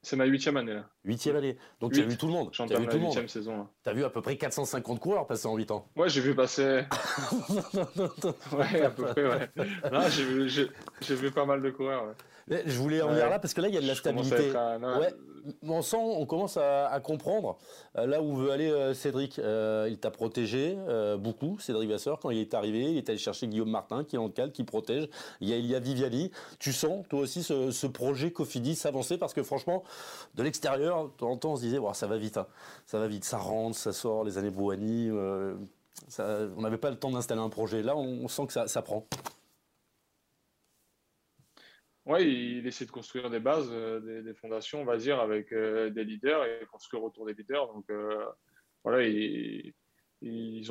C'est 0.05 0.17
ma 0.17 0.25
huitième 0.25 0.57
année 0.57 0.73
là. 0.73 0.85
Huitième 1.05 1.37
année. 1.37 1.57
Donc 1.79 1.93
tu 1.93 2.01
as 2.01 2.03
vu 2.03 2.17
tout 2.17 2.27
le 2.27 2.33
monde. 2.33 2.51
As 2.59 2.65
vu 2.77 2.87
tout 2.87 2.97
le 2.97 3.03
monde. 3.03 3.29
saison. 3.29 3.67
Tu 3.83 3.89
as 3.89 3.93
vu 3.93 4.03
à 4.03 4.09
peu 4.09 4.21
près 4.21 4.35
450 4.35 4.99
coureurs 4.99 5.25
passer 5.25 5.47
en 5.47 5.55
8 5.55 5.71
ans. 5.71 5.87
Ouais, 5.95 6.09
j'ai 6.09 6.19
vu 6.19 6.35
passer. 6.35 6.83
ouais, 8.51 8.81
à 8.81 8.89
peu 8.89 9.03
près, 9.05 9.23
ouais. 9.23 9.49
j'ai 10.09 10.25
vu, 10.25 10.49
vu, 11.15 11.31
pas 11.31 11.45
mal 11.45 11.61
de 11.61 11.69
coureurs. 11.69 12.05
Ouais. 12.05 12.13
Je 12.49 12.77
voulais 12.77 13.01
en 13.01 13.09
venir 13.09 13.29
là 13.29 13.39
parce 13.39 13.53
que 13.53 13.61
là, 13.61 13.67
il 13.67 13.73
y 13.73 13.77
a 13.77 13.81
de 13.81 13.87
la 13.87 13.95
stabilité. 13.95 14.51
Ouais, 14.51 15.13
on 15.61 15.81
sent, 15.81 15.97
on 15.99 16.25
commence 16.25 16.57
à, 16.57 16.99
comprendre 17.01 17.57
euh, 17.97 18.05
là 18.05 18.21
où 18.21 18.35
veut 18.35 18.51
aller 18.51 18.69
euh, 18.69 18.93
Cédric. 18.93 19.39
Euh, 19.39 19.87
il 19.89 19.97
t'a 19.97 20.11
protégé 20.11 20.77
beaucoup, 21.19 21.57
Cédric 21.59 21.89
Vasseur, 21.89 22.19
quand 22.19 22.29
il 22.29 22.39
est 22.39 22.53
arrivé. 22.53 22.91
Il 22.91 22.97
est 22.97 23.09
allé 23.09 23.17
chercher 23.17 23.47
Guillaume 23.47 23.69
Martin, 23.69 24.03
qui 24.03 24.15
est 24.15 24.19
en 24.19 24.29
cale, 24.29 24.51
qui 24.51 24.63
protège. 24.63 25.07
Il 25.41 25.49
y 25.49 25.53
a 25.53 25.57
Elia 25.57 25.79
Viviali. 25.79 26.31
Tu 26.59 26.73
sens, 26.73 27.05
toi 27.09 27.21
aussi, 27.21 27.43
ce, 27.43 27.87
projet 27.87 28.31
Cofidis 28.31 28.75
s'avancer? 28.75 29.17
Parce 29.17 29.33
que 29.33 29.43
franchement, 29.43 29.83
de 30.35 30.43
l'extérieur, 30.43 31.05
de 31.05 31.09
temps 31.09 31.31
en 31.31 31.37
temps, 31.37 31.51
on 31.53 31.55
se 31.55 31.61
disait, 31.61 31.79
ça 31.93 32.07
va 32.07 32.17
vite, 32.17 32.37
hein. 32.37 32.47
ça 32.85 32.99
va 32.99 33.07
vite, 33.07 33.23
ça 33.23 33.37
rentre, 33.37 33.77
ça 33.77 33.93
sort, 33.93 34.23
les 34.23 34.37
années 34.37 34.49
Bouhani. 34.49 35.11
on 35.11 36.61
n'avait 36.61 36.77
pas 36.77 36.89
le 36.89 36.97
temps 36.97 37.11
d'installer 37.11 37.41
un 37.41 37.49
projet. 37.49 37.83
Là, 37.83 37.95
on, 37.95 38.27
sent 38.27 38.47
que 38.47 38.67
ça 38.67 38.81
prend. 38.81 39.05
Oui, 42.05 42.57
il 42.57 42.67
essaie 42.67 42.85
de 42.85 42.91
construire 42.91 43.29
des 43.29 43.39
bases, 43.39 43.69
euh, 43.71 44.21
des, 44.21 44.33
fondations, 44.33 44.81
on 44.81 44.85
va 44.85 44.97
dire, 44.97 45.21
avec 45.21 45.53
euh, 45.53 45.89
des 45.89 46.03
leaders 46.03 46.43
et 46.43 46.65
construire 46.69 47.03
autour 47.03 47.25
des 47.25 47.33
leaders. 47.33 47.71
Donc 47.73 47.89
euh, 47.89 48.25
voilà, 48.83 49.07
ils, 49.07 49.73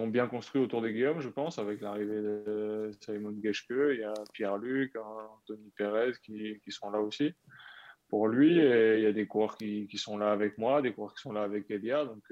ont 0.00 0.06
bien 0.08 0.26
construit 0.26 0.60
autour 0.60 0.82
des 0.82 0.92
Guillaume, 0.92 1.20
je 1.20 1.30
pense, 1.30 1.58
avec 1.58 1.80
l'arrivée 1.80 2.20
de 2.20 2.90
Simon 3.00 3.34
Geschke, 3.42 3.70
il 3.70 4.00
y 4.00 4.04
a 4.04 4.12
Pierre-Luc, 4.34 4.94
Anthony 4.96 5.70
Perez 5.76 6.12
qui, 6.22 6.60
sont 6.68 6.90
là 6.90 7.00
aussi 7.00 7.32
pour 8.08 8.28
lui. 8.28 8.58
Et 8.58 8.98
il 8.98 9.02
y 9.02 9.06
a 9.06 9.12
des 9.12 9.26
coureurs 9.26 9.56
qui, 9.56 9.86
qui, 9.88 9.98
sont 9.98 10.18
là 10.18 10.32
avec 10.32 10.58
moi, 10.58 10.82
des 10.82 10.92
coureurs 10.92 11.14
qui 11.14 11.22
sont 11.22 11.32
là 11.32 11.42
avec 11.42 11.70
Elia. 11.70 12.04
Donc 12.04 12.24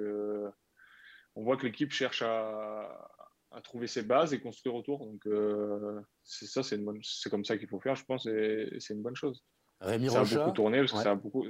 on 1.36 1.42
voit 1.42 1.56
que 1.56 1.66
l'équipe 1.66 1.92
cherche 1.92 2.22
à, 2.22 3.06
à 3.52 3.60
trouver 3.60 3.86
ses 3.86 4.02
bases 4.02 4.32
et 4.32 4.40
construire 4.40 4.74
autour. 4.74 5.04
Donc, 5.04 5.26
euh, 5.26 6.00
c'est 6.22 6.46
ça, 6.46 6.62
c'est, 6.62 6.78
bonne, 6.78 7.00
c'est 7.02 7.30
comme 7.30 7.44
ça 7.44 7.56
qu'il 7.56 7.68
faut 7.68 7.80
faire, 7.80 7.96
je 7.96 8.04
pense, 8.04 8.26
et 8.26 8.68
c'est 8.78 8.94
une 8.94 9.02
bonne 9.02 9.16
chose. 9.16 9.42
Rémi 9.80 10.10
ça 10.10 10.20
a 10.20 10.24
beaucoup 10.24 10.52
tourné 10.52 10.78
parce 10.78 10.92
que 10.92 10.98
ça 10.98 11.12
a 11.12 11.14
beaucoup. 11.14 11.46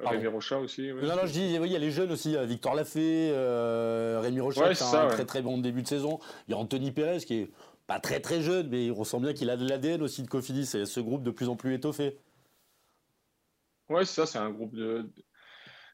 Rémi 0.00 0.28
Rocha 0.28 0.58
aussi. 0.58 0.92
non, 0.92 1.16
non, 1.16 1.26
je 1.26 1.32
dis, 1.32 1.58
oui, 1.58 1.68
il 1.68 1.72
y 1.72 1.76
a 1.76 1.80
les 1.80 1.90
jeunes 1.90 2.12
aussi, 2.12 2.36
Victor 2.46 2.74
Lafay, 2.74 3.30
euh, 3.32 4.20
Rémi 4.22 4.40
Rocha 4.40 4.72
qui 4.72 4.82
a 4.82 5.02
un 5.02 5.08
très 5.08 5.26
très 5.26 5.42
bon 5.42 5.58
début 5.58 5.82
de 5.82 5.88
saison. 5.88 6.20
Il 6.46 6.52
y 6.52 6.54
a 6.54 6.58
Anthony 6.58 6.92
Pérez 6.92 7.18
qui 7.18 7.34
est 7.34 7.50
pas 7.88 7.98
très 7.98 8.20
très 8.20 8.40
jeune, 8.40 8.68
mais 8.68 8.90
on 8.92 9.02
sent 9.02 9.18
bien 9.18 9.32
qu'il 9.32 9.50
a 9.50 9.56
de 9.56 9.68
l'ADN 9.68 10.02
aussi 10.02 10.22
de 10.22 10.28
Cofidis. 10.28 10.66
C'est 10.66 10.84
ce 10.84 11.00
groupe 11.00 11.24
de 11.24 11.32
plus 11.32 11.48
en 11.48 11.56
plus 11.56 11.74
étoffé. 11.74 12.16
Ouais, 13.88 14.04
c'est 14.04 14.14
ça, 14.14 14.26
c'est 14.26 14.38
un 14.38 14.50
groupe 14.50 14.74
de, 14.74 15.10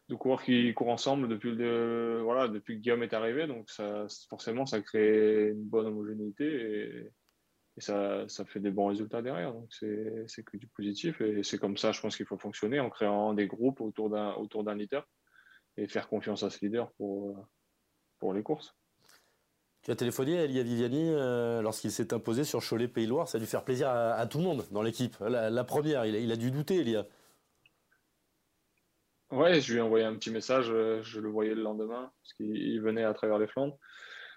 de 0.08 0.14
coureurs 0.14 0.42
qui 0.42 0.72
courent 0.74 0.90
ensemble 0.90 1.28
depuis, 1.28 1.52
le, 1.52 2.20
voilà, 2.22 2.48
depuis 2.48 2.76
que 2.76 2.80
Guillaume 2.80 3.02
est 3.02 3.14
arrivé. 3.14 3.46
Donc 3.46 3.70
ça, 3.70 4.06
forcément, 4.28 4.66
ça 4.66 4.80
crée 4.80 5.50
une 5.50 5.64
bonne 5.64 5.86
homogénéité 5.86 6.46
et, 6.46 7.12
ça, 7.78 8.28
ça, 8.28 8.44
fait 8.44 8.60
des 8.60 8.70
bons 8.70 8.86
résultats 8.86 9.20
derrière. 9.20 9.52
Donc 9.52 9.72
c'est 9.72 10.44
que 10.44 10.56
du 10.56 10.68
positif 10.68 11.20
et 11.20 11.42
c'est 11.42 11.58
comme 11.58 11.76
ça, 11.76 11.90
je 11.90 12.00
pense 12.00 12.16
qu'il 12.16 12.26
faut 12.26 12.38
fonctionner 12.38 12.78
en 12.78 12.88
créant 12.88 13.34
des 13.34 13.48
groupes 13.48 13.80
autour 13.80 14.10
d'un 14.10 14.74
leader 14.76 15.08
et 15.76 15.88
faire 15.88 16.08
confiance 16.08 16.44
à 16.44 16.50
ce 16.50 16.64
leader 16.64 16.92
pour, 16.92 17.48
pour 18.20 18.32
les 18.32 18.44
courses. 18.44 18.76
Tu 19.82 19.90
as 19.90 19.96
téléphoné 19.96 20.38
à 20.38 20.44
Elia 20.44 20.62
Viviani 20.62 21.10
euh, 21.10 21.60
lorsqu'il 21.60 21.90
s'est 21.90 22.14
imposé 22.14 22.44
sur 22.44 22.60
Cholet-Pays-Loire. 22.66 23.28
Ça 23.28 23.36
a 23.36 23.40
dû 23.40 23.46
faire 23.46 23.64
plaisir 23.64 23.90
à, 23.90 24.26
tout 24.26 24.38
le 24.38 24.44
monde 24.44 24.64
dans 24.70 24.80
l'équipe. 24.80 25.16
La, 25.20 25.64
première, 25.64 26.06
il 26.06 26.32
a 26.32 26.36
dû 26.36 26.50
douter, 26.50 26.76
Elia. 26.76 27.06
Ouais, 29.34 29.60
je 29.60 29.72
lui 29.72 29.80
ai 29.80 29.82
envoyé 29.82 30.04
un 30.04 30.14
petit 30.14 30.30
message, 30.30 30.70
euh, 30.70 31.02
je 31.02 31.18
le 31.18 31.28
voyais 31.28 31.56
le 31.56 31.62
lendemain, 31.62 32.12
parce 32.22 32.34
qu'il 32.34 32.80
venait 32.80 33.02
à 33.02 33.12
travers 33.14 33.36
les 33.36 33.48
Flandres. 33.48 33.76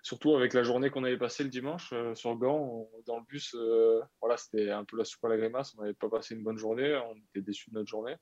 Surtout 0.02 0.34
avec 0.34 0.56
la 0.56 0.64
journée 0.64 0.90
qu'on 0.90 1.04
avait 1.04 1.20
passée 1.20 1.44
le 1.44 1.50
dimanche 1.50 1.92
euh, 1.94 2.16
sur 2.16 2.36
Gand, 2.36 2.90
dans 3.06 3.20
le 3.20 3.26
bus, 3.26 3.54
euh, 3.54 4.02
voilà, 4.20 4.38
c'était 4.38 4.72
un 4.72 4.86
peu 4.86 4.98
la 4.98 5.06
soupe 5.06 5.24
à 5.26 5.30
la 5.30 5.38
grimace, 5.38 5.76
on 5.78 5.84
n'avait 5.84 5.94
pas 5.94 6.10
passé 6.10 6.34
une 6.34 6.42
bonne 6.42 6.58
journée, 6.58 7.00
on 7.12 7.16
était 7.16 7.46
déçus 7.46 7.70
de 7.70 7.76
notre 7.76 7.90
journée. 7.90 8.16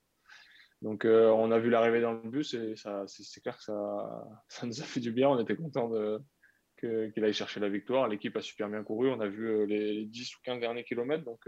Donc 0.82 1.06
on 1.06 1.50
a 1.50 1.60
vu 1.60 1.70
l'arrivée 1.70 2.02
dans 2.02 2.12
le 2.12 2.30
bus 2.30 2.54
et 2.54 2.76
c'est, 2.76 3.42
clair 3.42 3.58
que 3.58 3.64
ça, 3.64 4.28
ça 4.50 4.68
nous 4.68 4.82
a 4.82 4.84
fait 4.84 5.00
du 5.00 5.14
bien, 5.14 5.30
on 5.30 5.40
était 5.40 5.56
content 5.56 5.90
qu'il 6.78 7.24
aille 7.24 7.34
chercher 7.34 7.62
la 7.62 7.70
victoire. 7.70 8.10
L'équipe 8.10 8.36
a 8.36 8.42
super 8.42 8.68
bien 8.68 8.84
couru, 8.84 9.10
on 9.10 9.22
a 9.22 9.30
vu 9.30 9.66
les 9.66 10.04
10 10.04 10.36
ou 10.36 10.40
15 10.44 10.60
derniers 10.60 10.84
kilomètres, 10.84 11.24
donc 11.24 11.48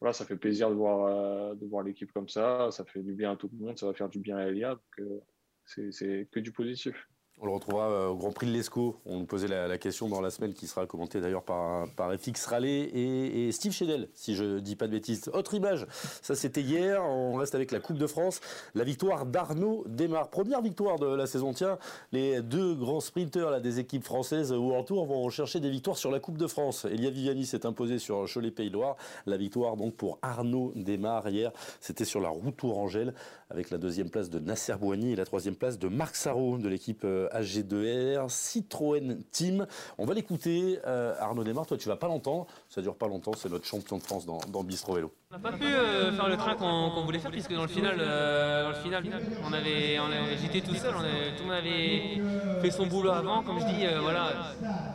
voilà, 0.00 0.12
ça 0.12 0.24
fait 0.24 0.36
plaisir 0.36 0.68
de 0.68 0.74
voir, 0.74 1.06
euh, 1.06 1.54
de 1.54 1.66
voir 1.66 1.82
l'équipe 1.82 2.12
comme 2.12 2.28
ça. 2.28 2.70
Ça 2.70 2.84
fait 2.84 3.02
du 3.02 3.14
bien 3.14 3.32
à 3.32 3.36
tout 3.36 3.50
le 3.52 3.64
monde, 3.64 3.78
ça 3.78 3.86
va 3.86 3.94
faire 3.94 4.08
du 4.08 4.20
bien 4.20 4.36
à 4.36 4.46
Elia. 4.46 4.78
Euh, 5.00 5.20
c'est 5.64 6.28
que 6.30 6.40
du 6.40 6.52
positif. 6.52 7.08
On 7.38 7.44
le 7.44 7.52
retrouvera 7.52 7.90
euh, 7.90 8.08
au 8.08 8.16
Grand 8.16 8.32
Prix 8.32 8.46
de 8.46 8.52
l'Esco. 8.52 8.96
On 9.04 9.18
nous 9.18 9.26
posait 9.26 9.46
la, 9.46 9.76
question 9.76 10.08
dans 10.08 10.22
la 10.22 10.30
semaine 10.30 10.54
qui 10.54 10.66
sera 10.66 10.86
commentée 10.86 11.20
d'ailleurs 11.20 11.42
par, 11.42 11.86
par 11.90 12.10
FX 12.14 12.46
Raleigh 12.46 12.90
et, 12.94 13.52
Steve 13.52 13.72
Chenel, 13.72 14.08
si 14.14 14.34
je 14.34 14.44
ne 14.44 14.60
dis 14.60 14.74
pas 14.74 14.86
de 14.86 14.92
bêtises. 14.92 15.28
Autre 15.34 15.52
image, 15.52 15.86
ça 16.22 16.34
c'était 16.34 16.62
hier. 16.62 17.04
On 17.04 17.34
reste 17.34 17.54
avec 17.54 17.72
la 17.72 17.80
Coupe 17.80 17.98
de 17.98 18.06
France. 18.06 18.40
La 18.74 18.84
victoire 18.84 19.26
d'Arnaud 19.26 19.84
démarre. 19.86 20.30
Première 20.30 20.62
victoire 20.62 20.98
de 20.98 21.06
la 21.14 21.26
saison. 21.26 21.52
Tiens, 21.52 21.76
les 22.10 22.40
deux 22.40 22.74
grands 22.74 23.00
sprinteurs 23.00 23.60
des 23.60 23.80
équipes 23.80 24.04
françaises 24.04 24.50
World 24.52 24.86
Tour 24.86 25.04
vont 25.04 25.20
rechercher 25.20 25.60
des 25.60 25.68
victoires 25.68 25.98
sur 25.98 26.10
la 26.10 26.20
Coupe 26.20 26.38
de 26.38 26.46
France. 26.46 26.86
Elia 26.86 27.10
Viviani 27.10 27.44
s'est 27.44 27.66
imposé 27.66 27.98
sur 27.98 28.24
Cholet-Pays-Loire. 28.32 28.96
La 29.26 29.36
victoire 29.36 29.76
donc 29.76 29.94
pour 29.94 30.18
Arnaud 30.22 30.72
démarre 30.74 31.28
hier. 31.28 31.52
C'était 31.80 32.06
sur 32.06 32.22
la 32.22 32.30
route 32.30 32.56
Tourangelle 32.56 33.12
avec 33.50 33.70
la 33.70 33.78
deuxième 33.78 34.10
place 34.10 34.30
de 34.30 34.38
Nasser 34.38 34.74
Bouani 34.74 35.12
et 35.12 35.16
la 35.16 35.24
troisième 35.24 35.56
place 35.56 35.78
de 35.78 35.88
Marc 35.88 36.16
Sarro 36.16 36.58
de 36.58 36.68
l'équipe 36.68 37.04
euh, 37.04 37.28
AG2R 37.30 38.28
Citroën 38.28 39.18
Team. 39.30 39.66
On 39.98 40.04
va 40.04 40.14
l'écouter. 40.14 40.78
Euh, 40.86 41.14
Arnaud 41.18 41.44
Desmar, 41.44 41.66
toi 41.66 41.76
tu 41.76 41.88
vas 41.88 41.96
pas 41.96 42.08
longtemps, 42.08 42.46
ça 42.68 42.82
dure 42.82 42.96
pas 42.96 43.08
longtemps, 43.08 43.32
c'est 43.36 43.50
notre 43.50 43.66
champion 43.66 43.98
de 43.98 44.02
France 44.02 44.26
dans, 44.26 44.40
dans 44.50 44.64
Bistro 44.64 44.94
Vélo. 44.94 45.12
On 45.32 45.38
n'a 45.38 45.50
pas 45.50 45.58
pu 45.58 45.64
euh, 45.64 46.12
faire 46.12 46.28
le 46.28 46.36
train 46.36 46.54
qu'on 46.54 47.04
voulait 47.04 47.18
faire 47.18 47.32
puisque 47.32 47.52
dans 47.52 47.62
le 47.62 47.68
final, 47.68 47.98
dans 47.98 48.68
le 48.68 48.74
final 48.76 49.04
j'étais 50.40 50.60
tout 50.60 50.74
seul, 50.74 50.94
tout 50.94 51.42
le 51.42 51.44
monde 51.44 51.52
avait 51.52 52.22
fait 52.62 52.70
son 52.70 52.86
boulot 52.86 53.10
avant. 53.10 53.42
Comme 53.42 53.58
je 53.58 53.66
dis, 53.66 53.84
voilà, 54.00 54.54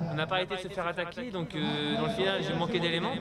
on 0.10 0.16
n'a 0.16 0.26
pas 0.26 0.42
été 0.42 0.58
se 0.58 0.70
faire 0.70 0.88
attaquer, 0.88 1.32
donc 1.32 1.50
dans 1.54 2.08
le 2.08 2.14
final 2.14 2.42
j'ai 2.42 2.54
manqué 2.54 2.80
d'éléments. 2.80 3.14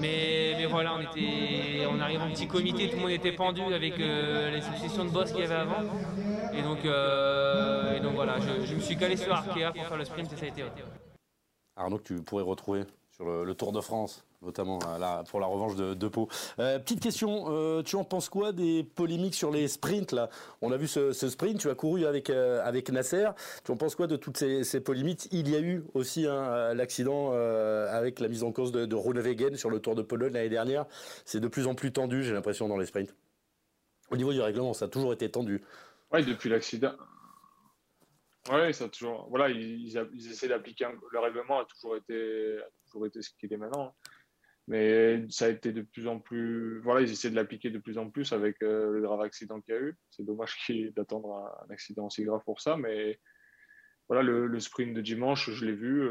Mais, 0.00 0.66
voilà, 0.66 0.94
on 0.94 1.00
était, 1.00 1.86
on 1.88 2.00
arrive 2.00 2.20
en 2.20 2.30
petit 2.30 2.48
comité, 2.48 2.90
tout 2.90 2.96
le 2.96 3.02
monde 3.02 3.10
était 3.12 3.32
pendu 3.32 3.62
avec 3.72 3.96
les 3.96 4.60
successions 4.60 5.04
de 5.04 5.10
boss 5.10 5.30
qu'il 5.30 5.42
y 5.42 5.44
avait 5.44 5.54
avant. 5.54 5.84
Et 6.52 6.62
donc, 6.62 6.84
euh, 6.84 7.96
et 7.96 8.00
donc 8.00 8.14
voilà, 8.14 8.38
je, 8.40 8.74
me 8.74 8.80
suis 8.80 8.96
calé 8.96 9.16
sur 9.16 9.32
Arkea 9.32 9.72
pour 9.72 9.86
faire 9.86 9.96
le 9.96 10.04
sprint 10.04 10.32
et 10.32 10.36
ça 10.36 10.44
a 10.44 10.48
été. 10.48 10.64
Arnaud, 11.76 12.00
tu 12.00 12.16
pourrais 12.16 12.42
retrouver 12.42 12.84
le, 13.24 13.54
Tour 13.54 13.72
de 13.72 13.80
France, 13.80 14.24
notamment 14.40 14.78
là, 14.98 15.24
pour 15.28 15.40
la 15.40 15.46
revanche 15.46 15.76
de, 15.76 15.94
de 15.94 16.08
Pau. 16.08 16.28
Euh, 16.58 16.78
petite 16.78 17.00
question, 17.00 17.44
euh, 17.48 17.82
tu 17.82 17.96
en 17.96 18.04
penses 18.04 18.28
quoi 18.28 18.52
des 18.52 18.82
polémiques 18.82 19.34
sur 19.34 19.50
les 19.50 19.68
sprints 19.68 20.12
là? 20.12 20.30
On 20.60 20.72
a 20.72 20.76
vu 20.76 20.88
ce, 20.88 21.12
sprint, 21.12 21.60
tu 21.60 21.70
as 21.70 21.74
couru 21.74 22.06
avec, 22.06 22.30
avec 22.30 22.90
Nasser. 22.90 23.28
Tu 23.64 23.70
en 23.70 23.76
penses 23.76 23.94
quoi 23.94 24.06
de 24.06 24.16
toutes 24.16 24.36
ces, 24.36 24.80
polémiques 24.80 25.28
Il 25.32 25.48
y 25.50 25.56
a 25.56 25.60
eu 25.60 25.84
aussi 25.94 26.22
l'accident 26.22 27.32
avec 27.32 28.20
la 28.20 28.28
mise 28.28 28.42
en 28.42 28.52
cause 28.52 28.72
de, 28.72 28.86
de 28.86 29.56
sur 29.56 29.70
le 29.70 29.80
Tour 29.80 29.94
de 29.94 30.02
Pologne 30.02 30.32
l'année 30.32 30.48
dernière. 30.48 30.86
C'est 31.24 31.40
de 31.40 31.48
plus 31.48 31.66
en 31.66 31.74
plus 31.74 31.92
tendu, 31.92 32.22
j'ai 32.22 32.32
l'impression, 32.32 32.68
dans 32.68 32.76
les 32.76 32.86
sprints. 32.86 33.14
Au 34.10 34.16
niveau 34.16 34.32
du 34.32 34.40
règlement, 34.40 34.74
ça 34.74 34.86
a 34.86 34.88
toujours 34.88 35.12
été 35.12 35.30
tendu. 35.30 35.62
Oui, 36.12 36.24
depuis 36.24 36.50
l'accident. 36.50 36.92
Oui, 38.50 38.74
ça 38.74 38.84
a 38.84 38.88
toujours. 38.88 39.26
Voilà, 39.30 39.48
ils, 39.48 39.96
essaient 40.30 40.48
d'appliquer 40.48 40.86
le 41.10 41.18
règlement 41.18 41.60
a 41.60 41.64
toujours 41.64 41.96
été, 41.96 42.58
toujours 42.92 43.06
été 43.06 43.22
ce 43.22 43.30
qu'il 43.38 43.52
est 43.52 43.56
maintenant. 43.56 43.94
Mais 44.68 45.24
ça 45.28 45.46
a 45.46 45.48
été 45.48 45.72
de 45.72 45.82
plus 45.82 46.06
en 46.06 46.20
plus. 46.20 46.80
Voilà, 46.80 47.00
ils 47.00 47.10
essaient 47.10 47.30
de 47.30 47.34
l'appliquer 47.34 47.70
de 47.70 47.78
plus 47.78 47.98
en 47.98 48.10
plus 48.10 48.32
avec 48.32 48.56
le 48.60 49.00
grave 49.00 49.20
accident 49.20 49.60
qu'il 49.60 49.74
y 49.74 49.76
a 49.76 49.80
eu. 49.80 49.96
C'est 50.10 50.24
dommage 50.24 50.56
d'attendre 50.94 51.52
un, 51.68 51.72
accident 51.72 52.06
aussi 52.06 52.22
grave 52.24 52.42
pour 52.44 52.60
ça. 52.60 52.76
Mais 52.76 53.18
voilà, 54.08 54.22
le, 54.22 54.60
sprint 54.60 54.94
de 54.94 55.00
dimanche, 55.00 55.50
je 55.50 55.64
l'ai 55.64 55.74
vu. 55.74 56.08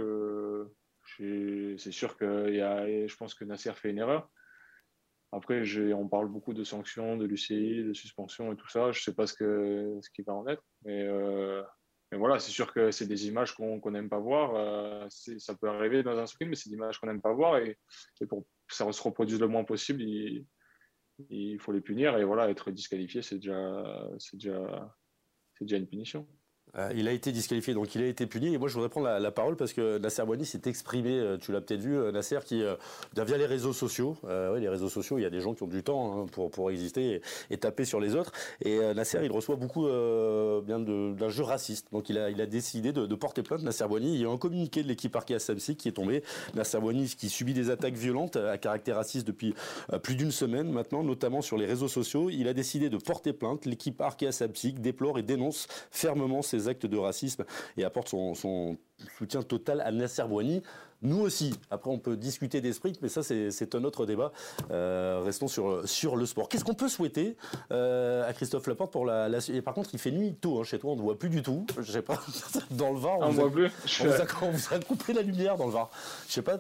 c'est 1.77 1.91
sûr 1.91 2.17
qu'il 2.17 2.55
y 2.55 2.61
a. 2.61 3.07
Je 3.07 3.15
pense 3.15 3.35
que 3.35 3.45
Nasser 3.45 3.73
fait 3.73 3.91
une 3.91 3.99
erreur. 3.99 4.29
Après, 5.33 5.63
on 5.93 6.09
parle 6.09 6.27
beaucoup 6.27 6.53
de 6.53 6.65
sanctions, 6.65 7.15
de 7.15 7.25
l'UCI, 7.25 7.83
de 7.85 7.93
suspension 7.93 8.51
et 8.51 8.57
tout 8.57 8.67
ça. 8.67 8.91
Je 8.91 9.01
sais 9.01 9.15
pas 9.15 9.27
ce, 9.27 9.33
que, 9.33 9.97
ce 10.01 10.09
qui 10.09 10.23
va 10.23 10.33
en 10.33 10.45
être. 10.47 10.63
Mais, 10.83 11.07
euh, 11.07 11.63
voilà, 12.17 12.39
c'est 12.39 12.51
sûr 12.51 12.73
que 12.73 12.91
c'est 12.91 13.07
des 13.07 13.27
images 13.27 13.53
qu'on 13.53 13.91
n'aime 13.91 14.09
pas 14.09 14.19
voir. 14.19 14.55
Euh, 14.55 15.07
ça 15.09 15.55
peut 15.55 15.69
arriver 15.69 16.03
dans 16.03 16.17
un 16.17 16.25
sprint, 16.25 16.49
mais 16.49 16.55
c'est 16.55 16.69
des 16.69 16.75
images 16.75 16.99
qu'on 16.99 17.07
n'aime 17.07 17.21
pas 17.21 17.33
voir. 17.33 17.57
Et, 17.57 17.77
pour 18.27 18.45
que 18.67 18.75
ça 18.75 18.91
se 18.91 19.01
reproduise 19.01 19.39
le 19.39 19.47
moins 19.47 19.63
possible, 19.63 20.01
il, 20.01 21.59
faut 21.59 21.71
les 21.71 21.81
punir. 21.81 22.17
Et 22.17 22.25
voilà, 22.25 22.49
être 22.49 22.71
disqualifié, 22.71 23.21
c'est 23.21 23.39
déjà 23.39 24.91
une 25.59 25.87
punition. 25.87 26.27
Euh, 26.77 26.91
il 26.95 27.07
a 27.07 27.11
été 27.11 27.31
disqualifié, 27.31 27.73
donc 27.73 27.93
il 27.95 28.01
a 28.01 28.07
été 28.07 28.25
puni. 28.25 28.53
Et 28.53 28.57
moi, 28.57 28.67
je 28.67 28.73
voudrais 28.73 28.89
prendre 28.89 29.07
la, 29.07 29.31
parole 29.31 29.55
parce 29.55 29.73
que 29.73 29.97
Nasser 29.97 30.23
Boigny 30.23 30.45
s'est 30.45 30.61
exprimé, 30.65 31.11
euh, 31.11 31.37
tu 31.37 31.51
l'as 31.51 31.61
peut-être 31.61 31.81
vu, 31.81 31.97
euh, 31.97 32.11
Nasser, 32.11 32.39
qui 32.45 32.63
via 33.15 33.37
les 33.37 33.45
réseaux 33.45 33.73
sociaux. 33.73 34.17
les 34.23 34.69
réseaux 34.69 34.89
sociaux, 34.89 35.17
il 35.17 35.21
y 35.21 35.25
a 35.25 35.29
des 35.29 35.41
gens 35.41 35.53
qui 35.53 35.63
ont 35.63 35.67
du 35.67 35.83
temps 35.83 36.23
hein, 36.23 36.25
pour, 36.51 36.71
exister 36.71 37.21
et, 37.49 37.57
taper 37.57 37.85
sur 37.85 37.99
les 37.99 38.15
autres. 38.15 38.31
Et 38.63 38.79
Nasser, 38.93 39.19
il 39.23 39.31
reçoit 39.31 39.55
beaucoup 39.55 39.87
d'un 39.87 41.29
jeu 41.29 41.43
raciste. 41.43 41.87
Donc 41.91 42.09
il 42.09 42.17
a, 42.17 42.45
décidé 42.45 42.91
de, 42.91 43.15
porter 43.15 43.43
plainte. 43.43 43.61
Nasser 43.63 43.87
Boigny, 43.87 44.15
il 44.15 44.21
y 44.21 44.25
a 44.25 44.29
un 44.29 44.37
communiqué 44.37 44.83
de 44.83 44.87
l'équipe 44.87 45.15
Arkea 45.15 45.39
Samsic 45.39 45.77
qui 45.77 45.87
est 45.87 45.93
tombé. 45.93 46.23
Nasser 46.55 46.79
Boigny 46.79 47.07
qui 47.17 47.29
subit 47.29 47.53
des 47.53 47.69
attaques 47.69 47.93
violentes 47.93 48.35
à 48.35 48.57
caractère 48.57 48.95
raciste 48.95 49.27
depuis 49.27 49.53
plus 50.03 50.15
d'une 50.15 50.31
semaine 50.31 50.71
maintenant, 50.71 51.03
notamment 51.03 51.41
sur 51.41 51.57
les 51.57 51.65
réseaux 51.65 51.87
sociaux. 51.87 52.29
Il 52.29 52.47
a 52.47 52.53
décidé 52.53 52.89
de 52.89 52.97
porter 52.97 53.33
plainte. 53.33 53.65
L'équipe 53.65 53.99
Arkea 54.01 54.31
Samsic 54.31 54.81
déplore 54.81 55.19
et 55.19 55.23
dénonce 55.23 55.67
fermement 55.91 56.41
ces 56.41 56.60
actes 56.67 56.85
de 56.85 56.97
racisme 56.97 57.45
et 57.77 57.83
apporte 57.83 58.09
son, 58.09 58.77
soutien 59.17 59.41
total 59.41 59.81
à 59.81 59.91
Nasser 59.91 60.23
Bouani. 60.27 60.61
Nous 61.01 61.19
aussi. 61.19 61.53
Après, 61.71 61.89
on 61.89 61.97
peut 61.97 62.15
discuter 62.15 62.61
des 62.61 62.73
sprints, 62.73 63.01
mais 63.01 63.09
ça, 63.09 63.23
c'est 63.23 63.75
un 63.75 63.83
autre 63.83 64.05
débat. 64.05 64.31
Euh, 64.69 65.21
restons 65.23 65.47
sur, 65.47 65.87
sur 65.87 66.15
le 66.15 66.25
sport. 66.25 66.47
Qu'est-ce 66.47 66.63
qu'on 66.63 66.75
peut 66.75 66.89
souhaiter 66.89 67.37
euh, 67.71 68.27
à 68.27 68.33
Christophe 68.33 68.67
Laporte 68.67 68.91
pour 68.91 69.05
la, 69.05 69.29
Et 69.49 69.61
par 69.61 69.73
contre, 69.73 69.89
il 69.93 69.99
fait 69.99 70.11
nuit 70.11 70.35
tôt 70.35 70.59
hein, 70.59 70.63
chez 70.63 70.77
toi, 70.77 70.91
on 70.91 70.95
ne 70.95 71.01
voit 71.01 71.17
plus 71.17 71.29
du 71.29 71.41
tout. 71.41 71.65
Je 71.79 71.91
sais 71.91 72.01
pas, 72.01 72.21
dans 72.71 72.91
le 72.91 72.99
Var, 72.99 73.17
on, 73.19 73.29
ne 73.29 73.33
voit 73.33 73.51
plus. 73.51 73.71
On 74.01 74.51
vous, 74.51 74.73
a, 74.73 74.79
coupé 74.79 75.13
la 75.13 75.23
lumière 75.23 75.57
dans 75.57 75.65
le 75.65 75.71
Var. 75.71 75.89
Je 76.27 76.33
sais 76.33 76.41
pas, 76.41 76.59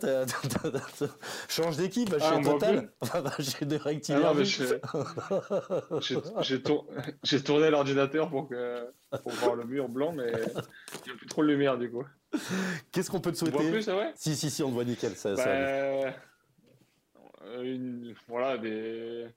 change 1.47 1.77
d'équipe 1.77 2.09
bah, 2.11 2.19
chez 2.19 2.25
ah, 2.31 2.41
Total. 2.43 2.89
j'ai 3.39 3.65
des 3.65 3.79
ah, 3.85 4.33
J'ai 7.23 7.43
tourné 7.43 7.69
l'ordinateur 7.69 8.29
pour, 8.29 8.49
que, 8.49 8.91
pour 9.21 9.31
voir 9.33 9.55
le 9.55 9.65
mur 9.65 9.87
blanc, 9.87 10.13
mais 10.13 10.31
il 10.31 11.07
n'y 11.07 11.11
a 11.11 11.17
plus 11.17 11.27
trop 11.27 11.43
de 11.43 11.47
lumière 11.47 11.77
du 11.77 11.91
coup. 11.91 12.03
Qu'est-ce 12.91 13.09
qu'on 13.11 13.21
peut 13.21 13.31
te 13.31 13.37
souhaiter 13.37 13.71
plus, 13.71 13.89
Si, 14.15 14.35
si, 14.35 14.49
si, 14.49 14.63
on 14.63 14.69
te 14.69 14.73
voit 14.73 14.85
nickel. 14.85 15.15
Ça, 15.15 15.33
bah, 15.35 16.13
une, 17.61 18.15
voilà, 18.27 18.57
des, 18.57 19.27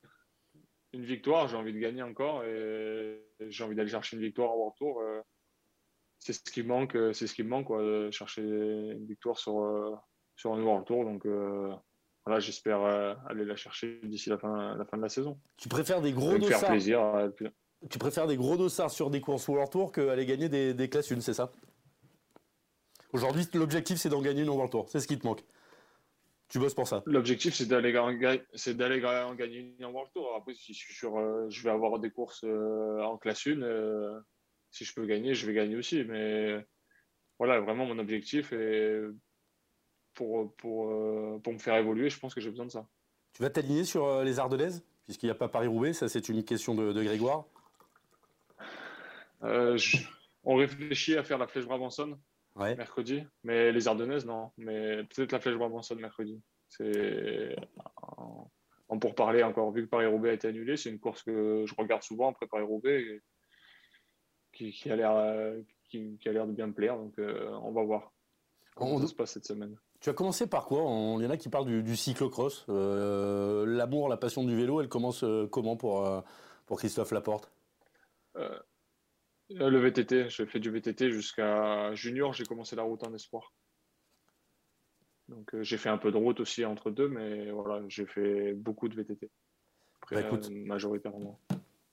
une 0.92 1.04
victoire, 1.04 1.48
j'ai 1.48 1.56
envie 1.56 1.72
de 1.72 1.78
gagner 1.78 2.02
encore 2.02 2.44
et 2.44 3.20
j'ai 3.40 3.64
envie 3.64 3.74
d'aller 3.74 3.90
chercher 3.90 4.16
une 4.16 4.22
victoire 4.22 4.50
en 4.50 4.70
retour. 4.70 5.00
Euh, 5.00 5.20
c'est 6.18 6.32
ce 6.32 6.40
qui 6.40 6.62
manque, 6.62 6.94
euh, 6.94 7.12
c'est 7.12 7.26
ce 7.26 7.34
qui 7.34 7.42
me 7.42 7.48
manque, 7.48 7.66
quoi, 7.66 8.10
chercher 8.10 8.42
une 8.42 9.06
victoire 9.06 9.38
sur, 9.38 9.60
euh, 9.60 9.94
sur 10.36 10.52
un 10.54 10.58
nouveau 10.58 10.78
retour. 10.78 11.04
Donc 11.04 11.26
voilà, 12.24 12.40
j'espère 12.40 12.80
aller 13.26 13.44
la 13.44 13.56
chercher 13.56 14.00
d'ici 14.04 14.30
la 14.30 14.38
fin, 14.38 14.76
la 14.76 14.84
fin 14.84 14.96
de 14.96 15.02
la 15.02 15.08
saison. 15.08 15.38
Tu 15.56 15.68
préfères 15.68 16.00
des 16.00 16.12
gros 16.12 16.38
dossards 16.38 16.60
faire 16.60 16.70
plaisir. 16.70 17.30
Tu 17.90 17.98
préfères 17.98 18.26
des 18.26 18.36
gros 18.36 18.56
dossards 18.56 18.90
sur 18.90 19.10
des 19.10 19.20
courses 19.20 19.46
World 19.46 19.70
Tour 19.70 19.92
qu'aller 19.92 20.24
gagner 20.24 20.48
des, 20.48 20.72
des 20.72 20.88
classes 20.88 21.12
1, 21.12 21.20
c'est 21.20 21.34
ça? 21.34 21.52
Aujourd'hui, 23.14 23.46
l'objectif, 23.54 23.96
c'est 23.96 24.08
d'en 24.08 24.20
gagner 24.20 24.42
une 24.42 24.48
en 24.48 24.54
World 24.54 24.72
Tour. 24.72 24.88
C'est 24.88 24.98
ce 24.98 25.06
qui 25.06 25.16
te 25.16 25.24
manque. 25.24 25.44
Tu 26.48 26.58
bosses 26.58 26.74
pour 26.74 26.88
ça. 26.88 27.04
L'objectif, 27.06 27.54
c'est 27.54 27.66
d'aller 27.66 27.96
en 27.96 28.12
gagner 28.12 29.76
une 29.78 29.84
en 29.84 29.92
World 29.92 30.10
Tour. 30.12 30.34
Après, 30.36 30.52
si 30.54 30.74
je, 30.74 30.92
sur, 30.92 31.16
euh, 31.16 31.48
je 31.48 31.62
vais 31.62 31.70
avoir 31.70 32.00
des 32.00 32.10
courses 32.10 32.42
euh, 32.42 33.00
en 33.02 33.16
classe 33.16 33.46
1, 33.46 33.62
euh, 33.62 34.18
si 34.72 34.84
je 34.84 34.92
peux 34.92 35.06
gagner, 35.06 35.32
je 35.32 35.46
vais 35.46 35.54
gagner 35.54 35.76
aussi. 35.76 36.02
Mais 36.02 36.66
voilà, 37.38 37.60
vraiment, 37.60 37.86
mon 37.86 38.00
objectif 38.00 38.52
est 38.52 39.00
pour, 40.14 40.52
pour, 40.56 41.40
pour 41.40 41.52
me 41.52 41.58
faire 41.58 41.76
évoluer, 41.76 42.10
je 42.10 42.18
pense 42.18 42.34
que 42.34 42.40
j'ai 42.40 42.50
besoin 42.50 42.66
de 42.66 42.72
ça. 42.72 42.88
Tu 43.32 43.42
vas 43.42 43.50
t'aligner 43.50 43.84
sur 43.84 44.24
les 44.24 44.40
Ardennaises? 44.40 44.84
Puisqu'il 45.04 45.26
n'y 45.26 45.32
a 45.32 45.36
pas 45.36 45.48
Paris-Roubaix, 45.48 45.92
ça 45.92 46.08
c'est 46.08 46.28
une 46.28 46.44
question 46.44 46.74
de, 46.74 47.00
Grégoire. 47.00 47.44
on 49.40 50.56
réfléchit 50.56 51.16
à 51.16 51.22
faire 51.22 51.38
la 51.38 51.46
flèche 51.46 51.66
Mercredi. 52.56 53.24
Mais 53.42 53.72
les 53.72 53.88
Ardennaises, 53.88 54.26
non. 54.26 54.50
Mais 54.56 55.04
peut-être 55.04 55.32
la 55.32 55.40
Flèche 55.40 55.56
Brabançonne 55.56 56.00
mercredi. 56.00 56.40
C'est 56.68 57.56
en 58.88 58.98
parler 58.98 59.42
encore. 59.42 59.72
Vu 59.72 59.84
que 59.84 59.88
Paris-Roubaix 59.88 60.30
a 60.30 60.34
été 60.34 60.48
annulé, 60.48 60.76
c'est 60.76 60.90
une 60.90 61.00
course 61.00 61.22
que 61.22 61.64
je 61.66 61.74
regarde 61.76 62.02
souvent 62.02 62.30
après 62.30 62.46
Paris-Roubaix 62.46 63.22
qui, 64.52 64.70
qui, 64.70 64.90
a 64.90 64.96
l'air 64.96 65.54
qui, 65.88 66.18
a 66.26 66.32
l'air 66.32 66.46
de 66.46 66.52
bien 66.52 66.68
me 66.68 66.74
plaire. 66.74 66.96
Donc 66.96 67.18
euh, 67.18 67.50
on 67.62 67.72
va 67.72 67.82
voir 67.82 68.12
comment 68.74 69.00
ça 69.00 69.08
se 69.08 69.14
passe 69.14 69.32
cette 69.32 69.46
semaine. 69.46 69.76
Tu 70.00 70.10
as 70.10 70.14
commencé 70.14 70.46
par 70.46 70.66
quoi? 70.66 70.80
Il 71.18 71.24
y 71.24 71.26
en 71.26 71.30
a 71.30 71.36
qui 71.36 71.48
parlent 71.48 71.66
du, 71.66 71.82
du 71.82 71.96
cyclocross. 71.96 72.66
Euh, 72.68 73.64
l'amour, 73.66 74.08
la 74.08 74.16
passion 74.16 74.44
du 74.44 74.54
vélo, 74.54 74.80
elle 74.80 74.88
commence 74.88 75.24
euh, 75.24 75.48
comment 75.50 75.76
pour, 75.76 76.06
pour 76.66 76.78
Christophe 76.78 77.12
Laporte? 77.12 77.50
Euh, 78.36 78.58
le 79.50 79.78
VTT, 79.78 80.28
j'ai 80.30 80.46
fait 80.46 80.60
du 80.60 80.70
VTT 80.70 81.10
jusqu'à 81.10 81.94
junior, 81.94 82.32
j'ai 82.32 82.44
commencé 82.44 82.76
la 82.76 82.82
route 82.82 83.02
en 83.04 83.14
espoir. 83.14 83.52
Donc 85.28 85.54
euh, 85.54 85.62
j'ai 85.62 85.78
fait 85.78 85.88
un 85.88 85.98
peu 85.98 86.12
de 86.12 86.16
route 86.16 86.40
aussi 86.40 86.64
entre 86.64 86.90
deux, 86.90 87.08
mais 87.08 87.50
voilà, 87.50 87.82
j'ai 87.88 88.06
fait 88.06 88.52
beaucoup 88.52 88.88
de 88.88 88.94
VTT. 88.94 89.30
Après, 90.02 90.16
bah, 90.16 90.26
écoute, 90.26 90.48
euh, 90.50 90.64
majoritairement. 90.66 91.40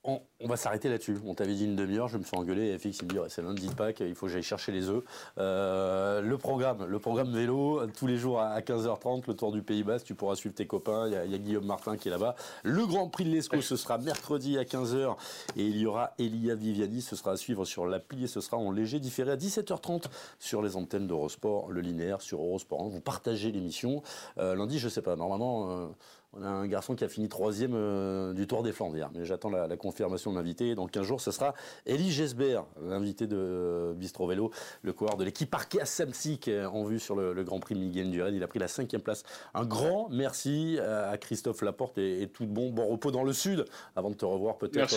On, 0.04 0.20
va 0.40 0.56
s'arrêter 0.56 0.88
là-dessus. 0.88 1.16
On 1.24 1.34
t'avait 1.34 1.54
dit 1.54 1.64
une 1.64 1.76
demi-heure, 1.76 2.08
je 2.08 2.18
me 2.18 2.24
suis 2.24 2.36
engueulé. 2.36 2.76
FX, 2.76 2.98
il 2.98 3.04
me 3.04 3.08
dit 3.08 3.18
c'est 3.28 3.40
lundi 3.40 3.68
de 3.68 3.74
Pâques, 3.74 4.00
il 4.00 4.16
faut 4.16 4.26
que 4.26 4.32
j'aille 4.32 4.42
chercher 4.42 4.72
les 4.72 4.88
œufs. 4.88 5.04
Euh, 5.38 6.20
le 6.20 6.38
programme, 6.38 6.84
le 6.84 6.98
programme 6.98 7.32
vélo, 7.32 7.86
tous 7.96 8.08
les 8.08 8.16
jours 8.16 8.40
à 8.40 8.60
15h30, 8.60 9.22
le 9.28 9.34
Tour 9.34 9.52
du 9.52 9.62
Pays 9.62 9.84
Basque. 9.84 10.04
Tu 10.04 10.16
pourras 10.16 10.34
suivre 10.34 10.56
tes 10.56 10.66
copains. 10.66 11.06
Il 11.06 11.30
y 11.30 11.34
a, 11.34 11.38
Guillaume 11.38 11.66
Martin 11.66 11.96
qui 11.96 12.08
est 12.08 12.10
là-bas. 12.10 12.34
Le 12.64 12.84
Grand 12.84 13.08
Prix 13.08 13.24
de 13.24 13.30
l'Esco, 13.30 13.60
ce 13.60 13.76
sera 13.76 13.98
mercredi 13.98 14.58
à 14.58 14.64
15h. 14.64 15.14
Et 15.56 15.64
il 15.64 15.76
y 15.76 15.86
aura 15.86 16.14
Elia 16.18 16.56
Viviani. 16.56 17.00
Ce 17.00 17.14
sera 17.14 17.32
à 17.32 17.36
suivre 17.36 17.64
sur 17.64 17.86
l'appli 17.86 18.24
et 18.24 18.28
ce 18.28 18.40
sera 18.40 18.56
en 18.56 18.72
léger 18.72 18.98
différé 18.98 19.30
à 19.30 19.36
17h30 19.36 20.06
sur 20.40 20.62
les 20.62 20.74
antennes 20.74 21.06
d'Eurosport, 21.06 21.70
le 21.70 21.80
linéaire 21.80 22.20
sur 22.22 22.40
Eurosport. 22.40 22.88
Vous 22.88 23.00
partagez 23.00 23.52
l'émission. 23.52 24.02
Euh, 24.38 24.56
lundi, 24.56 24.80
je 24.80 24.88
sais 24.88 25.02
pas, 25.02 25.14
normalement. 25.14 25.70
Euh, 25.70 25.86
on 26.34 26.42
a 26.42 26.48
un 26.48 26.66
garçon 26.66 26.94
qui 26.94 27.04
a 27.04 27.08
fini 27.08 27.28
troisième 27.28 27.74
euh, 27.74 28.32
du 28.32 28.46
Tour 28.46 28.62
des 28.62 28.72
Flandres 28.72 29.10
mais 29.14 29.24
j'attends 29.24 29.50
la, 29.50 29.76
confirmation 29.76 30.32
de 30.32 30.36
l'invité. 30.36 30.74
Dans 30.74 30.86
15 30.86 31.06
jours, 31.06 31.20
ce 31.20 31.30
sera 31.30 31.54
Elie 31.86 32.10
Gesbert, 32.10 32.64
l'invité 32.82 33.26
de 33.26 33.36
euh, 33.36 33.94
Bistro 33.94 34.26
Vélo, 34.26 34.50
le 34.82 34.92
coureur 34.92 35.16
de 35.16 35.24
l'équipe 35.24 35.54
Arkea 35.54 35.84
Samsic 35.84 36.48
euh, 36.48 36.66
en 36.66 36.84
vue 36.84 36.98
sur 36.98 37.16
le, 37.16 37.42
Grand 37.42 37.60
Prix 37.60 37.74
Miguel 37.74 38.10
Dured. 38.10 38.34
Il 38.34 38.42
a 38.42 38.48
pris 38.48 38.58
la 38.58 38.68
cinquième 38.68 39.02
place. 39.02 39.24
Un 39.54 39.66
grand 39.66 40.08
merci 40.10 40.78
à 40.78 41.18
Christophe 41.18 41.62
Laporte 41.62 41.98
et, 41.98 42.28
tout 42.32 42.46
bon 42.46 42.70
bon 42.70 42.86
repos 42.86 43.10
dans 43.10 43.24
le 43.24 43.32
sud 43.32 43.64
avant 43.96 44.10
de 44.10 44.14
te 44.14 44.24
revoir 44.24 44.56
peut-être 44.58 44.88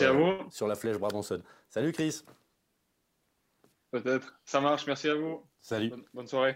sur 0.51 0.67
la 0.67 0.75
flèche 0.75 0.97
Brabanson. 0.97 1.41
Salut 1.69 1.91
Chris. 1.91 2.23
Peut-être. 3.91 4.39
Ça 4.45 4.61
marche. 4.61 4.86
Merci 4.88 5.09
à 5.09 5.15
vous. 5.15 5.41
Salut. 5.61 5.91
bonne 6.13 6.27
soirée. 6.27 6.55